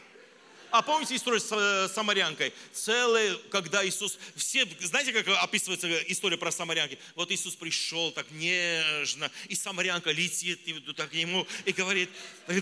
А 0.74 0.82
помните 0.82 1.16
историю 1.16 1.40
с 1.40 1.52
э, 1.52 1.88
самарянкой? 1.94 2.52
Целая, 2.74 3.36
когда 3.52 3.86
Иисус, 3.88 4.18
все, 4.36 4.66
знаете, 4.80 5.14
как 5.14 5.28
описывается 5.44 5.88
история 6.12 6.36
про 6.36 6.52
самарянки? 6.52 6.98
Вот 7.14 7.30
Иисус 7.30 7.56
пришел 7.56 8.12
так 8.12 8.26
нежно, 8.32 9.30
и 9.50 9.54
самарянка 9.54 10.10
летит 10.10 10.62
так 10.96 11.12
к 11.12 11.14
нему 11.14 11.46
и 11.66 11.74
говорит, 11.74 12.10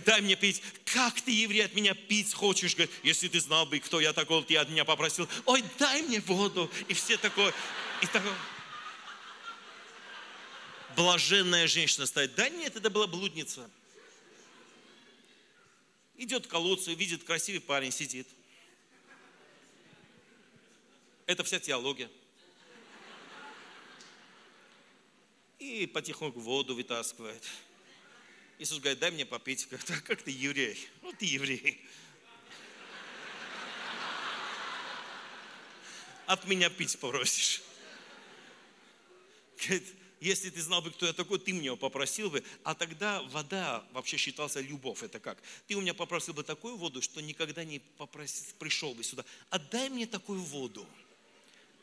дай 0.04 0.20
мне 0.20 0.36
пить. 0.36 0.62
Как 0.84 1.22
ты, 1.22 1.32
еврей, 1.32 1.64
от 1.64 1.74
меня 1.74 1.94
пить 1.94 2.34
хочешь? 2.34 2.76
Говорит, 2.76 2.92
если 3.04 3.30
ты 3.30 3.40
знал 3.40 3.66
бы, 3.66 3.80
кто 3.80 4.02
я 4.02 4.12
такой, 4.12 4.44
ты 4.44 4.58
от 4.58 4.68
меня 4.68 4.84
попросил. 4.84 5.30
Ой, 5.46 5.64
дай 5.80 6.02
мне 6.02 6.20
воду. 6.20 6.70
И 6.90 6.94
все 6.94 7.16
такое, 7.16 7.54
и 8.02 8.08
такое. 8.08 8.36
Блаженная 10.98 11.66
женщина 11.68 12.06
стоит. 12.06 12.36
Да 12.36 12.50
нет, 12.50 12.76
это 12.76 12.90
была 12.90 13.08
блудница. 13.08 13.70
Идет 16.22 16.46
к 16.46 16.52
колодцу, 16.52 16.94
видит 16.94 17.24
красивый 17.24 17.62
парень, 17.62 17.92
сидит. 17.92 18.28
Это 21.26 21.44
вся 21.44 21.60
теология. 21.60 22.12
И 25.58 25.88
потихоньку 25.88 26.40
воду 26.40 26.76
вытаскивает. 26.76 27.44
Иисус 28.60 28.78
говорит, 28.78 29.00
дай 29.00 29.10
мне 29.10 29.26
попить. 29.26 29.68
Говорит, 29.68 29.90
а 29.90 30.00
как 30.02 30.22
ты 30.22 30.30
еврей? 30.30 30.88
Ну 31.02 31.12
ты 31.12 31.26
еврей. 31.26 31.84
От 36.28 36.46
меня 36.46 36.70
пить 36.70 37.00
попросишь. 37.00 37.64
Говорит, 39.58 39.92
если 40.22 40.52
ты 40.52 40.62
знал 40.62 40.84
бы, 40.84 40.92
кто 40.92 41.08
я 41.08 41.14
такой, 41.14 41.40
ты 41.40 41.52
меня 41.52 41.76
попросил 41.76 42.30
бы. 42.30 42.44
А 42.64 42.76
тогда 42.76 43.24
вода 43.24 43.84
вообще 43.92 44.18
считался 44.18 44.62
любовь. 44.62 45.02
Это 45.02 45.20
как? 45.20 45.42
Ты 45.68 45.76
у 45.76 45.82
меня 45.82 45.96
попросил 45.96 46.36
бы 46.36 46.44
такую 46.44 46.78
воду, 46.78 47.02
что 47.02 47.22
никогда 47.22 47.64
не 47.64 47.80
попросил, 47.80 48.46
пришел 48.60 48.94
бы 48.94 49.04
сюда. 49.04 49.26
Отдай 49.50 49.90
мне 49.90 50.06
такую 50.06 50.42
воду. 50.42 50.86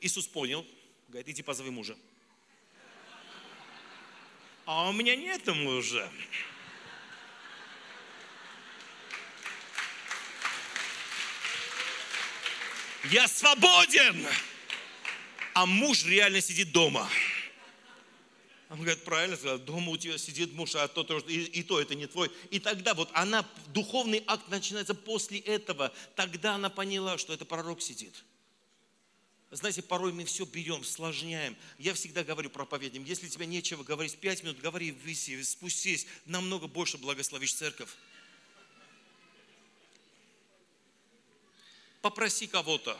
Иисус 0.00 0.28
понял, 0.28 0.64
говорит, 1.08 1.28
иди 1.28 1.42
позови 1.42 1.70
мужа. 1.70 1.96
А 4.66 4.88
у 4.88 4.92
меня 4.92 5.16
нет 5.16 5.44
мужа. 5.48 6.08
Я 13.10 13.26
свободен! 13.26 14.26
А 15.54 15.66
муж 15.66 16.04
реально 16.04 16.40
сидит 16.40 16.70
дома. 16.70 17.08
Он 18.70 18.76
говорит, 18.76 19.02
правильно 19.04 19.36
сказал, 19.36 19.58
дома 19.58 19.92
у 19.92 19.96
тебя 19.96 20.18
сидит 20.18 20.52
муж, 20.52 20.74
а 20.74 20.88
то, 20.88 21.02
то 21.02 21.18
и, 21.20 21.44
и 21.44 21.62
то 21.62 21.80
это 21.80 21.94
не 21.94 22.06
твой. 22.06 22.30
И 22.50 22.58
тогда 22.58 22.92
вот 22.92 23.08
она, 23.14 23.48
духовный 23.68 24.22
акт 24.26 24.48
начинается 24.48 24.94
после 24.94 25.38
этого. 25.38 25.92
Тогда 26.14 26.54
она 26.54 26.68
поняла, 26.68 27.16
что 27.16 27.32
это 27.32 27.46
пророк 27.46 27.80
сидит. 27.80 28.24
Знаете, 29.50 29.80
порой 29.80 30.12
мы 30.12 30.26
все 30.26 30.44
берем, 30.44 30.84
сложняем. 30.84 31.56
Я 31.78 31.94
всегда 31.94 32.22
говорю 32.22 32.50
проповедям, 32.50 33.04
если 33.04 33.28
тебе 33.28 33.46
нечего 33.46 33.82
говорить, 33.82 34.18
пять 34.18 34.42
минут 34.42 34.60
говори, 34.60 34.90
виси, 34.90 35.42
спустись, 35.42 36.06
намного 36.26 36.66
больше 36.66 36.98
благословишь 36.98 37.54
церковь. 37.54 37.88
Попроси 42.02 42.46
кого-то 42.46 42.98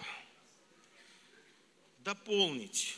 дополнить. 1.98 2.96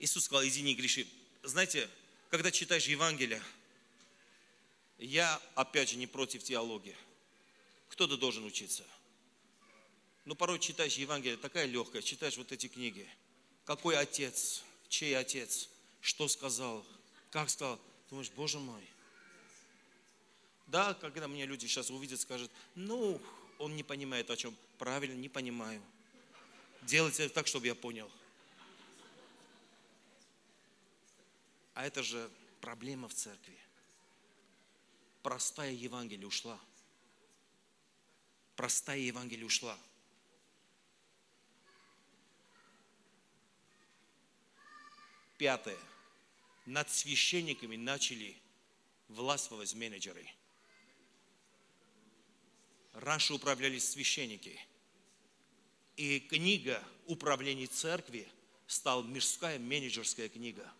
Иисус 0.00 0.24
сказал, 0.24 0.44
иди 0.44 0.62
не 0.62 0.74
греши. 0.74 1.06
Знаете, 1.42 1.88
когда 2.30 2.50
читаешь 2.50 2.86
Евангелие, 2.86 3.42
я, 4.98 5.40
опять 5.54 5.90
же, 5.90 5.96
не 5.96 6.06
против 6.06 6.42
теологии. 6.42 6.96
Кто-то 7.90 8.16
должен 8.16 8.44
учиться. 8.44 8.84
Но 10.24 10.34
порой 10.34 10.58
читаешь 10.58 10.94
Евангелие, 10.94 11.36
такая 11.36 11.66
легкая, 11.66 12.02
читаешь 12.02 12.36
вот 12.36 12.50
эти 12.50 12.66
книги. 12.66 13.08
Какой 13.66 13.96
отец, 13.96 14.62
чей 14.88 15.16
отец, 15.16 15.68
что 16.00 16.28
сказал, 16.28 16.84
как 17.30 17.50
сказал. 17.50 17.78
Думаешь, 18.08 18.30
Боже 18.30 18.58
мой. 18.58 18.82
Да, 20.66 20.94
когда 20.94 21.26
меня 21.26 21.46
люди 21.46 21.66
сейчас 21.66 21.90
увидят, 21.90 22.20
скажут, 22.20 22.50
ну, 22.74 23.20
он 23.58 23.76
не 23.76 23.82
понимает 23.82 24.30
о 24.30 24.36
чем. 24.36 24.56
Правильно, 24.78 25.14
не 25.14 25.28
понимаю. 25.28 25.82
Делайте 26.82 27.28
так, 27.28 27.46
чтобы 27.46 27.66
я 27.66 27.74
понял. 27.74 28.10
А 31.74 31.86
это 31.86 32.02
же 32.02 32.30
проблема 32.60 33.08
в 33.08 33.14
церкви. 33.14 33.58
Простая 35.22 35.72
Евангелие 35.72 36.26
ушла. 36.26 36.58
Простая 38.56 38.98
Евангелие 38.98 39.46
ушла. 39.46 39.78
Пятое. 45.38 45.78
Над 46.66 46.90
священниками 46.90 47.76
начали 47.76 48.36
властвовать 49.08 49.74
менеджеры. 49.74 50.28
Раньше 52.92 53.34
управлялись 53.34 53.88
священники. 53.88 54.60
И 55.96 56.20
книга 56.20 56.82
управления 57.06 57.66
церкви 57.66 58.28
стала 58.66 59.02
мирская 59.02 59.58
менеджерская 59.58 60.28
книга– 60.28 60.70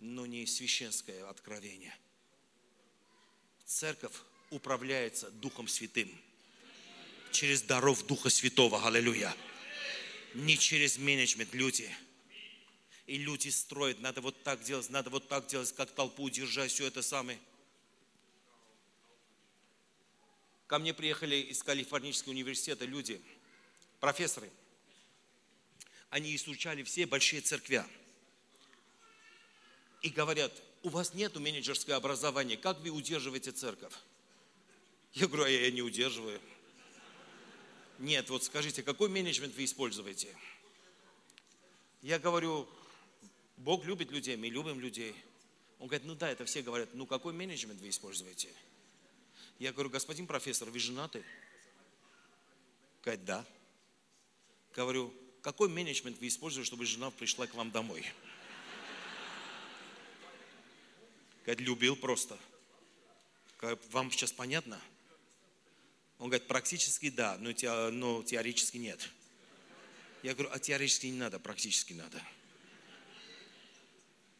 но 0.00 0.26
не 0.26 0.46
священское 0.46 1.28
откровение. 1.28 1.94
Церковь 3.64 4.14
управляется 4.50 5.30
Духом 5.30 5.68
Святым 5.68 6.10
через 7.30 7.62
даров 7.62 8.04
Духа 8.06 8.30
Святого. 8.30 8.86
Аллилуйя. 8.86 9.34
Не 10.34 10.56
через 10.58 10.98
менеджмент 10.98 11.54
люди. 11.54 11.88
И 13.06 13.18
люди 13.18 13.48
строят, 13.48 14.00
надо 14.00 14.20
вот 14.20 14.40
так 14.42 14.62
делать, 14.62 14.88
надо 14.90 15.10
вот 15.10 15.26
так 15.28 15.46
делать, 15.48 15.72
как 15.74 15.90
толпу 15.90 16.24
удержать, 16.24 16.70
все 16.70 16.86
это 16.86 17.02
самое. 17.02 17.38
Ко 20.68 20.78
мне 20.78 20.94
приехали 20.94 21.34
из 21.34 21.62
Калифорнийского 21.64 22.30
университета 22.30 22.84
люди, 22.84 23.20
профессоры. 23.98 24.48
Они 26.10 26.34
изучали 26.36 26.84
все 26.84 27.06
большие 27.06 27.40
церкви 27.40 27.84
и 30.02 30.08
говорят, 30.08 30.52
у 30.82 30.88
вас 30.88 31.14
нет 31.14 31.36
менеджерского 31.36 31.96
образования, 31.96 32.56
как 32.56 32.80
вы 32.80 32.90
удерживаете 32.90 33.52
церковь? 33.52 33.92
Я 35.12 35.26
говорю, 35.26 35.44
а 35.44 35.48
я 35.48 35.70
не 35.70 35.82
удерживаю. 35.82 36.40
Нет, 37.98 38.30
вот 38.30 38.44
скажите, 38.44 38.82
какой 38.82 39.08
менеджмент 39.08 39.54
вы 39.54 39.64
используете? 39.64 40.34
Я 42.00 42.18
говорю, 42.18 42.66
Бог 43.58 43.84
любит 43.84 44.10
людей, 44.10 44.36
мы 44.36 44.46
любим 44.46 44.80
людей. 44.80 45.14
Он 45.78 45.88
говорит, 45.88 46.06
ну 46.06 46.14
да, 46.14 46.30
это 46.30 46.44
все 46.46 46.62
говорят, 46.62 46.88
ну 46.94 47.06
какой 47.06 47.32
менеджмент 47.32 47.80
вы 47.80 47.90
используете? 47.90 48.48
Я 49.58 49.72
говорю, 49.72 49.90
господин 49.90 50.26
профессор, 50.26 50.70
вы 50.70 50.78
женаты? 50.78 51.22
Говорит, 53.02 53.24
да. 53.26 53.44
Говорю, 54.74 55.12
какой 55.42 55.68
менеджмент 55.68 56.18
вы 56.18 56.28
используете, 56.28 56.66
чтобы 56.66 56.86
жена 56.86 57.10
пришла 57.10 57.46
к 57.46 57.54
вам 57.54 57.70
домой? 57.70 58.06
Говорит, 61.50 61.66
любил 61.66 61.96
просто. 61.96 62.38
Вам 63.90 64.12
сейчас 64.12 64.30
понятно? 64.30 64.80
Он 66.20 66.28
говорит, 66.28 66.46
практически 66.46 67.10
да, 67.10 67.36
но, 67.38 67.52
те, 67.52 67.88
но 67.88 68.22
теоретически 68.22 68.76
нет. 68.76 69.10
Я 70.22 70.34
говорю, 70.34 70.50
а 70.52 70.60
теоретически 70.60 71.06
не 71.06 71.18
надо, 71.18 71.40
практически 71.40 71.92
надо. 71.92 72.22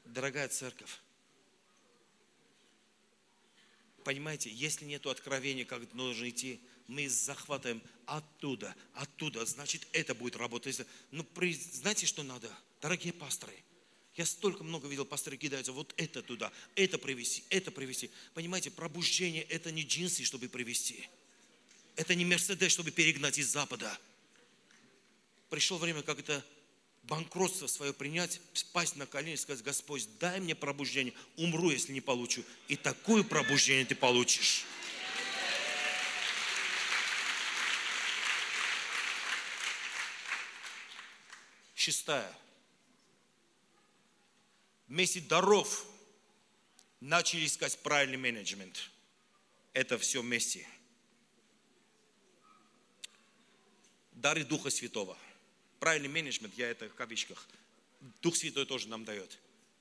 Дорогая 0.05 0.47
церковь, 0.47 1.01
понимаете, 4.05 4.49
если 4.49 4.85
нет 4.85 5.05
откровения, 5.05 5.65
как 5.65 5.93
нужно 5.95 6.29
идти, 6.29 6.61
мы 6.87 7.09
захватываем 7.09 7.83
оттуда, 8.07 8.73
оттуда, 8.95 9.45
значит, 9.47 9.85
это 9.93 10.15
будет 10.15 10.37
работать. 10.37 10.81
Ну, 11.11 11.27
знаете, 11.35 12.07
что 12.07 12.23
надо? 12.23 12.49
Дорогие 12.81 13.13
пасторы– 13.13 13.55
я 14.21 14.27
столько 14.27 14.63
много 14.63 14.87
видел, 14.87 15.07
пасторы 15.07 15.39
кидаются, 15.39 15.73
вот 15.73 15.95
это 15.97 16.21
туда, 16.23 16.53
это 16.75 16.99
привести, 16.99 17.43
это 17.49 17.71
привести. 17.71 18.11
Понимаете, 18.35 18.71
пробуждение 18.71 19.45
это 19.45 19.73
не 19.73 19.83
джинсы, 19.83 20.25
чтобы 20.25 20.51
привести. 20.51 21.09
Это 21.97 22.15
не 22.15 22.27
Мерседес, 22.27 22.71
чтобы 22.71 22.91
перегнать 22.91 23.39
из 23.39 23.51
Запада. 23.51 23.99
Пришло 25.49 25.79
время, 25.79 26.03
как 26.03 26.19
это 26.19 26.45
банкротство 27.05 27.67
свое 27.67 27.95
принять, 27.95 28.43
спасть 28.53 28.97
на 28.97 29.07
колени 29.07 29.33
и 29.33 29.39
сказать, 29.39 29.65
Господь, 29.65 30.07
дай 30.19 30.39
мне 30.39 30.55
пробуждение, 30.55 31.15
умру, 31.39 31.71
если 31.71 31.95
не 31.95 32.03
получу. 32.03 32.45
И 32.69 32.77
такое 32.77 33.23
пробуждение 33.23 33.87
ты 33.87 33.95
получишь. 33.95 34.67
Шестая 41.75 42.31
вместе 44.91 45.21
даров 45.21 45.87
начали 47.01 47.47
искать 47.47 47.79
правильный 47.79 48.19
менеджмент. 48.19 48.91
Это 49.73 49.97
все 49.97 50.21
вместе. 50.21 50.67
Дары 54.13 54.45
Духа 54.45 54.69
Святого. 54.69 55.17
Правильный 55.79 56.09
менеджмент, 56.09 56.53
я 56.59 56.69
это 56.69 56.89
в 56.89 56.95
кавычках. 56.95 57.49
Дух 58.21 58.37
Святой 58.37 58.67
тоже 58.67 58.89
нам 58.89 59.05
дает. 59.05 59.39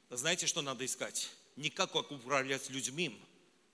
Знаете, 0.10 0.48
что 0.48 0.62
надо 0.62 0.86
искать? 0.86 1.30
Не 1.58 1.70
как 1.70 1.96
управлять 1.96 2.70
людьми, 2.70 3.20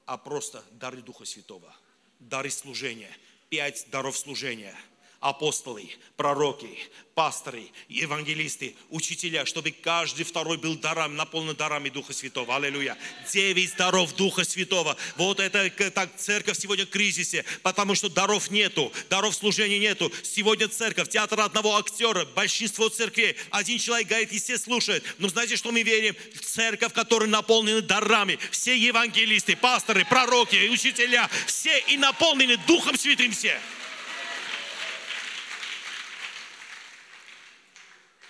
а 0.05 0.17
просто 0.17 0.63
дары 0.71 1.01
Духа 1.01 1.25
Святого. 1.25 1.75
Дары 2.19 2.49
служения. 2.49 3.15
Пять 3.49 3.88
даров 3.91 4.17
служения. 4.17 4.75
Апостолы, 5.20 5.89
пророки, 6.18 6.70
пасторы, 7.16 7.72
евангелисты, 7.88 8.76
учителя, 8.89 9.45
чтобы 9.45 9.72
каждый 9.72 10.26
второй 10.26 10.57
был 10.57 10.76
даром, 10.76 11.16
наполнен 11.16 11.55
дарами 11.55 11.89
Духа 11.89 12.13
Святого. 12.13 12.55
Аллилуйя. 12.55 12.97
Девять 13.32 13.76
даров 13.78 14.13
Духа 14.16 14.43
Святого. 14.43 14.97
Вот 15.16 15.39
это 15.39 15.70
так 15.91 16.09
церковь 16.18 16.59
сегодня 16.59 16.86
в 16.86 16.89
кризисе, 16.89 17.45
потому 17.63 17.95
что 17.95 18.09
даров 18.09 18.51
нету, 18.51 18.91
даров 19.09 19.34
служения 19.34 19.80
нету. 19.80 20.11
Сегодня 20.24 20.68
церковь, 20.68 21.09
театр 21.09 21.39
одного 21.39 21.78
актера, 21.78 22.26
большинство 22.26 22.89
церквей. 22.89 23.38
Один 23.49 23.80
человек 23.80 24.09
говорит, 24.09 24.34
и 24.34 24.39
все 24.39 24.57
слушают. 24.57 25.03
Но 25.18 25.30
знаете, 25.30 25.55
что 25.55 25.72
мы 25.72 25.84
верим? 25.84 26.16
Церковь, 26.41 26.93
которая 26.93 27.30
наполнена 27.30 27.82
дарами. 27.82 28.38
Все 28.51 28.78
евангелисты, 28.78 29.55
пасторы, 29.55 30.03
пророки, 30.05 30.68
учителя, 30.70 31.30
все 31.47 31.80
и 31.88 31.97
наполнены 31.97 32.57
Духом 32.68 32.97
Святым 32.97 33.32
все. 33.32 33.57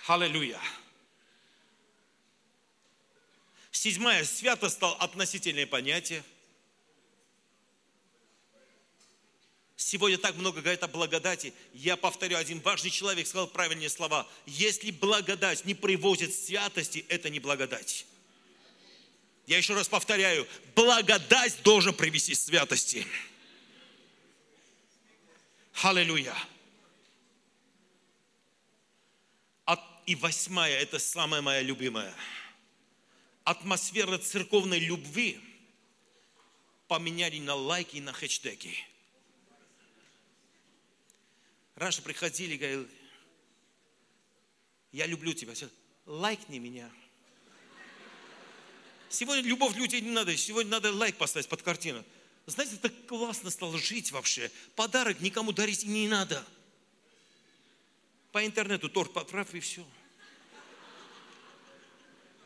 Аллилуйя. 0.06 0.60
Седьмая. 3.72 4.24
Свято 4.24 4.68
стал 4.68 4.96
относительное 5.00 5.66
понятие. 5.66 6.22
Сегодня 9.76 10.16
так 10.16 10.36
много 10.36 10.60
говорят 10.60 10.82
о 10.84 10.88
благодати. 10.88 11.52
Я 11.72 11.96
повторю, 11.96 12.36
один 12.36 12.60
важный 12.60 12.90
человек 12.90 13.26
сказал 13.26 13.48
правильные 13.48 13.90
слова. 13.90 14.26
Если 14.46 14.90
благодать 14.90 15.64
не 15.64 15.74
приводит 15.74 16.34
святости, 16.34 17.04
это 17.08 17.28
не 17.28 17.40
благодать. 17.40 18.06
Я 19.46 19.58
еще 19.58 19.74
раз 19.74 19.88
повторяю, 19.88 20.46
благодать 20.74 21.62
должен 21.62 21.94
привести 21.94 22.34
святости. 22.34 23.06
Аллилуйя. 25.82 26.34
И 30.06 30.14
восьмая, 30.14 30.78
это 30.78 30.98
самая 30.98 31.42
моя 31.42 31.62
любимая. 31.62 32.14
Атмосфера 33.44 34.18
церковной 34.18 34.78
любви 34.78 35.40
поменяли 36.88 37.38
на 37.40 37.54
лайки 37.54 37.96
и 37.96 38.00
на 38.00 38.12
хэштеги. 38.12 38.74
Раньше 41.74 42.02
приходили 42.02 42.54
и 42.54 42.58
говорили, 42.58 42.88
я 44.92 45.06
люблю 45.06 45.34
тебя. 45.34 45.52
Лайкни 46.06 46.58
меня. 46.58 46.90
Сегодня 49.08 49.42
любовь 49.42 49.76
людей 49.76 50.00
не 50.00 50.10
надо. 50.10 50.36
Сегодня 50.36 50.70
надо 50.70 50.92
лайк 50.92 51.16
поставить 51.16 51.48
под 51.48 51.62
картину. 51.62 52.04
Знаете, 52.46 52.76
так 52.76 52.92
классно 53.06 53.50
стало 53.50 53.76
жить 53.78 54.12
вообще. 54.12 54.50
Подарок 54.76 55.20
никому 55.20 55.52
дарить 55.52 55.84
не 55.84 56.08
надо. 56.08 56.44
По 58.36 58.44
интернету 58.44 58.90
торт 58.90 59.14
поправь 59.14 59.54
и 59.54 59.60
все. 59.60 59.82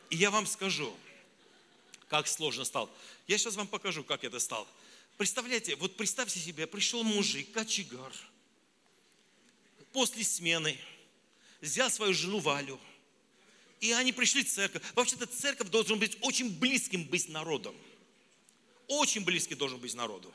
И 0.09 0.17
я 0.17 0.31
вам 0.31 0.47
скажу, 0.47 0.97
как 2.07 2.29
сложно 2.29 2.65
стал. 2.65 2.89
Я 3.27 3.39
сейчас 3.39 3.57
вам 3.57 3.67
покажу, 3.67 4.05
как 4.05 4.23
это 4.23 4.39
стал. 4.39 4.69
Представляете, 5.17 5.75
вот 5.75 5.97
представьте 5.97 6.39
себе, 6.39 6.69
пришел 6.69 7.03
мужик, 7.03 7.51
кочегар, 7.51 8.13
после 9.93 10.23
смены, 10.23 10.79
взял 11.61 11.91
свою 11.91 12.15
жену 12.15 12.39
Валю, 12.39 12.79
и 13.81 13.91
они 13.91 14.13
пришли 14.13 14.45
в 14.45 14.49
церковь. 14.49 14.85
Вообще-то 14.95 15.27
церковь 15.27 15.71
должен 15.71 15.99
быть 15.99 16.17
очень 16.21 16.57
близким 16.57 17.03
быть 17.03 17.29
народом. 17.29 17.75
Очень 18.87 19.25
близкий 19.25 19.57
должен 19.57 19.81
быть 19.81 19.95
народу. 19.95 20.33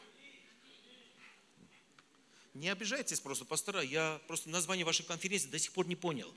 Не 2.56 2.70
обижайтесь 2.70 3.20
просто, 3.20 3.43
пастора, 3.43 3.82
я 3.82 4.20
просто 4.28 4.49
название 4.49 4.86
вашей 4.86 5.06
конференции 5.06 5.49
до 5.49 5.60
сих 5.60 5.74
пор 5.74 5.88
не 5.88 5.95
понял. 5.97 6.34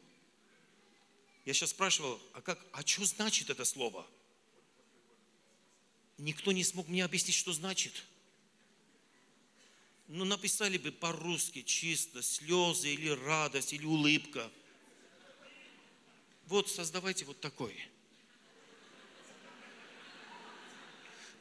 Я 1.44 1.54
сейчас 1.54 1.70
спрашивал, 1.70 2.20
а 2.34 2.42
как, 2.42 2.58
а 2.72 2.84
что 2.84 3.04
значит 3.04 3.50
это 3.50 3.64
слово? 3.64 4.04
Никто 6.18 6.50
не 6.50 6.64
смог 6.64 6.88
мне 6.88 7.04
объяснить, 7.04 7.36
что 7.36 7.52
значит. 7.52 8.02
Ну, 10.08 10.24
написали 10.24 10.76
бы 10.76 10.90
по-русски 10.90 11.62
чисто, 11.62 12.20
слезы 12.20 12.92
или 12.92 13.10
радость, 13.10 13.72
или 13.72 13.86
улыбка. 13.86 14.50
Вот, 16.46 16.68
создавайте 16.68 17.26
вот 17.26 17.38
такой. 17.40 17.80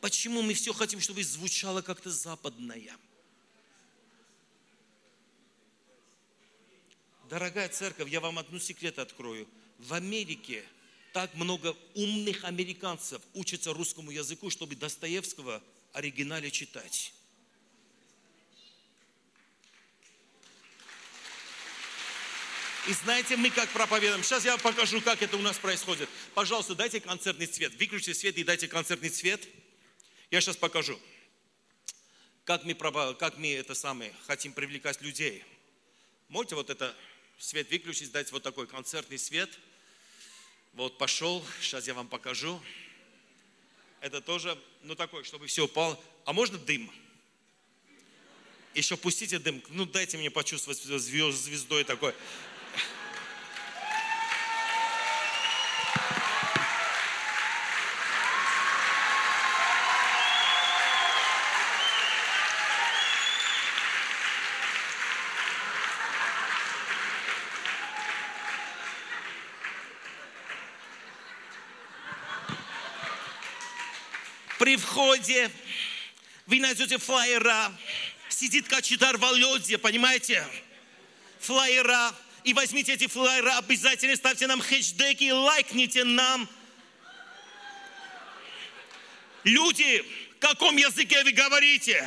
Почему 0.01 0.43
мы 0.43 0.53
все 0.53 0.71
хотим, 0.71 0.99
чтобы 0.99 1.23
звучало 1.23 1.82
как-то 1.82 2.11
западное? 2.11 2.95
Дорогая 7.30 7.69
церковь, 7.69 8.09
я 8.09 8.19
вам 8.19 8.39
одну 8.39 8.59
секрет 8.59 8.99
открою– 8.99 9.47
в 9.80 9.93
Америке 9.93 10.63
так 11.13 11.34
много 11.36 11.75
умных 11.93 12.43
американцев 12.43 13.21
учатся 13.34 13.73
русскому 13.73 14.11
языку, 14.11 14.49
чтобы 14.49 14.75
Достоевского 14.75 15.63
оригинале 15.93 16.51
читать. 16.51 17.13
И 22.88 22.93
знаете, 22.93 23.36
мы 23.36 23.49
как 23.49 23.69
проповедуем. 23.69 24.23
Сейчас 24.23 24.45
я 24.45 24.57
покажу, 24.57 25.01
как 25.01 25.21
это 25.21 25.36
у 25.36 25.41
нас 25.41 25.57
происходит. 25.57 26.07
Пожалуйста, 26.34 26.73
дайте 26.73 27.01
концертный 27.01 27.47
цвет. 27.47 27.73
Выключите 27.75 28.13
свет 28.13 28.38
и 28.38 28.43
дайте 28.43 28.67
концертный 28.67 29.09
цвет. 29.09 29.45
Я 30.32 30.39
сейчас 30.39 30.55
покажу. 30.55 30.97
Как 32.45 32.63
мы, 32.63 32.73
как 32.75 33.38
мы 33.38 33.53
это 33.53 33.75
самое, 33.75 34.13
хотим 34.25 34.53
привлекать 34.53 35.01
людей. 35.01 35.43
Можете 36.30 36.55
вот 36.55 36.69
это 36.69 36.95
свет 37.38 37.69
выключить, 37.69 38.11
дать 38.11 38.31
вот 38.31 38.43
такой 38.43 38.67
концертный 38.67 39.17
свет– 39.17 39.49
вот 40.77 40.99
пошел, 40.99 41.43
сейчас 41.59 41.88
я 41.88 41.95
вам 41.95 42.07
покажу. 42.07 42.61
Это 43.99 44.21
тоже, 44.21 44.55
ну 44.83 44.93
такой, 44.93 45.23
чтобы 45.23 45.47
все 45.47 45.65
упало. 45.65 45.99
А 46.23 46.33
можно 46.33 46.59
дым? 46.59 46.91
Еще 48.75 48.95
пустите 48.95 49.39
дым. 49.39 49.63
Ну 49.69 49.88
дайте 49.88 50.17
мне 50.17 50.29
почувствовать 50.29 50.77
звезд, 50.77 51.35
звездой 51.35 51.83
такой. 51.83 52.13
Входе 75.07 75.49
вы 76.47 76.59
найдете 76.59 76.97
флайера. 76.97 77.73
Сидит 78.27 78.67
Качидар 78.67 79.15
Володя, 79.17 79.77
понимаете? 79.77 80.45
Флайера. 81.39 82.13
И 82.43 82.53
возьмите 82.53 82.91
эти 82.91 83.07
флайеры, 83.07 83.51
обязательно 83.51 84.17
ставьте 84.17 84.47
нам 84.47 84.59
хэштеги 84.59 85.23
и 85.23 85.31
лайкните 85.31 86.03
нам. 86.03 86.49
Люди, 89.45 90.03
в 90.35 90.39
каком 90.39 90.75
языке 90.75 91.23
вы 91.23 91.31
говорите? 91.31 92.05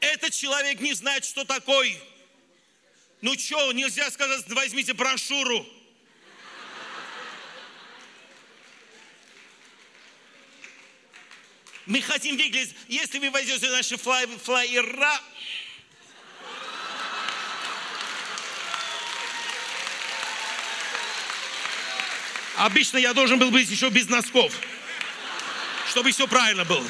Этот 0.00 0.32
человек 0.32 0.80
не 0.80 0.94
знает, 0.94 1.26
что 1.26 1.44
такое. 1.44 1.94
Ну 3.20 3.38
что, 3.38 3.70
нельзя 3.72 4.10
сказать, 4.10 4.48
возьмите 4.48 4.94
брошюру. 4.94 5.66
Мы 11.86 12.00
хотим 12.00 12.36
выглядеть, 12.36 12.74
если 12.88 13.18
вы 13.18 13.30
возьмете 13.30 13.68
наши 13.70 13.96
флай, 13.96 14.26
флайера, 14.42 15.20
Обычно 22.56 22.98
я 22.98 23.12
должен 23.12 23.38
был 23.38 23.50
быть 23.50 23.68
еще 23.68 23.90
без 23.90 24.08
носков, 24.08 24.56
чтобы 25.88 26.12
все 26.12 26.28
правильно 26.28 26.64
было. 26.64 26.86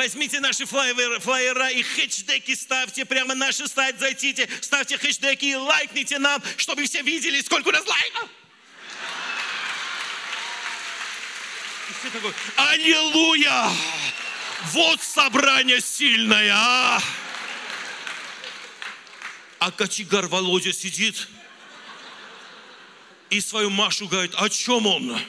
Возьмите 0.00 0.40
наши 0.40 0.64
флайеры, 0.64 1.20
флайера 1.20 1.68
и 1.68 1.82
хэштеги 1.82 2.54
ставьте, 2.54 3.04
прямо 3.04 3.34
на 3.34 3.48
наш 3.48 3.56
сайт 3.56 4.00
зайдите, 4.00 4.48
ставьте 4.62 4.96
хэштеги 4.96 5.50
и 5.50 5.54
лайкните 5.54 6.18
нам, 6.18 6.42
чтобы 6.56 6.86
все 6.86 7.02
видели, 7.02 7.42
сколько 7.42 7.68
у 7.68 7.70
нас 7.70 7.86
лайков. 7.86 8.30
И 11.90 11.92
все 12.00 12.10
такое, 12.10 12.32
аллилуйя! 12.56 13.70
Вот 14.72 15.02
собрание 15.02 15.82
сильное, 15.82 16.50
а! 16.54 17.02
А 19.58 19.70
кочегар 19.70 20.28
Володя 20.28 20.72
сидит. 20.72 21.28
И 23.28 23.42
свою 23.42 23.68
Машу 23.68 24.08
говорит, 24.08 24.32
о 24.36 24.48
чем 24.48 24.86
он? 24.86 25.20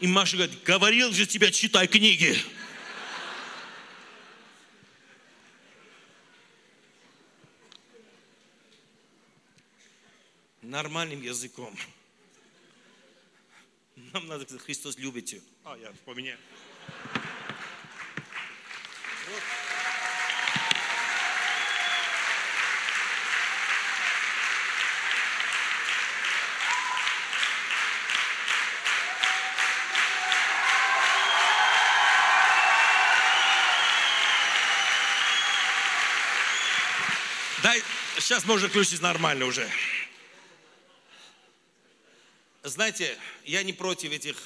И 0.00 0.06
Маша 0.06 0.36
говорит, 0.36 0.62
говорил 0.62 1.12
же 1.12 1.26
тебе, 1.26 1.50
читай 1.50 1.88
книги. 1.88 2.36
Нормальным 10.62 11.20
языком. 11.22 11.76
Нам 14.12 14.28
надо, 14.28 14.46
Христос 14.58 14.96
любит 14.98 15.32
ее. 15.32 15.42
А, 15.64 15.76
я 15.76 15.92
поменяю. 16.04 16.38
Дай, 19.26 19.67
сейчас 38.28 38.44
можно 38.44 38.68
включить 38.68 39.00
нормально 39.00 39.46
уже. 39.46 39.66
Знаете, 42.62 43.18
я 43.46 43.62
не 43.62 43.72
против 43.72 44.12
этих 44.12 44.36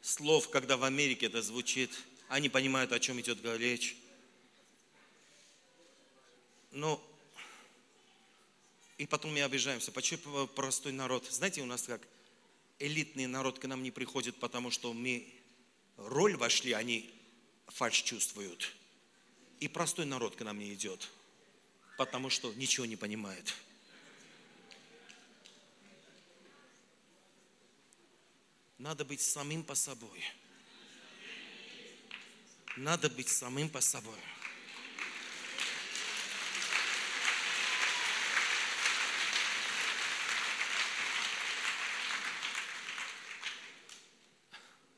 слов, 0.00 0.48
когда 0.48 0.78
в 0.78 0.84
Америке 0.84 1.26
это 1.26 1.42
звучит. 1.42 1.90
Они 2.30 2.48
понимают, 2.48 2.92
о 2.92 2.98
чем 2.98 3.20
идет 3.20 3.44
речь. 3.58 3.94
Но 6.70 6.98
и 8.96 9.04
потом 9.04 9.34
мы 9.34 9.42
обижаемся. 9.42 9.92
Почему 9.92 10.46
простой 10.46 10.92
народ? 10.92 11.26
Знаете, 11.30 11.60
у 11.60 11.66
нас 11.66 11.82
как 11.82 12.00
элитный 12.78 13.26
народ 13.26 13.58
к 13.58 13.66
нам 13.66 13.82
не 13.82 13.90
приходит, 13.90 14.36
потому 14.36 14.70
что 14.70 14.94
мы 14.94 15.30
роль 15.98 16.36
вошли, 16.36 16.72
они 16.72 17.10
фальш 17.66 18.00
чувствуют. 18.00 18.74
И 19.58 19.68
простой 19.68 20.06
народ 20.06 20.36
к 20.36 20.40
нам 20.40 20.58
не 20.58 20.72
идет 20.72 21.10
потому 22.00 22.30
что 22.30 22.50
ничего 22.54 22.86
не 22.86 22.96
понимает. 22.96 23.54
Надо 28.78 29.04
быть 29.04 29.20
самим 29.20 29.62
по 29.62 29.74
собой. 29.74 30.24
Надо 32.78 33.10
быть 33.10 33.28
самим 33.28 33.68
по 33.68 33.82
собой. 33.82 34.16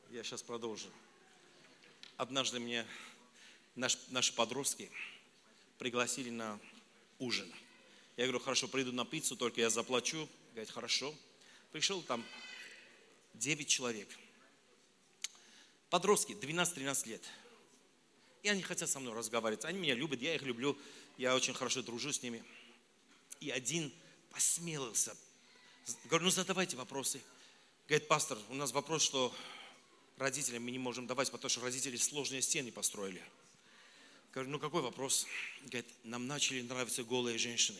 Я 0.09 0.23
сейчас 0.23 0.41
продолжу. 0.41 0.87
Однажды 2.15 2.61
мне 2.61 2.87
наш, 3.75 3.97
наши 4.07 4.31
подростки 4.31 4.89
пригласили 5.77 6.29
на 6.29 6.57
ужин. 7.23 7.51
Я 8.17 8.25
говорю, 8.25 8.39
хорошо, 8.39 8.67
приду 8.67 8.91
на 8.91 9.05
пиццу, 9.05 9.35
только 9.35 9.61
я 9.61 9.69
заплачу. 9.69 10.27
Говорит, 10.51 10.69
хорошо. 10.69 11.13
Пришел 11.71 12.01
там 12.03 12.23
9 13.35 13.67
человек. 13.67 14.07
Подростки, 15.89 16.33
12-13 16.33 17.09
лет. 17.09 17.23
И 18.43 18.49
они 18.49 18.61
хотят 18.61 18.89
со 18.89 18.99
мной 18.99 19.13
разговаривать. 19.13 19.65
Они 19.65 19.79
меня 19.79 19.95
любят, 19.95 20.21
я 20.21 20.35
их 20.35 20.43
люблю. 20.43 20.77
Я 21.17 21.35
очень 21.35 21.53
хорошо 21.53 21.81
дружу 21.81 22.11
с 22.11 22.21
ними. 22.21 22.43
И 23.39 23.49
один 23.49 23.91
посмелился. 24.31 25.15
Говорю, 26.05 26.25
ну 26.25 26.31
задавайте 26.31 26.75
вопросы. 26.77 27.21
Говорит, 27.87 28.07
пастор, 28.07 28.37
у 28.49 28.55
нас 28.55 28.71
вопрос, 28.71 29.03
что 29.03 29.33
родителям 30.17 30.63
мы 30.63 30.71
не 30.71 30.79
можем 30.79 31.07
давать, 31.07 31.31
потому 31.31 31.49
что 31.49 31.61
родители 31.61 31.97
сложные 31.97 32.41
стены 32.41 32.71
построили. 32.71 33.21
Говорю, 34.33 34.49
ну 34.49 34.59
какой 34.59 34.81
вопрос? 34.81 35.27
Говорит, 35.61 35.85
нам 36.03 36.25
начали 36.25 36.63
нравиться 36.63 37.03
голые 37.03 37.37
женщины. 37.37 37.79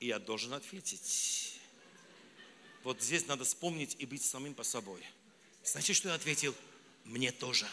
И 0.00 0.08
я 0.08 0.18
должен 0.18 0.52
ответить. 0.54 1.60
Вот 2.82 3.00
здесь 3.00 3.28
надо 3.28 3.44
вспомнить 3.44 3.94
и 4.00 4.06
быть 4.06 4.24
самим 4.24 4.54
по 4.54 4.64
собой. 4.64 5.06
Знаете, 5.62 5.92
что 5.92 6.08
я 6.08 6.14
ответил? 6.16 6.52
Мне 7.04 7.30
тоже. 7.30 7.68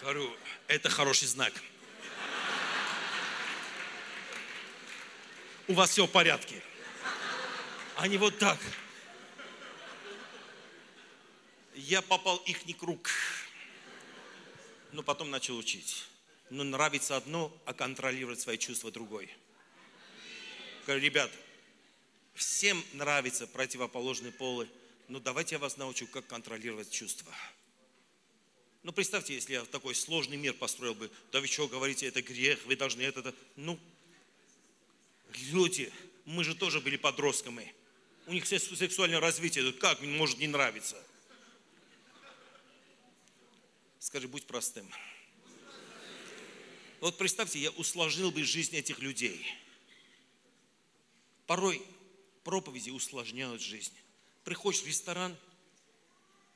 Говорю, 0.00 0.36
это 0.66 0.90
хороший 0.90 1.28
знак. 1.28 1.52
У 5.68 5.74
вас 5.74 5.90
все 5.90 6.06
в 6.06 6.10
порядке. 6.10 6.62
А 7.96 8.08
не 8.08 8.16
вот 8.16 8.38
так. 8.38 8.58
Я 11.74 12.02
попал 12.02 12.36
их 12.38 12.60
круг. 12.78 13.10
Но 14.92 15.02
потом 15.02 15.30
начал 15.30 15.56
учить. 15.56 16.04
Но 16.50 16.62
нравится 16.62 17.16
одно, 17.16 17.52
а 17.64 17.72
контролировать 17.72 18.40
свои 18.40 18.58
чувства 18.58 18.90
другой. 18.90 19.30
Говорю, 20.86 21.02
ребят, 21.02 21.30
всем 22.34 22.84
нравится 22.92 23.46
противоположные 23.46 24.32
полы, 24.32 24.68
но 25.08 25.18
давайте 25.18 25.54
я 25.54 25.58
вас 25.58 25.76
научу, 25.78 26.06
как 26.06 26.26
контролировать 26.26 26.90
чувства. 26.90 27.32
Ну, 28.82 28.92
представьте, 28.92 29.34
если 29.34 29.54
я 29.54 29.64
такой 29.64 29.94
сложный 29.94 30.36
мир 30.36 30.52
построил 30.52 30.94
бы, 30.94 31.10
да 31.32 31.40
вы 31.40 31.46
что 31.46 31.66
говорите, 31.66 32.06
это 32.06 32.20
грех, 32.20 32.64
вы 32.66 32.76
должны 32.76 33.00
это. 33.00 33.34
Ну, 33.56 33.80
люди, 35.38 35.92
мы 36.24 36.44
же 36.44 36.54
тоже 36.54 36.80
были 36.80 36.96
подростками. 36.96 37.74
У 38.26 38.32
них 38.32 38.46
сексуальное 38.46 39.20
развитие, 39.20 39.72
как 39.72 40.00
может 40.00 40.38
не 40.38 40.46
нравиться? 40.46 40.96
Скажи, 43.98 44.28
будь 44.28 44.46
простым. 44.46 44.88
Вот 47.00 47.18
представьте, 47.18 47.58
я 47.58 47.70
усложнил 47.72 48.30
бы 48.30 48.42
жизнь 48.44 48.76
этих 48.76 49.00
людей. 49.00 49.46
Порой 51.46 51.82
проповеди 52.44 52.90
усложняют 52.90 53.60
жизнь. 53.60 53.92
Приходишь 54.44 54.82
в 54.82 54.86
ресторан, 54.86 55.36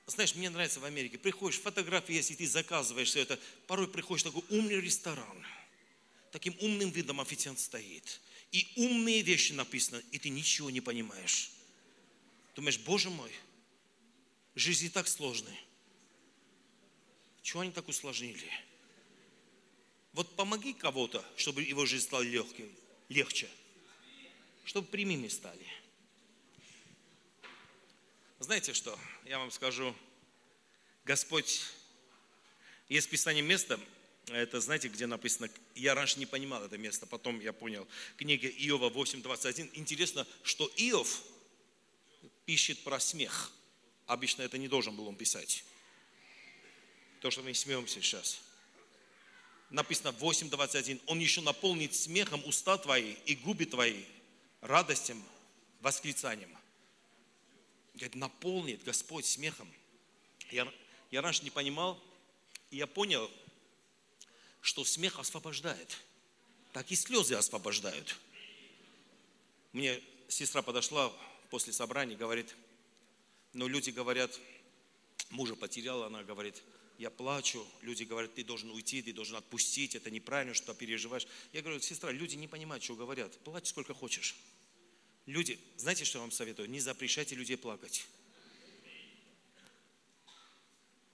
знаешь, 0.07 0.35
мне 0.35 0.49
нравится 0.49 0.81
в 0.81 0.85
Америке, 0.85 1.19
приходишь, 1.19 1.61
фотографии 1.61 2.15
если 2.15 2.35
ты 2.35 2.47
заказываешь 2.47 3.09
все 3.09 3.21
это, 3.21 3.39
порой 3.67 3.89
приходишь 3.89 4.25
в 4.25 4.33
такой 4.33 4.45
умный 4.57 4.81
ресторан, 4.81 5.47
таким 6.33 6.57
умным 6.61 6.91
видом 6.91 7.21
официант 7.21 7.61
стоит, 7.61 8.21
и 8.53 8.73
умные 8.77 9.23
вещи 9.23 9.53
написаны, 9.53 10.03
и 10.11 10.19
ты 10.19 10.29
ничего 10.29 10.71
не 10.71 10.81
понимаешь. 10.81 11.53
Думаешь, 12.55 12.79
Боже 12.79 13.11
мой, 13.11 13.33
жизнь 14.55 14.87
и 14.87 14.89
так 14.89 15.07
сложная. 15.07 15.59
Чего 17.43 17.61
они 17.61 17.73
так 17.73 17.89
усложнили? 17.89 18.51
Вот 20.13 20.35
помоги 20.37 20.73
кого-то, 20.73 21.25
чтобы 21.37 21.63
его 21.63 21.87
жизнь 21.87 22.05
стала 22.05 22.23
легкой, 22.23 22.71
легче. 23.09 23.49
Чтобы 24.65 24.89
прямыми 24.89 25.29
стали. 25.29 25.67
Знаете 28.39 28.73
что? 28.73 28.99
Я 29.25 29.39
вам 29.39 29.51
скажу. 29.51 29.95
Господь, 31.05 31.63
есть 32.89 33.07
в 33.07 33.11
Писании 33.11 33.41
место, 33.41 33.81
это 34.31 34.61
знаете, 34.61 34.89
где 34.89 35.07
написано, 35.07 35.49
я 35.75 35.95
раньше 35.95 36.19
не 36.19 36.27
понимал 36.27 36.65
это 36.65 36.77
место, 36.77 37.07
потом 37.07 37.41
я 37.41 37.53
понял. 37.53 37.87
Книга 38.17 38.49
Иова 38.49 38.91
8.21. 38.91 39.71
Интересно, 39.75 40.27
что 40.43 40.71
Иов 40.77 41.23
пишет 42.45 42.83
про 42.85 43.01
смех. 43.01 43.53
Обычно 44.07 44.43
это 44.43 44.59
не 44.59 44.69
должен 44.69 44.97
был 44.97 45.07
он 45.07 45.17
писать. 45.17 45.65
То, 47.21 47.31
что 47.31 47.43
мы 47.43 47.55
смеемся 47.55 48.01
сейчас. 48.01 48.41
Написано 49.71 50.15
8.21. 50.19 51.01
Он 51.07 51.19
еще 51.19 51.41
наполнит 51.41 51.95
смехом 51.95 52.43
уста 52.47 52.79
твои 52.79 53.15
и 53.27 53.35
губы 53.35 53.67
твои, 53.67 54.05
радостям, 54.61 55.23
восклицанием. 55.81 56.57
Говорит, 57.95 58.15
наполнит 58.15 58.83
Господь 58.85 59.27
смехом. 59.27 59.71
Я, 60.51 60.73
я 61.11 61.21
раньше 61.21 61.45
не 61.45 61.51
понимал, 61.51 62.03
я 62.71 62.87
понял, 62.87 63.31
что 64.61 64.85
смех 64.85 65.19
освобождает, 65.19 65.99
так 66.73 66.91
и 66.91 66.97
слезы 66.97 67.35
освобождают. 67.35 68.19
Мне 69.73 70.03
сестра 70.29 70.63
подошла 70.63 71.13
после 71.51 71.73
собрания, 71.73 72.17
говорит, 72.17 72.55
но 73.53 73.67
«Ну, 73.67 73.69
люди 73.69 73.91
говорят, 73.91 74.39
мужа 75.31 75.57
потеряла, 75.57 76.07
она 76.07 76.23
говорит, 76.23 76.63
я 76.99 77.11
плачу, 77.11 77.65
люди 77.83 78.03
говорят, 78.03 78.35
ты 78.35 78.45
должен 78.45 78.71
уйти, 78.71 79.03
ты 79.03 79.13
должен 79.13 79.37
отпустить, 79.37 79.95
это 79.95 80.11
неправильно, 80.11 80.53
что 80.53 80.75
ты 80.75 80.81
переживаешь. 80.81 81.27
Я 81.53 81.63
говорю, 81.63 81.81
сестра, 81.81 82.11
люди 82.11 82.35
не 82.35 82.49
понимают, 82.49 82.83
что 82.83 82.97
говорят, 82.97 83.39
плачь 83.45 83.69
сколько 83.69 83.95
хочешь. 83.95 84.35
Люди, 85.27 85.61
знаете, 85.77 86.05
что 86.05 86.19
я 86.19 86.23
вам 86.23 86.33
советую? 86.33 86.69
Не 86.69 86.81
запрещайте 86.81 87.35
людей 87.35 87.57
плакать. 87.57 88.07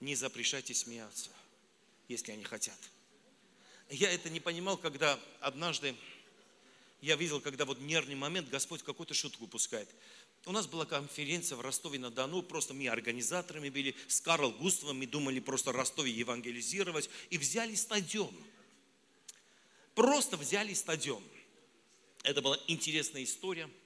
Не 0.00 0.14
запрещайте 0.14 0.72
смеяться, 0.72 1.30
если 2.08 2.32
они 2.32 2.44
хотят. 2.44 2.78
Я 3.90 4.10
это 4.10 4.30
не 4.30 4.40
понимал, 4.40 4.76
когда 4.76 5.18
однажды 5.40 5.94
я 7.00 7.16
видел, 7.16 7.40
когда 7.40 7.64
вот 7.64 7.80
нервный 7.80 8.14
момент, 8.14 8.48
Господь 8.48 8.82
какую-то 8.82 9.14
шутку 9.14 9.46
пускает. 9.46 9.88
У 10.46 10.52
нас 10.52 10.66
была 10.66 10.84
конференция 10.84 11.56
в 11.56 11.60
Ростове-на-Дону, 11.60 12.42
просто 12.42 12.74
мы 12.74 12.88
организаторами 12.88 13.68
были, 13.68 13.94
с 14.08 14.20
Карл 14.20 14.50
Густавом, 14.52 14.98
мы 14.98 15.06
думали 15.06 15.40
просто 15.40 15.72
Ростове 15.72 16.10
евангелизировать, 16.10 17.08
и 17.30 17.38
взяли 17.38 17.74
стадион. 17.74 18.34
Просто 19.94 20.36
взяли 20.36 20.74
стадион. 20.74 21.22
Это 22.22 22.42
была 22.42 22.58
интересная 22.66 23.24
история– 23.24 23.70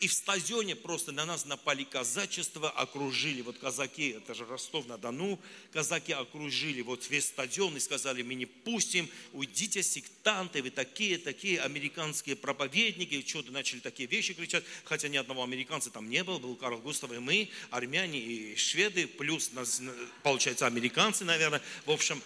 и 0.00 0.06
в 0.06 0.12
стадионе 0.12 0.76
просто 0.76 1.10
на 1.10 1.24
нас 1.24 1.44
напали 1.44 1.82
казачество, 1.82 2.70
окружили, 2.70 3.40
вот 3.40 3.58
казаки, 3.58 4.10
это 4.10 4.32
же 4.32 4.44
Ростов-на-Дону, 4.46 5.40
казаки 5.72 6.12
окружили 6.12 6.82
вот 6.82 7.08
весь 7.10 7.26
стадион 7.26 7.76
и 7.76 7.80
сказали, 7.80 8.22
мы 8.22 8.34
не 8.34 8.46
пустим, 8.46 9.08
уйдите, 9.32 9.82
сектанты, 9.82 10.62
вы 10.62 10.70
такие, 10.70 11.18
такие 11.18 11.60
американские 11.60 12.36
проповедники, 12.36 13.26
что-то 13.26 13.50
начали 13.50 13.80
такие 13.80 14.08
вещи 14.08 14.34
кричать, 14.34 14.64
хотя 14.84 15.08
ни 15.08 15.16
одного 15.16 15.42
американца 15.42 15.90
там 15.90 16.08
не 16.08 16.22
было, 16.22 16.38
был 16.38 16.54
Карл 16.54 16.78
Густав 16.78 17.10
и 17.12 17.18
мы, 17.18 17.50
армяне 17.70 18.20
и 18.20 18.56
шведы, 18.56 19.08
плюс, 19.08 19.50
получается, 20.22 20.66
американцы, 20.66 21.24
наверное, 21.24 21.62
в 21.86 21.90
общем. 21.90 22.22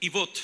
И 0.00 0.08
вот 0.08 0.42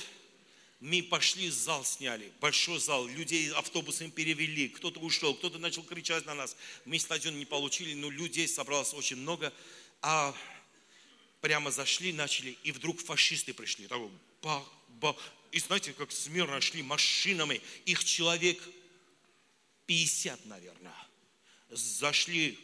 мы 0.80 1.02
пошли, 1.02 1.50
зал 1.50 1.84
сняли, 1.84 2.32
большой 2.40 2.80
зал, 2.80 3.06
людей 3.06 3.52
автобусами 3.52 4.08
перевели, 4.08 4.68
кто-то 4.68 4.98
ушел, 5.00 5.34
кто-то 5.34 5.58
начал 5.58 5.82
кричать 5.82 6.24
на 6.24 6.34
нас. 6.34 6.56
Мы 6.86 6.98
стадион 6.98 7.38
не 7.38 7.44
получили, 7.44 7.92
но 7.92 8.08
людей 8.08 8.48
собралось 8.48 8.94
очень 8.94 9.16
много. 9.16 9.52
А 10.00 10.34
прямо 11.42 11.70
зашли, 11.70 12.14
начали, 12.14 12.56
и 12.64 12.72
вдруг 12.72 12.98
фашисты 12.98 13.52
пришли. 13.52 13.88
Такой, 13.88 14.10
бах, 14.42 14.64
бах. 14.88 15.16
И 15.52 15.60
знаете, 15.60 15.92
как 15.92 16.12
смирно 16.12 16.60
шли 16.62 16.82
машинами, 16.82 17.60
их 17.84 18.02
человек 18.02 18.58
50, 19.84 20.46
наверное. 20.46 20.96
Зашли 21.68 22.58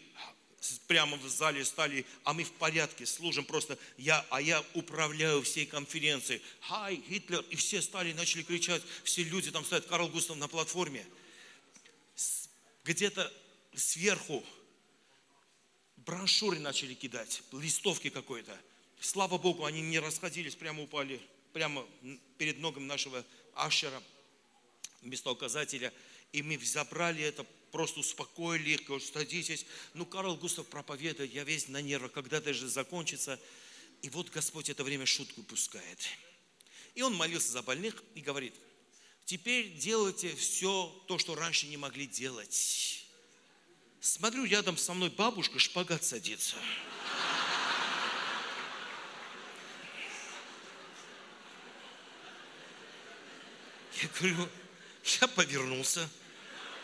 прямо 0.87 1.17
в 1.17 1.29
зале 1.29 1.64
стали, 1.64 2.07
а 2.25 2.33
мы 2.33 2.45
в 2.45 2.53
порядке, 2.53 3.07
служим 3.07 3.45
просто, 3.45 3.79
я, 3.97 4.25
а 4.31 4.41
я 4.41 4.64
управляю 4.75 5.43
всей 5.43 5.67
конференцией. 5.67 6.43
Хай, 6.61 6.97
Гитлер, 6.97 7.45
и 7.51 7.57
все 7.57 7.83
стали, 7.83 8.12
начали 8.12 8.43
кричать, 8.43 8.83
все 9.05 9.23
люди 9.23 9.51
там 9.51 9.64
стоят, 9.64 9.87
Карл 9.87 10.09
Густав 10.09 10.37
на 10.37 10.49
платформе. 10.49 11.07
Где-то 12.85 13.33
сверху 13.75 14.45
брошюры 15.97 16.59
начали 16.59 16.95
кидать, 16.95 17.43
листовки 17.53 18.11
какой-то. 18.11 18.57
Слава 19.01 19.39
Богу, 19.39 19.64
они 19.64 19.83
не 19.83 19.99
расходились, 19.99 20.55
прямо 20.55 20.83
упали, 20.83 21.21
прямо 21.53 21.87
перед 22.39 22.59
ногом 22.59 22.87
нашего 22.87 23.25
ашера, 23.55 24.03
местоуказателя. 25.03 25.93
И 26.37 26.43
мы 26.43 26.59
забрали 26.59 27.24
это, 27.24 27.47
просто 27.72 28.01
успокоили 28.01 28.72
их, 28.72 28.84
говорят, 28.84 29.09
садитесь. 29.09 29.64
Ну, 29.95 30.05
Карл 30.05 30.37
Густав 30.37 30.66
проповедует, 30.66 31.32
я 31.32 31.45
весь 31.45 31.68
на 31.68 31.80
нервах, 31.80 32.12
когда 32.12 32.37
это 32.37 32.53
же 32.53 32.68
закончится. 32.68 33.41
И 34.03 34.11
вот 34.11 34.28
Господь 34.28 34.68
это 34.68 34.84
время 34.84 35.07
шутку 35.07 35.43
пускает. 35.43 35.99
И 36.95 37.01
он 37.01 37.14
молился 37.14 37.53
за 37.53 37.62
больных 37.62 38.05
и 38.14 38.20
говорит, 38.20 38.55
теперь 39.24 39.78
делайте 39.78 40.37
все 40.37 40.95
то, 41.09 41.16
что 41.16 41.34
раньше 41.34 41.68
не 41.68 41.78
могли 41.78 42.07
делать. 42.07 43.07
Смотрю, 44.03 44.45
рядом 44.45 44.76
со 44.76 44.93
мной 44.93 45.09
бабушка 45.09 45.59
шпагат 45.59 46.05
садится. 46.05 46.57
Я 54.03 54.09
говорю, 54.18 54.49
я 55.18 55.28
повернулся, 55.28 56.07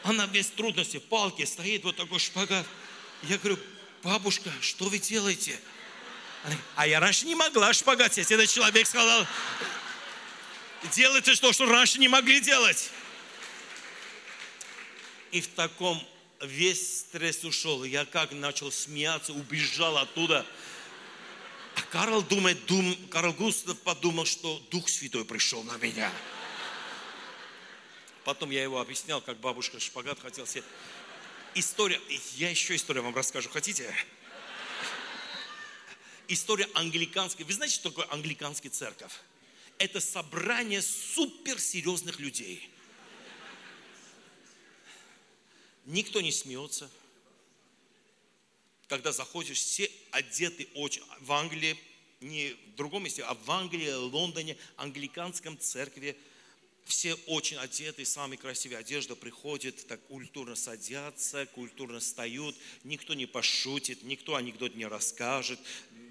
она 0.05 0.27
без 0.27 0.49
трудности, 0.49 0.99
палки, 0.99 1.45
стоит 1.45 1.85
вот 1.85 1.97
такой 1.97 2.19
шпагат. 2.19 2.67
Я 3.23 3.39
говорю, 3.39 3.59
бабушка, 4.03 4.51
что 4.61 4.87
вы 4.87 4.99
делаете? 4.99 5.59
Она, 6.45 6.57
а 6.75 6.87
я 6.87 6.99
раньше 6.99 7.27
не 7.27 7.35
могла 7.35 7.73
шпагат 7.73 8.15
сесть. 8.15 8.33
Этот 8.33 8.51
человек 8.51 8.87
сказал, 8.87 9.27
делайте 10.93 11.35
то, 11.37 11.53
что 11.53 11.67
раньше 11.67 12.01
не 12.01 12.09
могли 12.09 12.41
делать. 12.41 12.91
И 15.31 15.41
в 15.41 15.49
таком 15.49 16.03
весь 16.41 17.01
стресс 17.01 17.45
ушел. 17.45 17.85
Я 17.85 18.05
как 18.05 18.33
начал 18.33 18.73
смеяться, 18.73 19.33
убежал 19.33 19.99
оттуда. 19.99 20.45
А 21.77 21.81
Карл 21.83 22.23
думает, 22.23 22.67
дум, 22.67 22.97
Карл 23.11 23.33
Густав 23.33 23.79
подумал, 23.79 24.27
что 24.27 24.61
Дух 24.71 24.89
Святой 24.89 25.25
пришел 25.25 25.63
на 25.63 25.77
меня. 25.79 26.13
Потом 28.25 28.51
я 28.51 28.63
его 28.63 28.81
объяснял, 28.81 29.21
как 29.21 29.39
бабушка 29.39 29.81
шпагат 29.81 30.21
хотел 30.21 30.47
себе. 30.47 30.65
История, 31.55 32.01
я 32.37 32.51
еще 32.51 32.77
историю 32.77 33.03
вам 33.03 33.15
расскажу, 33.15 33.49
хотите? 33.51 33.93
История 36.29 36.69
англиканской. 36.75 37.45
Вы 37.45 37.53
знаете, 37.53 37.75
что 37.75 37.91
такое 37.91 38.07
англиканский 38.11 38.71
церковь? 38.71 39.13
Это 39.79 40.01
собрание 40.01 40.81
суперсерьезных 40.81 42.21
людей. 42.21 42.71
Никто 45.85 46.21
не 46.21 46.31
смеется. 46.31 46.89
Когда 48.87 49.11
заходишь, 49.11 49.59
все 49.59 49.91
одеты 50.13 50.69
очень. 50.75 51.03
В 51.21 51.33
Англии, 51.33 51.77
не 52.21 52.53
в 52.53 52.77
другом 52.77 53.03
месте, 53.03 53.25
а 53.25 53.35
в 53.35 53.51
Англии, 53.51 53.91
Лондоне, 53.91 54.57
англиканском 54.77 55.59
церкви– 55.59 56.17
все 56.85 57.15
очень 57.27 57.57
одеты, 57.59 58.05
самые 58.05 58.39
красивые 58.39 58.79
одежда 58.79 59.15
приходит, 59.15 59.87
так 59.87 60.01
культурно 60.07 60.57
садятся, 60.57 61.47
культурно 61.47 62.01
встают, 62.01 62.57
никто 62.85 63.15
не 63.15 63.27
пошутит, 63.27 64.03
никто 64.03 64.35
анекдот 64.35 64.75
не 64.75 64.87
расскажет. 64.87 65.61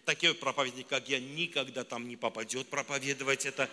Такие 0.06 0.34
проповедники, 0.34 0.88
как 0.88 1.10
я, 1.10 1.20
никогда 1.20 1.84
там 1.84 2.08
не 2.08 2.16
попадет 2.16 2.68
проповедовать 2.70 3.46
это. 3.46 3.70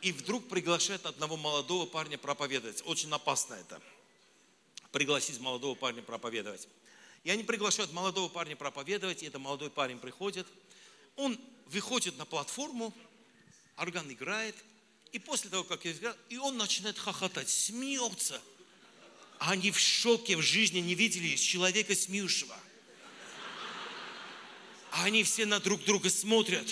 И 0.00 0.12
вдруг 0.12 0.48
приглашает 0.48 1.06
одного 1.06 1.36
молодого 1.36 1.86
парня 1.86 2.18
проповедовать. 2.18 2.82
Очень 2.86 3.12
опасно 3.12 3.54
это. 3.54 3.80
Пригласить 4.90 5.38
молодого 5.38 5.74
парня 5.74 6.02
проповедовать. 6.02 6.68
И 7.24 7.30
они 7.30 7.42
приглашают 7.42 7.92
молодого 7.92 8.28
парня 8.28 8.56
проповедовать, 8.56 9.22
и 9.22 9.26
этот 9.26 9.40
молодой 9.40 9.70
парень 9.70 9.98
приходит. 9.98 10.46
Он 11.16 11.38
выходит 11.66 12.16
на 12.16 12.24
платформу, 12.24 12.94
орган 13.76 14.10
играет– 14.10 14.56
и 15.12 15.18
после 15.18 15.50
того, 15.50 15.64
как 15.64 15.84
я 15.84 15.94
сказал, 15.94 16.16
и 16.28 16.36
он 16.36 16.56
начинает 16.56 16.98
хохотать, 16.98 17.48
смеется. 17.48 18.40
Они 19.38 19.70
в 19.70 19.78
шоке 19.78 20.36
в 20.36 20.42
жизни 20.42 20.80
не 20.80 20.94
видели 20.94 21.36
человека 21.36 21.94
смеющего. 21.94 22.56
Они 24.90 25.22
все 25.22 25.46
на 25.46 25.60
друг 25.60 25.84
друга 25.84 26.10
смотрят. 26.10 26.68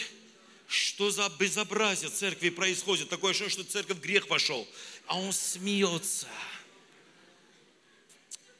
Что 0.66 1.10
за 1.10 1.28
безобразие 1.38 2.10
в 2.10 2.14
церкви 2.14 2.50
происходит? 2.50 3.08
Такое 3.08 3.30
ощущение, 3.30 3.52
что 3.52 3.64
церковь 3.64 3.98
в 3.98 4.00
грех 4.00 4.26
пошел. 4.26 4.66
А 5.06 5.18
он 5.18 5.32
смеется. 5.32 6.26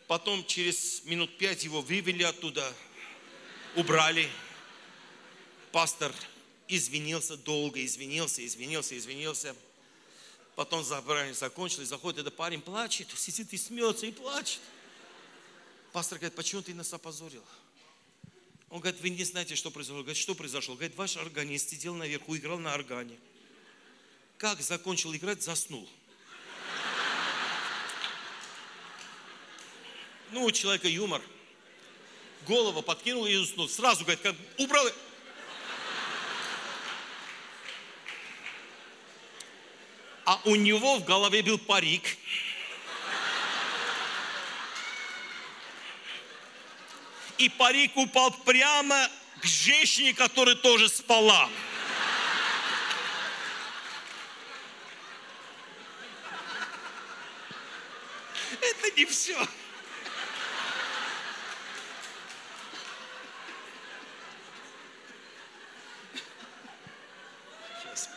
Потом 0.07 0.47
через 0.47 1.03
минут 1.05 1.37
пять 1.37 1.65
его 1.65 1.83
вывели 1.83 2.23
оттуда, 2.23 2.73
убрали. 3.75 4.31
Пастор 5.73 6.15
извинился 6.69 7.37
долго, 7.37 7.85
извинился, 7.85 8.47
извинился, 8.47 8.97
извинился. 8.97 9.57
Потом 10.57 10.83
собрание 10.83 11.35
закончилось, 11.35 11.89
заходит 11.89 12.21
этот 12.21 12.35
парень, 12.35 12.63
плачет, 12.63 13.09
сидит 13.15 13.53
и 13.53 13.59
смеется, 13.59 14.07
и 14.07 14.11
плачет. 14.11 14.61
Пастор 15.93 16.19
говорит, 16.19 16.35
почему 16.35 16.63
ты 16.63 16.75
нас 16.75 16.93
опозорил? 16.95 17.45
Он 18.71 18.81
говорит, 18.81 19.01
вы 19.03 19.11
не 19.11 19.23
знаете, 19.23 19.55
что 19.55 19.71
произошло. 19.71 20.01
Говорит, 20.01 20.17
что 20.17 20.35
произошло? 20.35 20.75
Говорит, 20.75 20.97
ваш 20.97 21.19
органист 21.19 21.69
сидел 21.69 21.95
наверху, 21.95 22.35
играл 22.37 22.59
на 22.59 22.75
органе. 22.75 23.19
Как 24.39 24.61
закончил 24.63 25.15
играть, 25.15 25.43
заснул. 25.43 25.87
Ну, 30.31 30.45
у 30.45 30.51
человека 30.51 30.89
юмор. 30.89 31.21
Голову 32.47 32.81
подкинул 32.81 33.27
и 33.27 33.37
уснул. 33.37 33.69
Сразу, 33.69 34.05
говорит, 34.05 34.23
как 34.23 34.35
убрал, 34.57 34.87
а 40.27 40.41
у 40.45 40.57
него 40.57 40.97
в 40.97 41.05
голове 41.05 41.41
был 41.43 41.57
парик. 41.57 42.19
И 47.39 47.49
парик 47.49 47.97
упал 47.97 48.33
прямо 48.33 49.09
к 49.41 49.47
женщине, 49.47 50.15
которая 50.15 50.57
тоже 50.57 50.89
спала. 50.89 51.49
Это 58.61 58.97
не 58.97 59.05
все. 59.05 59.37
Сейчас. 67.81 68.09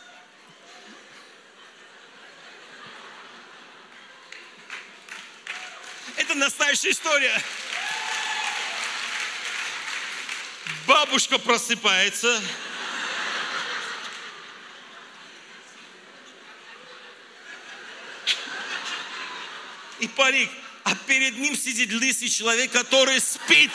Настоящая 6.82 6.98
история. 6.98 7.42
Бабушка 10.86 11.38
просыпается. 11.38 12.42
И 19.98 20.08
парик. 20.08 20.50
А 20.84 20.94
перед 20.94 21.36
ним 21.36 21.54
сидит 21.54 21.92
лысый 21.92 22.30
человек, 22.30 22.72
который 22.72 23.20
спит. 23.20 23.70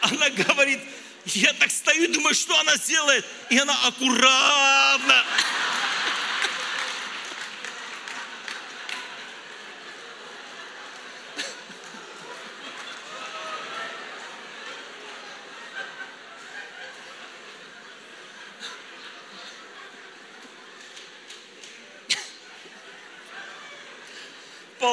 Она 0.00 0.30
говорит, 0.30 0.80
я 1.26 1.52
так 1.52 1.70
стою 1.70 2.12
думаю, 2.12 2.34
что 2.34 2.58
она 2.58 2.74
сделает. 2.76 3.24
И 3.50 3.58
она 3.58 3.86
аккуратно. 3.86 4.79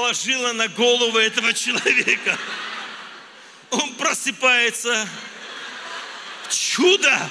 Положила 0.08 0.53
на 0.53 0.70
голову 0.70 1.18
этого 1.18 1.53
человека. 1.53 2.38
Он 3.72 3.93
просыпается. 3.95 5.05
Чудо! 6.49 7.30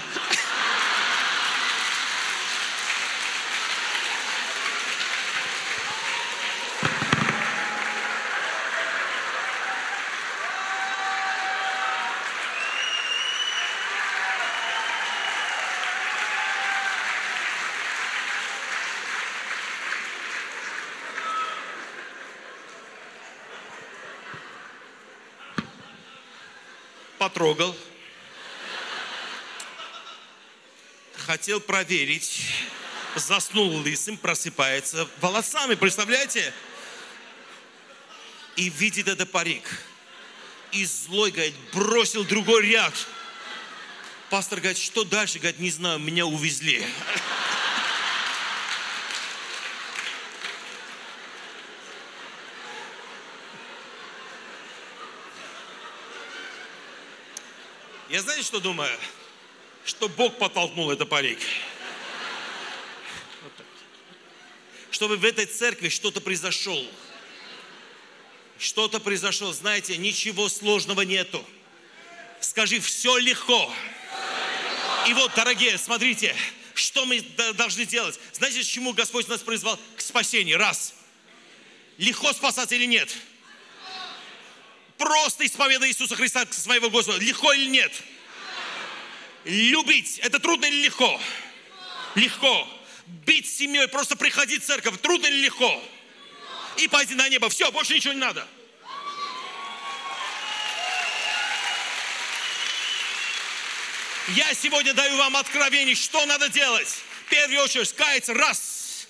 Потрогал. 27.27 27.75
Хотел 31.17 31.59
проверить. 31.59 32.45
Заснул 33.17 33.69
лысым, 33.79 34.17
просыпается 34.17 35.09
волосами, 35.21 35.75
представляете? 35.75 36.55
И 38.55 38.69
видит 38.69 39.09
это 39.09 39.27
парик. 39.27 39.65
И 40.71 40.85
злой, 40.85 41.33
говорит, 41.33 41.57
бросил 41.73 42.23
другой 42.23 42.65
ряд. 42.65 42.95
Пастор 44.31 44.61
говорит, 44.61 44.79
что 44.79 45.03
дальше? 45.03 45.41
Говорит, 45.41 45.59
не 45.59 45.73
знаю, 45.73 45.99
меня 45.99 46.27
увезли. 46.27 46.87
Я 58.17 58.23
знаете, 58.23 58.45
что 58.45 58.61
думаю? 58.61 58.99
Что 59.85 60.09
Бог 60.09 60.39
подтолкнул 60.39 60.91
это 60.91 61.05
парик. 61.05 61.39
Вот 63.43 63.55
так. 63.55 63.67
Чтобы 64.91 65.19
в 65.19 65.25
этой 65.27 65.45
церкви 65.45 65.91
что-то 65.91 66.23
произошло. 66.23 66.83
Что-то 68.59 69.01
произошло. 69.01 69.53
Знаете, 69.53 69.99
ничего 69.99 70.49
сложного 70.49 71.03
нету. 71.03 71.45
Скажи, 72.41 72.81
все 72.81 73.19
легко. 73.19 73.71
И 75.07 75.13
вот, 75.13 75.35
дорогие, 75.35 75.77
смотрите, 75.77 76.35
что 76.73 77.05
мы 77.05 77.21
должны 77.53 77.85
делать? 77.85 78.19
Знаете, 78.33 78.63
к 78.63 78.65
чему 78.65 78.95
Господь 78.95 79.29
нас 79.29 79.43
призвал? 79.43 79.79
К 79.95 80.01
спасению. 80.01 80.57
Раз. 80.57 80.95
Легко 81.99 82.33
спасаться 82.33 82.77
или 82.77 82.87
нет? 82.87 83.15
Просто 84.99 85.47
исповедать 85.47 85.91
Иисуса 85.91 86.17
Христа 86.17 86.47
своего 86.51 86.91
Господа. 86.91 87.19
Легко 87.19 87.53
или 87.53 87.67
нет? 87.67 87.93
Любить. 89.45 90.19
Это 90.19 90.39
трудно 90.39 90.67
или 90.67 90.85
легко? 90.85 91.21
Легко. 92.15 92.69
Быть 93.25 93.47
семьей, 93.47 93.87
просто 93.89 94.17
приходить 94.17 94.63
в 94.63 94.67
церковь. 94.67 95.01
Трудно 95.01 95.27
или 95.27 95.45
легко? 95.45 95.83
И 96.79 96.89
пойти 96.89 97.15
на 97.15 97.29
небо. 97.29 97.49
Все, 97.49 97.71
больше 97.71 97.95
ничего 97.95 98.15
не 98.15 98.21
надо. 98.21 98.47
Я 104.29 104.53
сегодня 104.55 104.93
даю 104.93 105.17
вам 105.17 105.37
откровение, 105.37 105.95
что 105.95 106.25
надо 106.27 106.49
делать. 106.49 106.89
В 107.27 107.31
первую 107.31 107.61
очередь, 107.61 107.93
каяться, 107.93 108.35
раз. 108.35 109.07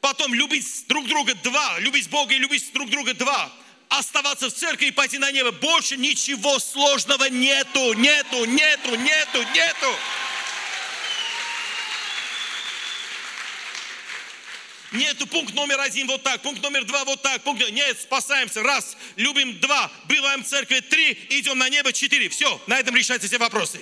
Потом 0.00 0.34
любить 0.34 0.66
друг 0.88 1.06
друга, 1.06 1.34
два. 1.36 1.78
Любить 1.78 2.08
Бога 2.10 2.34
и 2.34 2.38
любить 2.38 2.72
друг 2.72 2.90
друга, 2.90 3.14
два. 3.14 3.52
Оставаться 3.88 4.50
в 4.50 4.52
церкви 4.52 4.86
и 4.86 4.90
пойти 4.90 5.18
на 5.18 5.32
небо. 5.32 5.50
Больше 5.50 5.96
ничего 5.96 6.58
сложного 6.58 7.24
нету, 7.28 7.94
нету, 7.94 8.44
нету, 8.44 8.94
нету, 8.96 9.42
нету. 9.54 9.96
Нету 14.92 15.26
пункт 15.26 15.54
номер 15.54 15.80
один 15.80 16.06
вот 16.06 16.22
так, 16.22 16.40
пункт 16.40 16.62
номер 16.62 16.84
два 16.84 17.04
вот 17.04 17.20
так, 17.20 17.42
пункт... 17.42 17.62
Нет, 17.70 18.00
спасаемся, 18.00 18.62
раз, 18.62 18.96
любим, 19.16 19.58
два, 19.60 19.92
бываем 20.04 20.42
в 20.42 20.46
церкви, 20.46 20.80
три, 20.80 21.12
идем 21.28 21.58
на 21.58 21.68
небо, 21.68 21.92
четыре. 21.92 22.30
Все, 22.30 22.60
на 22.66 22.78
этом 22.78 22.96
решаются 22.96 23.28
все 23.28 23.36
вопросы. 23.36 23.80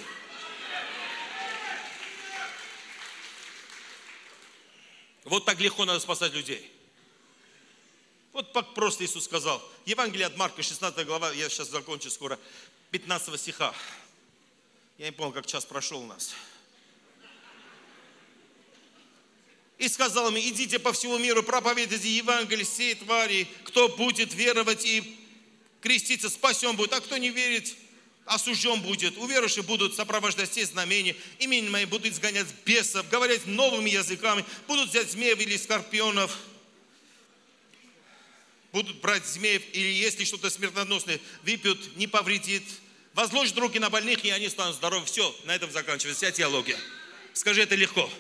Вот 5.25 5.45
так 5.45 5.61
легко 5.61 5.85
надо 5.85 6.01
спасать 6.01 6.33
людей. 6.33 6.76
Вот 8.37 8.53
так 8.53 8.75
просто 8.75 9.03
Иисус 9.03 9.25
сказал. 9.25 9.67
Евангелие 9.87 10.27
от 10.27 10.37
Марка, 10.37 10.63
16 10.63 11.07
глава, 11.07 11.33
я 11.33 11.49
сейчас 11.49 11.71
закончу 11.71 12.11
скоро, 12.11 12.39
15 12.91 13.41
стиха. 13.41 13.75
Я 14.99 15.07
не 15.07 15.13
помню, 15.13 15.33
как 15.33 15.47
час 15.47 15.65
прошел 15.65 16.03
у 16.03 16.07
нас. 16.07 16.35
И 19.79 19.89
сказал 19.89 20.29
им, 20.29 20.39
идите 20.39 20.79
по 20.79 20.93
всему 20.93 21.17
миру, 21.17 21.43
проповедуйте 21.43 22.15
Евангелие 22.15 22.67
всей 22.67 22.95
твари. 22.97 23.49
Кто 23.65 23.89
будет 23.89 24.35
веровать 24.35 24.85
и 24.85 25.19
креститься, 25.81 26.29
спасен 26.29 26.77
будет. 26.77 26.93
А 26.93 27.01
кто 27.01 27.17
не 27.17 27.31
верит, 27.31 27.75
осужден 28.27 28.83
будет. 28.83 29.17
Уверующие 29.17 29.63
будут 29.63 29.95
сопровождать 29.95 30.51
все 30.51 30.67
знамения. 30.67 31.17
Именем 31.39 31.73
моим 31.73 31.89
будут 31.89 32.13
изгонять 32.13 32.49
бесов, 32.67 33.09
говорить 33.09 33.47
новыми 33.47 33.89
языками, 33.89 34.45
будут 34.67 34.91
взять 34.91 35.11
змеев 35.11 35.41
или 35.41 35.57
скорпионов. 35.57 36.37
Будут 38.77 38.97
брать 38.97 39.25
змеев, 39.27 39.63
или 39.73 39.89
если 39.89 40.25
что-то 40.25 40.51
смертоносное 40.51 41.19
выпьют, 41.45 41.97
не 41.97 42.07
повредит. 42.07 42.63
Возложат 43.15 43.57
руки 43.57 43.79
на 43.79 43.89
больных, 43.89 44.23
и 44.23 44.29
они 44.29 44.51
станут 44.51 44.77
здоровы. 44.77 45.07
Все, 45.07 45.35
на 45.45 45.55
этом 45.55 45.73
заканчивается 45.73 46.27
вся 46.27 46.31
теология. 46.31 46.79
Скажи, 47.33 47.63
это 47.63 47.75
легко. 47.75 48.11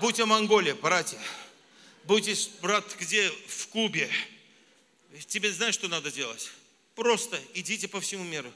Будьте 0.00 0.22
в 0.22 0.28
Монголии, 0.28 0.74
братья. 0.74 1.18
Будьте, 2.04 2.36
брат, 2.62 2.84
где? 3.00 3.28
В 3.48 3.66
Кубе. 3.66 4.08
Тебе 5.26 5.50
знаешь, 5.50 5.74
что 5.74 5.88
надо 5.88 6.12
делать? 6.12 6.48
Просто 6.94 7.42
идите 7.54 7.88
по 7.88 8.00
всему 8.00 8.22
миру. 8.22 8.52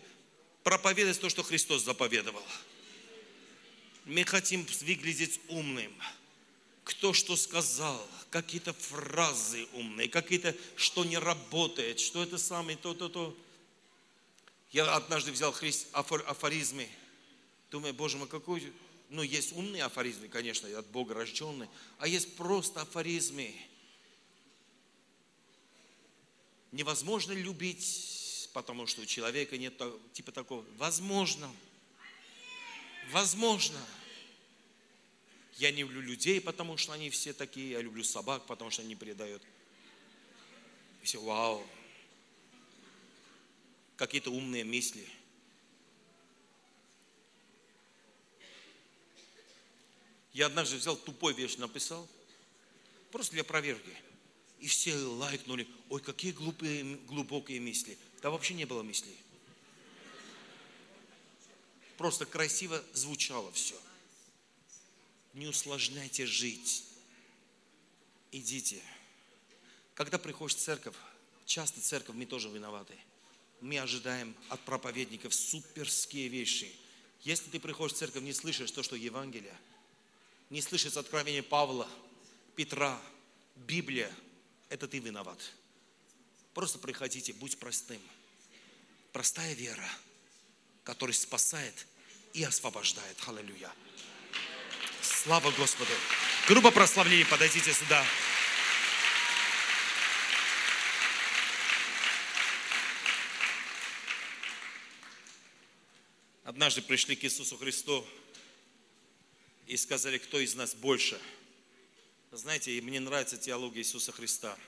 Проповедовать 0.62 1.20
то, 1.20 1.28
что 1.28 1.42
Христос 1.42 1.82
заповедовал. 1.82 2.46
Мы 4.04 4.24
хотим 4.24 4.64
выглядеть 4.82 5.40
умным. 5.48 5.92
Кто 6.84 7.12
что 7.12 7.34
сказал, 7.34 8.08
какие-то 8.30 8.72
фразы 8.72 9.66
умные, 9.72 10.08
какие-то, 10.08 10.56
что 10.76 11.04
не 11.04 11.18
работает, 11.18 12.00
что 12.00 12.22
это 12.22 12.38
самое, 12.38 12.76
то-то-то. 12.76 13.36
Я 14.70 14.94
однажды 14.94 15.32
взял 15.32 15.52
христ, 15.52 15.88
афор, 15.92 16.24
афоризмы. 16.26 16.88
Думаю, 17.70 17.92
Боже 17.92 18.16
мой, 18.16 18.28
какой 18.28 18.72
ну, 19.08 19.22
есть 19.22 19.52
умные 19.52 19.82
афоризмы, 19.82 20.28
конечно, 20.28 20.68
от 20.78 20.86
Бога 20.86 21.14
рожденные, 21.14 21.68
а 21.98 22.06
есть 22.06 22.36
просто 22.36 22.80
афоризмы. 22.80 23.52
Невозможно 26.70 27.32
любить, 27.32 28.48
потому 28.52 28.86
что 28.86 29.02
у 29.02 29.06
человека 29.06 29.58
нет 29.58 29.74
типа 30.12 30.30
такого. 30.30 30.64
Возможно. 30.76 31.52
Возможно. 33.10 33.78
Я 35.60 35.72
не 35.72 35.82
люблю 35.82 36.00
людей, 36.00 36.40
потому 36.40 36.78
что 36.78 36.94
они 36.94 37.10
все 37.10 37.34
такие. 37.34 37.72
Я 37.72 37.82
люблю 37.82 38.02
собак, 38.02 38.46
потому 38.46 38.70
что 38.70 38.80
они 38.80 38.96
предают. 38.96 39.42
И 41.02 41.04
все, 41.04 41.20
вау. 41.20 41.62
Какие-то 43.96 44.30
умные 44.30 44.64
мысли. 44.64 45.06
Я 50.32 50.46
однажды 50.46 50.78
взял 50.78 50.96
тупой 50.96 51.34
вещь, 51.34 51.58
написал. 51.58 52.08
Просто 53.10 53.34
для 53.34 53.44
проверки. 53.44 53.94
И 54.60 54.66
все 54.66 54.96
лайкнули. 54.96 55.68
Ой, 55.90 56.00
какие 56.00 56.32
глупые, 56.32 56.96
глубокие 57.06 57.60
мысли. 57.60 57.98
Да 58.22 58.30
вообще 58.30 58.54
не 58.54 58.64
было 58.64 58.82
мыслей. 58.82 59.18
Просто 61.98 62.24
красиво 62.24 62.82
звучало 62.94 63.52
все. 63.52 63.78
Не 65.34 65.46
усложняйте 65.46 66.26
жить. 66.26 66.84
Идите. 68.32 68.82
Когда 69.94 70.18
приходишь 70.18 70.56
в 70.56 70.60
церковь, 70.60 70.96
часто 71.46 71.80
церковь, 71.80 72.16
мы 72.16 72.26
тоже 72.26 72.48
виноваты. 72.48 72.94
Мы 73.60 73.78
ожидаем 73.78 74.34
от 74.48 74.60
проповедников 74.60 75.34
суперские 75.34 76.28
вещи. 76.28 76.74
Если 77.22 77.50
ты 77.50 77.60
приходишь 77.60 77.94
в 77.94 77.98
церковь, 77.98 78.22
не 78.22 78.32
слышишь 78.32 78.70
то, 78.70 78.82
что 78.82 78.96
Евангелие, 78.96 79.56
не 80.48 80.62
слышишь 80.62 80.96
откровения 80.96 81.42
Павла, 81.42 81.88
Петра, 82.56 83.00
Библия, 83.56 84.10
это 84.68 84.88
ты 84.88 84.98
виноват. 84.98 85.38
Просто 86.54 86.78
приходите, 86.78 87.32
будь 87.34 87.58
простым. 87.58 88.00
Простая 89.12 89.52
вера, 89.54 89.88
которая 90.84 91.14
спасает 91.14 91.86
и 92.32 92.42
освобождает. 92.42 93.16
Аллилуйя. 93.26 93.72
Слава 95.02 95.50
Господу. 95.52 95.92
Группа 96.46 96.70
прославления, 96.70 97.24
подойдите 97.24 97.72
сюда. 97.72 98.04
Однажды 106.44 106.82
пришли 106.82 107.16
к 107.16 107.24
Иисусу 107.24 107.56
Христу 107.56 108.06
и 109.66 109.76
сказали, 109.76 110.18
кто 110.18 110.38
из 110.38 110.54
нас 110.54 110.74
больше. 110.74 111.18
Знаете, 112.32 112.78
мне 112.82 113.00
нравится 113.00 113.38
теология 113.38 113.80
Иисуса 113.80 114.12
Христа. 114.12 114.58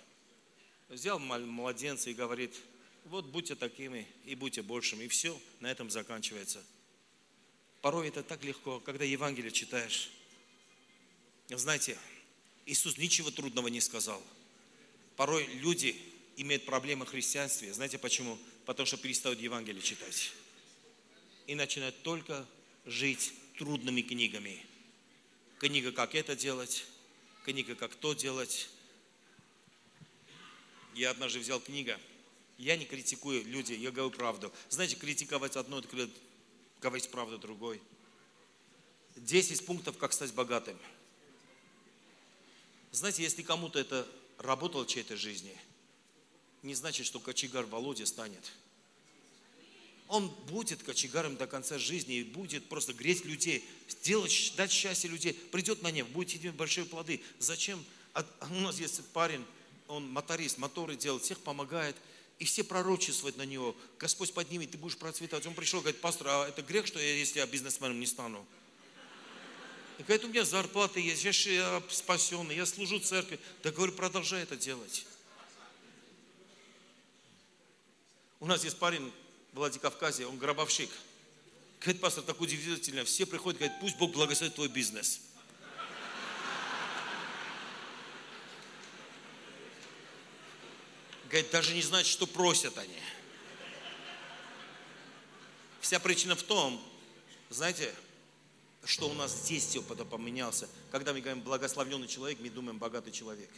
Взял 0.89 1.18
младенца 1.18 2.09
и 2.09 2.14
говорит, 2.14 2.55
вот 3.05 3.26
будьте 3.26 3.55
такими 3.55 4.07
и 4.24 4.35
будьте 4.35 4.62
большими. 4.62 5.05
И 5.05 5.09
все, 5.09 5.39
на 5.61 5.70
этом 5.70 5.91
заканчивается. 5.91 6.64
Порой 7.83 8.09
это 8.09 8.22
так 8.22 8.45
легко, 8.45 8.80
когда 8.80 9.05
Евангелие 9.05 9.51
читаешь. 9.51 10.11
Знаете, 11.49 11.99
Иисус 12.66 12.97
ничего 12.97 13.30
трудного 13.30 13.68
не 13.68 13.80
сказал. 13.80 14.22
Порой 15.16 15.47
люди 15.47 16.01
имеют 16.36 16.64
проблемы 16.64 17.05
в 17.05 17.11
христианстве. 17.11 17.72
Знаете 17.72 17.99
почему? 17.99 18.38
Потому 18.64 18.86
что 18.86 18.97
перестают 18.97 19.40
Евангелие 19.40 19.82
читать. 19.82 20.32
И 21.47 21.55
начинают 21.55 22.01
только 22.03 22.47
жить 22.86 23.32
трудными 23.59 24.03
книгами. 24.03 24.64
Книга, 25.59 25.93
как 25.93 26.14
это 26.14 26.34
делать, 26.34 26.84
книга, 27.45 27.74
как 27.74 27.95
то 27.95 28.14
делать. 28.14 28.68
Я 30.95 31.11
однажды 31.11 31.40
взял 31.40 31.61
книгу, 31.61 31.93
я 32.59 32.76
не 32.76 32.84
критикую 32.84 33.45
людей, 33.45 33.78
я 33.78 33.90
говорю 33.90 34.11
правду. 34.11 34.53
Знаете, 34.68 34.97
критиковать 34.97 35.57
одно, 35.57 35.82
говорить 36.80 37.11
правду 37.11 37.38
другой. 37.38 37.80
Десять 39.16 39.64
пунктов, 39.66 39.99
как 39.99 40.12
стать 40.12 40.32
богатым– 40.32 40.78
знаете, 42.93 43.22
если 43.22 43.43
кому-то 43.43 43.78
это 43.78 44.07
работало 44.38 44.84
в 44.84 44.88
чьей-то 44.88 45.16
жизни, 45.16 45.57
не 46.62 46.74
значит, 46.74 47.07
что 47.07 47.18
кочегар 47.18 47.64
Володя 47.66 48.07
станет. 48.07 48.53
Он 50.09 50.28
будет 50.49 50.82
кочегаром 50.82 51.36
до 51.36 51.47
конца 51.47 51.78
жизни 51.78 52.16
и 52.16 52.24
будет 52.24 52.68
просто 52.68 52.93
греть 52.93 53.24
людей, 53.24 53.64
сделать, 53.88 54.53
дать 54.57 54.70
счастье 54.70 55.09
людей. 55.09 55.32
Придет 55.32 55.82
на 55.82 55.90
небо, 55.90 56.11
будет 56.11 56.36
иметь 56.36 56.55
большие 56.55 56.84
плоды. 56.84 57.22
Зачем? 57.38 57.82
А 58.12 58.26
у 58.51 58.61
нас 58.61 58.78
есть 58.78 59.03
парень, 59.14 59.45
он 59.88 60.11
моторист, 60.11 60.59
моторы 60.59 60.97
делает, 60.97 61.22
всех 61.22 61.40
помогает. 61.40 61.97
И 62.38 62.45
все 62.45 62.64
пророчествуют 62.64 63.36
на 63.36 63.47
него. 63.47 63.76
Господь 63.99 64.34
поднимет, 64.34 64.72
ты 64.72 64.78
будешь 64.78 64.97
процветать. 64.97 65.47
Он 65.47 65.55
пришел, 65.55 65.80
говорит, 65.80 66.01
пастор, 66.01 66.28
а 66.28 66.49
это 66.49 66.61
грех, 66.61 66.86
что 66.86 66.99
я, 66.99 67.14
если 67.14 67.38
я 67.38 67.47
бизнесменом 67.47 68.01
не 68.01 68.07
стану? 68.07 68.45
И 69.99 70.03
говорит, 70.03 70.24
у 70.24 70.28
меня 70.28 70.45
зарплата 70.45 70.99
есть, 70.99 71.24
я, 71.24 71.30
я 71.53 71.82
спасенный, 71.90 72.57
я 72.57 72.66
служу 72.66 72.99
церкви. 72.99 73.38
Да 73.62 73.70
говорю, 73.70 73.93
продолжай 73.93 74.43
это 74.43 74.57
делать. 74.57 75.07
У 78.40 78.47
нас 78.47 78.64
есть 78.64 78.78
парень 78.78 79.12
в 79.53 79.57
Владикавказе, 79.57 80.26
он 80.26 80.38
гробовщик. 80.38 80.90
Говорит, 81.80 82.01
пастор, 82.01 82.24
так 82.24 82.40
удивительно, 82.40 83.05
все 83.05 83.26
приходят, 83.26 83.59
говорят, 83.61 83.80
пусть 83.80 83.97
Бог 83.99 84.12
благословит 84.12 84.55
твой 84.55 84.68
бизнес. 84.68 85.20
Говорит, 91.28 91.51
даже 91.51 91.74
не 91.74 91.82
знают, 91.82 92.07
что 92.07 92.26
просят 92.26 92.76
они. 92.78 92.99
Вся 95.80 95.99
причина 95.99 96.36
в 96.36 96.43
том, 96.43 96.82
знаете, 97.51 97.95
что 98.85 99.09
у 99.09 99.14
нас 99.14 99.33
здесь 99.33 99.66
все 99.66 99.83
поменялся. 99.83 100.68
Когда 100.91 101.12
мы 101.12 101.20
говорим 101.20 101.43
благословленный 101.43 102.09
человек, 102.09 102.39
мы 102.41 102.51
думаем 102.51 102.78
богатый 102.78 103.12
человек. 103.12 103.51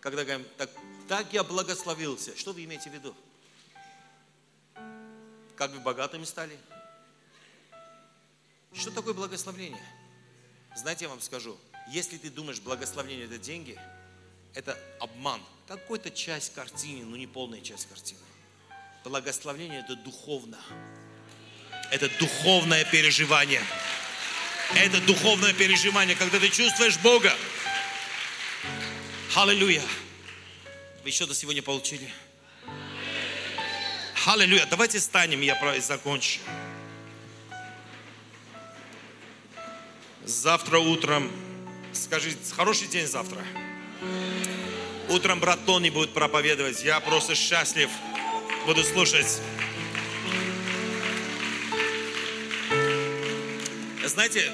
Когда 0.00 0.24
говорим, 0.24 0.46
так, 0.58 0.70
так 1.08 1.32
я 1.32 1.44
благословился, 1.44 2.36
что 2.36 2.52
вы 2.52 2.64
имеете 2.64 2.90
в 2.90 2.92
виду? 2.92 3.14
Как 5.56 5.70
вы 5.70 5.80
богатыми 5.80 6.24
стали? 6.24 6.58
Что 8.74 8.90
такое 8.90 9.14
благословление? 9.14 9.84
Знаете, 10.76 11.04
я 11.04 11.08
вам 11.08 11.20
скажу, 11.20 11.56
если 11.88 12.18
ты 12.18 12.30
думаешь, 12.30 12.60
благословение 12.60 13.26
это 13.26 13.38
деньги, 13.38 13.80
это 14.54 14.78
обман. 15.00 15.40
Какой-то 15.68 16.10
часть 16.10 16.52
картины, 16.54 17.04
но 17.06 17.16
не 17.16 17.26
полная 17.26 17.60
часть 17.60 17.88
картины. 17.88 18.20
Благословение 19.04 19.80
это 19.80 19.96
духовно. 19.96 20.58
Это 21.90 22.08
духовное 22.18 22.84
переживание. 22.84 23.62
Это 24.74 25.00
духовное 25.02 25.52
переживание, 25.52 26.16
когда 26.16 26.38
ты 26.38 26.48
чувствуешь 26.48 26.96
Бога. 26.98 27.32
Аллилуйя. 29.34 29.82
Вы 31.04 31.10
что-то 31.10 31.34
сегодня 31.34 31.62
получили? 31.62 32.08
Аллилуйя. 34.26 34.66
Давайте 34.66 35.00
станем, 35.00 35.42
я 35.42 35.54
закончу. 35.80 36.40
Завтра 40.24 40.78
утром, 40.78 41.30
скажите, 41.92 42.38
хороший 42.54 42.88
день 42.88 43.06
завтра. 43.06 43.44
Утром 45.10 45.40
брат 45.40 45.66
Тони 45.66 45.90
будет 45.90 46.14
проповедовать. 46.14 46.82
Я 46.82 46.98
просто 47.00 47.34
счастлив. 47.34 47.90
Буду 48.66 48.82
слушать. 48.82 49.40
Знаете, 54.14 54.48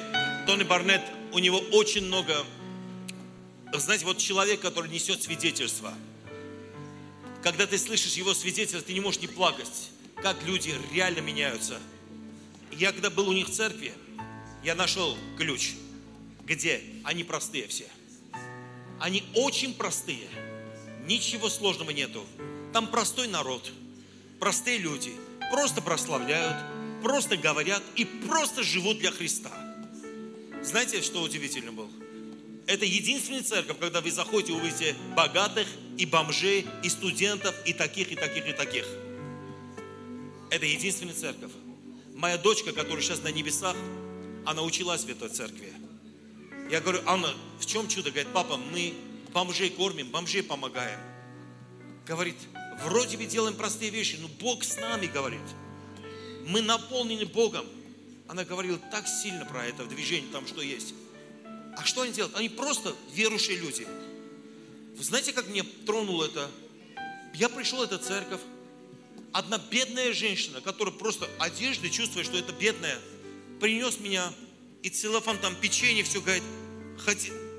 Тони 0.47 0.63
Барнетт, 0.63 1.03
у 1.33 1.39
него 1.39 1.59
очень 1.59 2.07
много, 2.07 2.47
знаете, 3.75 4.07
вот 4.07 4.17
человек, 4.17 4.59
который 4.61 4.89
несет 4.89 5.23
свидетельство. 5.23 5.93
Когда 7.43 7.67
ты 7.67 7.77
слышишь 7.77 8.15
его 8.15 8.33
свидетельство, 8.33 8.81
ты 8.81 8.95
не 8.95 9.01
можешь 9.01 9.21
не 9.21 9.27
плакать, 9.27 9.91
как 10.23 10.43
люди 10.45 10.75
реально 10.95 11.21
меняются. 11.21 11.79
Я 12.73 12.91
когда 12.93 13.11
был 13.11 13.29
у 13.29 13.35
них 13.35 13.49
в 13.49 13.53
церкви, 13.53 13.93
я 14.65 14.75
нашел 14.75 15.15
ключ. 15.37 15.73
Где? 16.47 16.81
Они 17.05 17.23
простые 17.23 17.69
все. 17.69 17.87
Они 18.99 19.25
очень 19.35 19.75
простые. 19.75 20.27
Ничего 21.05 21.51
сложного 21.51 21.91
нету. 21.91 22.25
Там 22.73 22.91
простой 22.91 23.29
народ, 23.29 23.71
простые 24.39 24.79
люди. 24.79 25.13
Просто 25.53 25.83
прославляют, 25.83 26.57
просто 27.03 27.37
говорят 27.37 27.83
и 27.97 28.05
просто 28.05 28.63
живут 28.63 28.99
для 28.99 29.11
Христа. 29.11 29.51
Знаете, 30.63 31.03
что 31.03 31.23
удивительно 31.23 31.73
было? 31.73 31.91
Это 32.67 32.85
единственная 32.85 33.43
церковь, 33.43 33.79
когда 33.79 34.01
вы 34.01 34.11
заходите, 34.11 34.53
увидите 34.53 34.95
богатых 35.17 35.67
и 35.97 36.07
бомжей, 36.07 36.67
и 36.85 36.89
студентов, 36.89 37.55
и 37.67 37.73
таких, 37.73 38.13
и 38.13 38.15
таких, 38.15 38.47
и 38.47 38.53
таких. 38.53 38.87
Это 40.51 40.67
единственная 40.67 41.15
церковь. 41.15 41.51
Моя 42.15 42.39
дочка, 42.39 42.73
которая 42.73 43.03
сейчас 43.03 43.23
на 43.23 43.29
небесах, 43.33 43.77
она 44.45 44.63
училась 44.63 45.05
в 45.05 45.09
этой 45.09 45.29
церкви. 45.29 45.73
Я 46.71 46.81
говорю, 46.81 47.01
Анна, 47.07 47.35
в 47.59 47.67
чем 47.67 47.89
чудо? 47.89 48.11
Говорит, 48.11 48.33
папа, 48.33 48.57
мы 48.57 48.95
бомжей 49.33 49.71
кормим, 49.71 50.11
бомжей 50.11 50.43
помогаем. 50.43 51.01
Говорит, 52.07 52.37
вроде 52.85 53.17
бы 53.17 53.25
делаем 53.25 53.57
простые 53.57 53.91
вещи, 53.91 54.17
но 54.21 54.29
Бог 54.29 54.63
с 54.63 54.77
нами, 54.77 55.07
говорит 55.07 55.41
мы 56.51 56.63
наполнены 56.63 57.25
Богом. 57.27 57.65
Она 58.29 58.45
говорила 58.45 58.79
так 58.91 59.07
сильно 59.09 59.45
про 59.45 59.67
это 59.67 59.85
в 59.85 59.89
движении, 59.89 60.31
там 60.31 60.47
что 60.47 60.61
есть. 60.61 60.95
А 61.77 61.85
что 61.85 62.03
они 62.03 62.13
делают? 62.13 62.37
Они 62.37 62.49
просто 62.49 62.95
верующие 63.13 63.57
люди. 63.57 63.87
Вы 64.97 65.05
знаете, 65.05 65.33
как 65.33 65.49
мне 65.49 65.63
тронуло 65.63 66.25
это? 66.25 66.51
Я 67.35 67.49
пришел 67.49 67.79
в 67.79 67.83
эту 67.83 67.99
церковь, 67.99 68.41
одна 69.33 69.59
бедная 69.71 70.13
женщина, 70.13 70.61
которая 70.61 70.95
просто 70.95 71.29
одежды 71.39 71.89
чувствует, 71.89 72.27
что 72.27 72.37
это 72.37 72.53
бедная, 72.53 72.99
принес 73.61 74.01
меня 74.01 74.33
и 74.83 74.91
целлофан, 74.91 75.39
там 75.39 75.55
печенье, 75.55 76.03
все, 76.03 76.21
говорит, 76.21 76.43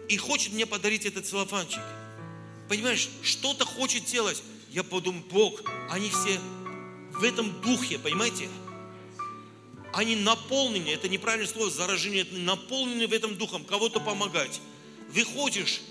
и 0.10 0.18
хочет 0.18 0.54
мне 0.54 0.66
подарить 0.66 1.06
этот 1.06 1.26
целлофанчик. 1.26 1.82
Понимаешь, 2.68 3.10
что-то 3.24 3.66
хочет 3.66 4.06
делать. 4.06 4.44
Я 4.70 4.84
подумал, 4.84 5.24
Бог, 5.30 5.62
они 5.90 6.10
все 6.10 6.40
в 7.14 7.24
этом 7.24 7.62
духе, 7.62 7.98
понимаете? 8.00 8.50
Они 9.94 10.16
наполнены, 10.16 10.90
это 10.90 11.10
неправильное 11.10 11.52
слово, 11.52 11.70
заражение, 11.70 12.26
наполнены 12.32 13.08
в 13.08 13.14
этом 13.14 13.36
духом, 13.36 13.66
кого-то 13.66 14.00
помогать. 14.00 14.62
Выходишь, 15.10 15.82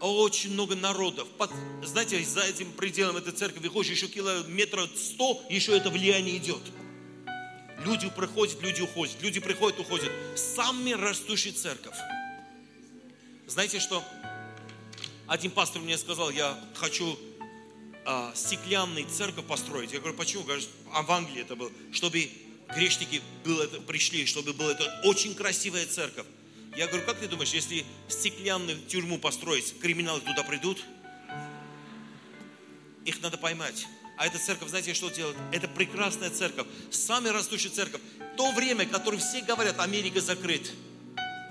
очень 0.00 0.52
много 0.52 0.76
народов. 0.76 1.26
Под, 1.38 1.50
знаете, 1.82 2.22
за 2.24 2.42
этим 2.42 2.70
пределом 2.72 3.16
этой 3.16 3.32
церкви 3.32 3.60
выходишь 3.60 3.92
еще 3.92 4.06
километра 4.06 4.86
сто, 4.96 5.42
еще 5.48 5.76
это 5.76 5.90
влияние 5.90 6.36
идет. 6.36 6.62
Люди 7.84 8.08
приходят, 8.08 8.60
люди 8.62 8.82
уходят, 8.82 9.16
люди 9.20 9.40
приходят, 9.40 9.80
уходят. 9.80 10.10
Самый 10.36 10.94
растущий 10.94 11.52
церковь. 11.52 11.96
Знаете 13.46 13.80
что? 13.80 14.02
Один 15.26 15.50
пастор 15.50 15.82
мне 15.82 15.98
сказал, 15.98 16.30
я 16.30 16.58
хочу 16.74 17.18
а, 18.04 18.32
стеклянный 18.34 19.04
церковь 19.04 19.46
построить. 19.46 19.92
Я 19.92 20.00
говорю, 20.00 20.16
почему? 20.16 20.44
Говорит, 20.44 20.68
а 20.92 21.02
в 21.02 21.10
Англии 21.10 21.40
это 21.40 21.56
было, 21.56 21.70
чтобы 21.92 22.30
грешники 22.68 23.22
пришли, 23.86 24.26
чтобы 24.26 24.52
была 24.52 24.72
это 24.72 25.00
очень 25.04 25.34
красивая 25.34 25.86
церковь. 25.86 26.26
Я 26.76 26.88
говорю, 26.88 27.06
как 27.06 27.20
ты 27.20 27.28
думаешь, 27.28 27.52
если 27.52 27.84
стеклянную 28.08 28.78
тюрьму 28.88 29.18
построить, 29.18 29.78
криминалы 29.80 30.20
туда 30.20 30.42
придут? 30.42 30.82
Их 33.04 33.20
надо 33.22 33.38
поймать. 33.38 33.86
А 34.16 34.26
эта 34.26 34.38
церковь, 34.38 34.68
знаете, 34.68 34.94
что 34.94 35.10
делает? 35.10 35.36
Это 35.52 35.68
прекрасная 35.68 36.30
церковь, 36.30 36.66
самая 36.90 37.32
растущая 37.32 37.68
церковь. 37.68 38.00
То 38.36 38.52
время, 38.52 38.86
которое 38.86 39.18
все 39.18 39.42
говорят, 39.42 39.78
Америка 39.80 40.20
закрыт. 40.20 40.72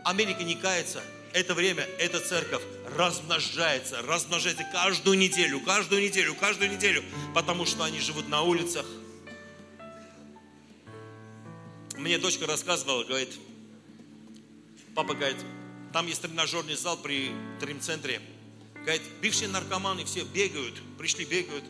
Америка 0.03 0.43
не 0.43 0.55
кается. 0.55 1.01
Это 1.33 1.55
время, 1.55 1.83
эта 1.99 2.19
церковь 2.19 2.61
размножается, 2.95 4.01
размножается 4.03 4.65
каждую 4.71 5.17
неделю, 5.17 5.59
каждую 5.61 6.01
неделю, 6.03 6.35
каждую 6.35 6.71
неделю, 6.71 7.03
потому 7.33 7.65
что 7.65 7.83
они 7.83 7.99
живут 7.99 8.27
на 8.27 8.43
улицах. 8.43 8.85
Мне 12.03 12.17
дочка 12.17 12.45
рассказывала, 12.45 13.05
говорит, 13.05 13.29
папа 14.93 15.13
говорит, 15.13 15.37
там 15.93 16.05
есть 16.05 16.21
тренажерный 16.21 16.75
зал 16.75 16.97
при 16.97 17.31
трим-центре. 17.61 18.21
Говорит, 18.73 19.03
бывшие 19.21 19.47
наркоманы 19.47 20.03
все 20.03 20.25
бегают, 20.25 20.75
пришли, 20.97 21.23
бегают 21.23 21.63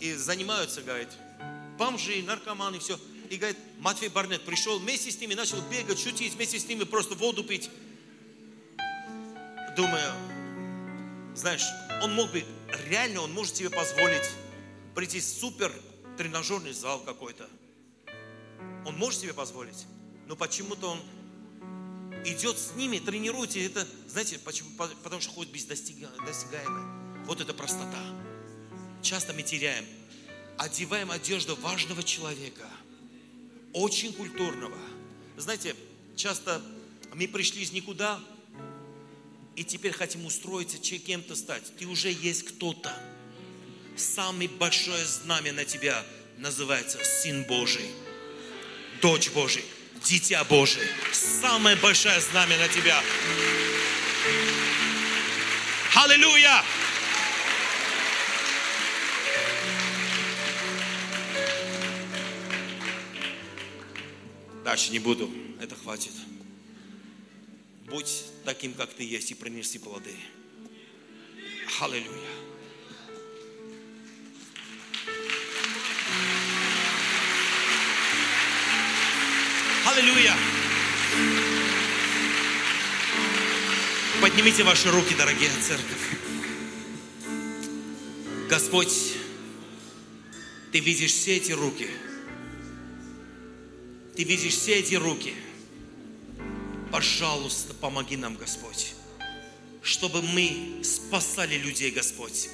и 0.00 0.12
занимаются, 0.14 0.82
говорит, 0.82 1.10
бомжи, 1.78 2.20
наркоманы, 2.24 2.80
все. 2.80 2.98
И 3.30 3.36
говорит, 3.36 3.56
Матфей 3.78 4.08
Барнет 4.08 4.42
пришел, 4.42 4.80
вместе 4.80 5.12
с 5.12 5.20
ними 5.20 5.34
начал 5.34 5.60
бегать, 5.70 6.00
шутить, 6.00 6.34
вместе 6.34 6.58
с 6.58 6.66
ними 6.66 6.82
просто 6.82 7.14
воду 7.14 7.44
пить. 7.44 7.70
Думаю, 9.76 10.12
знаешь, 11.36 11.64
он 12.02 12.12
мог 12.12 12.32
бы, 12.32 12.44
реально 12.88 13.20
он 13.20 13.32
может 13.32 13.54
себе 13.54 13.70
позволить 13.70 14.28
прийти 14.96 15.20
в 15.20 15.24
супер 15.24 15.72
тренажерный 16.18 16.72
зал 16.72 16.98
какой-то. 17.04 17.48
Он 18.86 18.96
может 18.96 19.20
себе 19.20 19.34
позволить, 19.34 19.84
но 20.28 20.36
почему-то 20.36 20.92
он 20.92 21.00
идет 22.24 22.56
с 22.56 22.74
ними, 22.76 22.98
тренируется. 22.98 23.58
Это, 23.58 23.86
знаете, 24.08 24.38
почему? 24.38 24.70
Потому 24.76 25.20
что 25.20 25.32
ходит 25.32 25.52
без 25.52 25.64
достигаемое. 25.64 27.24
Вот 27.24 27.40
это 27.40 27.52
простота. 27.52 28.02
Часто 29.02 29.32
мы 29.32 29.42
теряем. 29.42 29.84
Одеваем 30.56 31.10
одежду 31.10 31.54
важного 31.56 32.02
человека, 32.02 32.66
очень 33.72 34.12
культурного. 34.12 34.78
Знаете, 35.36 35.76
часто 36.14 36.62
мы 37.12 37.28
пришли 37.28 37.62
из 37.62 37.72
никуда, 37.72 38.18
и 39.54 39.64
теперь 39.64 39.92
хотим 39.92 40.24
устроиться, 40.24 40.78
кем-то 40.78 41.34
стать. 41.34 41.76
Ты 41.76 41.86
уже 41.86 42.10
есть 42.10 42.44
кто-то. 42.44 42.94
Самое 43.96 44.48
большое 44.48 45.04
знамя 45.04 45.52
на 45.52 45.64
тебя 45.64 46.04
называется 46.38 46.98
Сын 47.04 47.44
Божий, 47.44 47.90
Дочь 49.00 49.30
Божий 49.30 49.64
дитя 50.04 50.44
Божие. 50.44 50.88
Самое 51.12 51.76
большое 51.76 52.20
знамя 52.20 52.56
на 52.58 52.68
тебя. 52.68 53.02
Аллилуйя! 55.94 56.62
Дальше 64.64 64.90
не 64.90 64.98
буду, 64.98 65.30
это 65.60 65.74
хватит. 65.76 66.12
Будь 67.86 68.24
таким, 68.44 68.74
как 68.74 68.92
ты 68.92 69.04
есть, 69.04 69.30
и 69.30 69.34
принеси 69.34 69.78
плоды. 69.78 70.14
Аллилуйя. 71.80 72.35
Аллилуйя! 79.96 80.36
Поднимите 84.20 84.62
ваши 84.62 84.90
руки, 84.90 85.14
дорогие 85.14 85.48
церковь. 85.66 86.18
Господь, 88.50 88.92
Ты 90.70 90.80
видишь 90.80 91.12
все 91.12 91.36
эти 91.36 91.52
руки. 91.52 91.88
Ты 94.14 94.24
видишь 94.24 94.52
все 94.52 94.74
эти 94.74 94.96
руки. 94.96 95.32
Пожалуйста, 96.92 97.72
помоги 97.72 98.18
нам, 98.18 98.36
Господь, 98.36 98.92
чтобы 99.82 100.20
мы 100.20 100.82
спасали 100.84 101.56
людей, 101.56 101.90
Господь. 101.90 102.50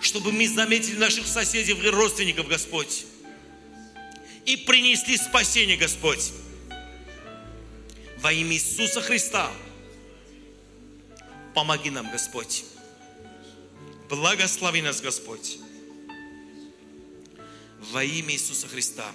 Чтобы 0.00 0.32
мы 0.32 0.48
заметили 0.48 0.96
наших 0.96 1.28
соседей 1.28 1.74
и 1.74 1.88
родственников, 1.88 2.48
Господь. 2.48 3.04
И 4.44 4.56
принесли 4.56 5.16
спасение, 5.16 5.76
Господь 5.76 6.32
во 8.24 8.32
имя 8.32 8.54
Иисуса 8.54 9.02
Христа. 9.02 9.52
Помоги 11.54 11.90
нам, 11.90 12.10
Господь. 12.10 12.64
Благослови 14.08 14.80
нас, 14.80 15.02
Господь. 15.02 15.58
Во 17.92 18.02
имя 18.02 18.32
Иисуса 18.32 18.66
Христа. 18.66 19.12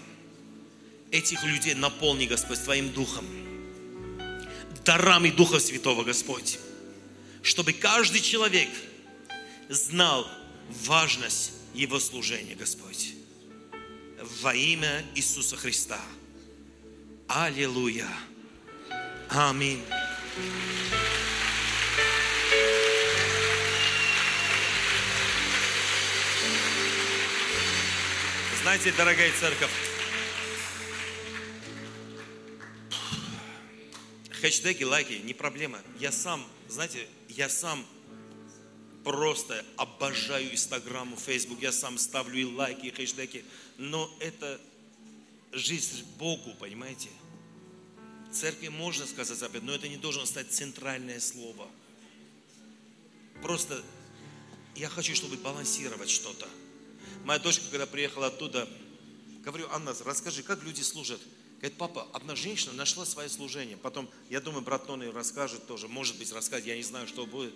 Этих 1.09 1.43
людей 1.43 1.73
наполни, 1.73 2.27
Господь, 2.27 2.63
Твоим 2.63 2.93
Духом. 2.93 3.25
Дарами 4.85 5.31
Духа 5.31 5.59
Святого, 5.59 6.03
Господь. 6.03 6.59
Чтобы 7.41 7.73
каждый 7.73 8.21
человек 8.21 8.69
знал 9.69 10.29
важность 10.69 11.53
его 11.73 11.99
служения, 11.99 12.53
Господь. 12.53 13.15
Во 14.43 14.53
имя 14.53 15.03
Иисуса 15.15 15.57
Христа. 15.57 15.99
Аллилуйя. 17.27 18.07
Аминь. 19.31 19.83
Знаете, 28.63 28.91
дорогая 28.91 29.31
церковь, 29.39 29.69
хэштеги, 34.31 34.83
лайки, 34.83 35.13
не 35.23 35.35
проблема. 35.35 35.79
Я 35.99 36.11
сам, 36.11 36.43
знаете, 36.67 37.07
я 37.27 37.49
сам 37.49 37.85
просто 39.03 39.63
обожаю 39.77 40.51
Инстаграм, 40.51 41.15
Фейсбук, 41.15 41.61
я 41.61 41.71
сам 41.71 41.99
ставлю 41.99 42.39
и 42.39 42.45
лайки, 42.45 42.87
и 42.87 42.91
хэштеги, 42.91 43.45
но 43.77 44.09
это 44.19 44.59
жизнь 45.51 46.03
Богу, 46.17 46.55
понимаете? 46.59 47.09
Церкви 48.31 48.67
можно 48.67 49.05
сказать 49.05 49.41
этом, 49.41 49.65
но 49.65 49.73
это 49.73 49.87
не 49.87 49.97
должно 49.97 50.25
стать 50.25 50.51
центральное 50.51 51.19
слово. 51.19 51.67
Просто 53.41 53.83
я 54.75 54.89
хочу, 54.89 55.15
чтобы 55.15 55.37
балансировать 55.37 56.09
что-то. 56.09 56.47
Моя 57.23 57.39
дочка, 57.39 57.65
когда 57.69 57.85
приехала 57.85 58.27
оттуда, 58.27 58.67
говорю, 59.43 59.67
Анна, 59.71 59.95
расскажи, 60.05 60.43
как 60.43 60.63
люди 60.63 60.81
служат? 60.81 61.19
Говорит, 61.59 61.77
папа, 61.77 62.07
одна 62.13 62.35
женщина 62.35 62.73
нашла 62.73 63.05
свое 63.05 63.27
служение. 63.27 63.75
Потом, 63.75 64.09
я 64.29 64.39
думаю, 64.39 64.63
брат 64.63 64.87
Тони 64.87 65.07
расскажет 65.07 65.67
тоже, 65.67 65.87
может 65.87 66.17
быть, 66.17 66.31
расскажет, 66.31 66.65
я 66.65 66.77
не 66.77 66.83
знаю, 66.83 67.07
что 67.07 67.25
будет. 67.25 67.53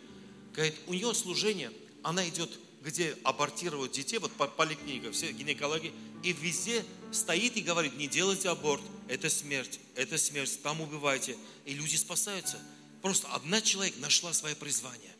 Говорит, 0.54 0.76
у 0.88 0.94
нее 0.94 1.14
служение, 1.14 1.72
она 2.02 2.28
идет, 2.28 2.52
где 2.84 3.18
абортируют 3.24 3.94
детей, 3.94 4.18
вот 4.18 4.32
по 4.34 4.46
поликлиникам, 4.46 5.14
все 5.14 5.32
гинекологи, 5.32 5.94
и 6.22 6.34
везде 6.34 6.84
стоит 7.12 7.56
и 7.56 7.62
говорит, 7.62 7.96
не 7.96 8.08
делайте 8.08 8.50
аборт, 8.50 8.82
это 9.08 9.30
смерть, 9.30 9.80
это 9.96 10.18
смерть, 10.18 10.62
там 10.62 10.82
убивайте. 10.82 11.38
И 11.66 11.74
люди 11.74 11.96
спасаются. 11.96 12.60
Просто 13.02 13.28
одна 13.30 13.62
человек 13.62 13.98
нашла 13.98 14.34
свое 14.34 14.56
призвание. 14.56 15.12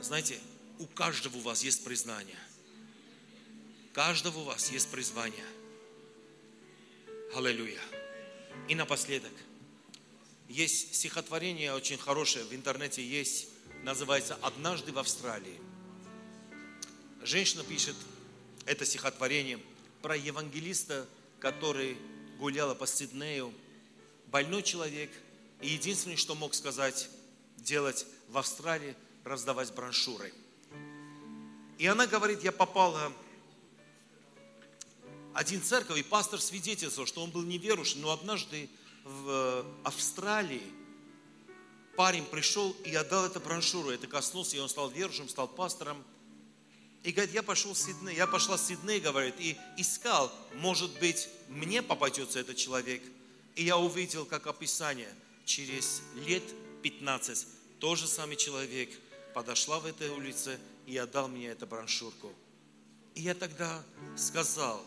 Знаете, 0.00 0.38
у 0.78 0.86
каждого 0.86 1.36
у 1.36 1.40
вас 1.40 1.62
есть 1.62 1.84
признание. 1.84 2.38
Каждого 3.92 4.40
у 4.40 4.44
вас 4.44 4.70
есть 4.70 4.90
призвание. 4.90 5.44
Аллилуйя. 7.34 7.80
И 8.68 8.74
напоследок. 8.74 9.32
Есть 10.48 10.96
стихотворение 10.96 11.72
очень 11.72 11.98
хорошее, 11.98 12.44
в 12.44 12.52
интернете 12.52 13.06
есть, 13.06 13.46
называется 13.84 14.36
«Однажды 14.42 14.90
в 14.90 14.98
Австралии». 14.98 15.69
Женщина 17.22 17.62
пишет 17.62 17.96
это 18.64 18.86
стихотворение 18.86 19.58
про 20.00 20.16
евангелиста, 20.16 21.06
который 21.38 21.98
гулял 22.38 22.74
по 22.74 22.86
Сиднею, 22.86 23.52
больной 24.28 24.62
человек, 24.62 25.10
и 25.60 25.68
единственное, 25.68 26.16
что 26.16 26.34
мог 26.34 26.54
сказать, 26.54 27.10
делать 27.58 28.06
в 28.28 28.38
Австралии, 28.38 28.96
раздавать 29.24 29.74
брошюры. 29.74 30.32
И 31.76 31.86
она 31.86 32.06
говорит, 32.06 32.42
я 32.42 32.52
попала 32.52 33.12
один 35.34 35.62
церковь, 35.62 35.98
и 35.98 36.02
пастор 36.02 36.40
свидетельствовал, 36.40 37.06
что 37.06 37.22
он 37.22 37.30
был 37.30 37.42
неверующим, 37.42 38.00
но 38.00 38.12
однажды 38.12 38.70
в 39.04 39.66
Австралии 39.84 40.62
парень 41.96 42.24
пришел 42.24 42.74
и 42.84 42.94
отдал 42.94 43.26
эту 43.26 43.40
брошюру, 43.40 43.90
это 43.90 44.06
коснулся, 44.06 44.56
и 44.56 44.60
он 44.60 44.70
стал 44.70 44.88
верующим, 44.88 45.28
стал 45.28 45.48
пастором. 45.48 46.02
И 47.02 47.12
говорит, 47.12 47.34
я 47.34 47.42
пошел 47.42 47.72
в 47.72 47.78
Сидней, 47.78 48.14
я 48.14 48.26
пошла 48.26 48.56
в 48.56 48.60
Сидней, 48.60 49.00
говорит, 49.00 49.34
и 49.38 49.56
искал, 49.78 50.30
может 50.54 50.90
быть, 50.98 51.28
мне 51.48 51.82
попадется 51.82 52.38
этот 52.38 52.56
человек. 52.56 53.02
И 53.56 53.64
я 53.64 53.78
увидел, 53.78 54.26
как 54.26 54.46
описание, 54.46 55.08
через 55.46 56.02
лет 56.26 56.42
15, 56.82 57.46
тот 57.78 57.98
же 57.98 58.06
самый 58.06 58.36
человек 58.36 58.90
подошла 59.34 59.80
в 59.80 59.86
этой 59.86 60.10
улице 60.10 60.58
и 60.86 60.96
отдал 60.96 61.28
мне 61.28 61.48
эту 61.48 61.66
брошюрку. 61.66 62.32
И 63.14 63.22
я 63.22 63.34
тогда 63.34 63.82
сказал, 64.16 64.84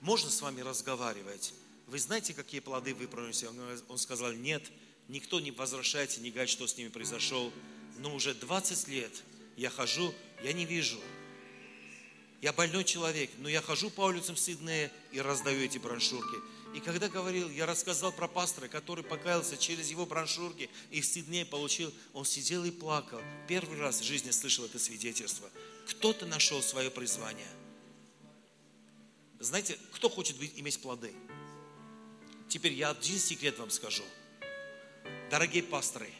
можно 0.00 0.30
с 0.30 0.42
вами 0.42 0.60
разговаривать? 0.60 1.54
Вы 1.86 1.98
знаете, 1.98 2.34
какие 2.34 2.60
плоды 2.60 2.94
вы 2.94 3.06
приносите? 3.06 3.48
Он 3.88 3.98
сказал, 3.98 4.32
нет, 4.32 4.70
никто 5.08 5.40
не 5.40 5.50
возвращается, 5.50 6.20
не 6.20 6.30
говорит, 6.30 6.50
что 6.50 6.66
с 6.66 6.76
ними 6.76 6.88
произошло. 6.88 7.52
Но 7.98 8.14
уже 8.14 8.34
20 8.34 8.88
лет 8.88 9.22
я 9.56 9.70
хожу, 9.70 10.12
я 10.42 10.52
не 10.52 10.64
вижу. 10.64 10.98
Я 12.44 12.52
больной 12.52 12.84
человек, 12.84 13.30
но 13.38 13.48
я 13.48 13.62
хожу 13.62 13.88
по 13.88 14.02
улицам 14.02 14.36
Сиднея 14.36 14.92
и 15.12 15.18
раздаю 15.18 15.64
эти 15.64 15.78
брошюрки. 15.78 16.36
И 16.76 16.80
когда 16.80 17.08
говорил, 17.08 17.48
я 17.48 17.64
рассказал 17.64 18.12
про 18.12 18.28
пастора, 18.28 18.68
который 18.68 19.02
покаялся 19.02 19.56
через 19.56 19.88
его 19.88 20.04
брошюрки 20.04 20.68
и 20.90 21.00
в 21.00 21.06
Сиднее 21.06 21.46
получил, 21.46 21.90
он 22.12 22.26
сидел 22.26 22.62
и 22.66 22.70
плакал. 22.70 23.22
Первый 23.48 23.78
раз 23.78 24.00
в 24.00 24.04
жизни 24.04 24.30
слышал 24.30 24.66
это 24.66 24.78
свидетельство. 24.78 25.48
Кто-то 25.88 26.26
нашел 26.26 26.60
свое 26.62 26.90
призвание– 26.90 27.48
знаете, 29.40 29.78
кто 29.92 30.08
хочет 30.08 30.36
быть, 30.38 30.52
иметь 30.56 30.80
плоды? 30.80 31.12
Теперь 32.48 32.72
я 32.72 32.90
один 32.90 33.18
секрет 33.18 33.58
вам 33.58 33.70
скажу. 33.70 34.04
Дорогие 35.30 35.62
пасторы, 35.62 36.10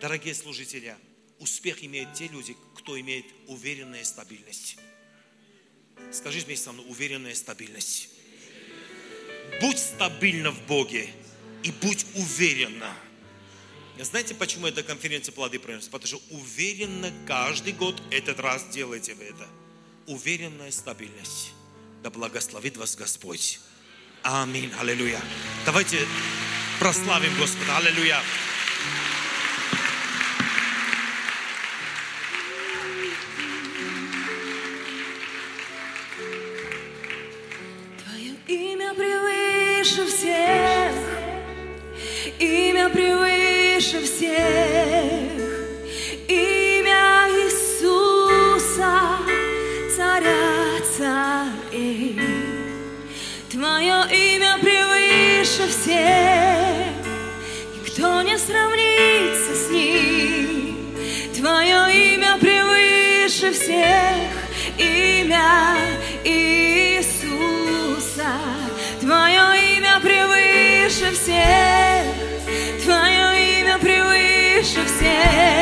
дорогие 0.00 0.34
служители, 0.34 0.96
успех 1.38 1.82
имеют 1.84 2.14
те 2.14 2.28
люди, 2.28 2.56
кто 2.74 2.98
имеет 2.98 3.26
уверенная 3.48 4.04
стабильность. 4.04 4.78
Скажите 6.10 6.46
вместе 6.46 6.64
со 6.64 6.72
мной, 6.72 6.84
уверенная 6.88 7.34
стабильность. 7.34 8.08
Будь 9.60 9.78
стабильна 9.78 10.50
в 10.50 10.66
Боге 10.66 11.08
и 11.62 11.70
будь 11.70 12.06
уверена. 12.14 12.92
Знаете, 14.00 14.34
почему 14.34 14.66
эта 14.66 14.82
конференция 14.82 15.32
плоды 15.32 15.58
приносит? 15.58 15.90
Потому 15.90 16.08
что 16.08 16.20
уверенно 16.30 17.12
каждый 17.26 17.72
год 17.72 18.02
этот 18.10 18.40
раз 18.40 18.66
делаете 18.70 19.14
вы 19.14 19.24
это. 19.24 19.46
Уверенная 20.06 20.70
стабильность. 20.70 21.52
Да 22.02 22.10
благословит 22.10 22.76
вас 22.76 22.96
Господь. 22.96 23.60
Аминь. 24.22 24.72
Аллилуйя. 24.80 25.20
Давайте 25.64 25.98
прославим 26.80 27.36
Господа. 27.38 27.76
Аллилуйя. 27.76 28.20
превыше 42.92 44.02
всех. 44.02 45.32
Имя 46.28 47.28
Иисуса, 47.30 49.00
Царя 49.96 50.80
Царей. 50.96 52.20
Твое 53.50 54.06
имя 54.10 54.58
превыше 54.60 55.68
всех. 55.68 56.92
Никто 57.74 58.22
не 58.22 58.38
сравнится 58.38 59.54
с 59.54 59.70
ним. 59.70 60.94
Твое 61.34 62.14
имя 62.14 62.36
превыше 62.40 63.52
всех. 63.52 64.30
Имя 64.78 65.76
Иисуса. 66.24 66.61
care. 75.30 75.61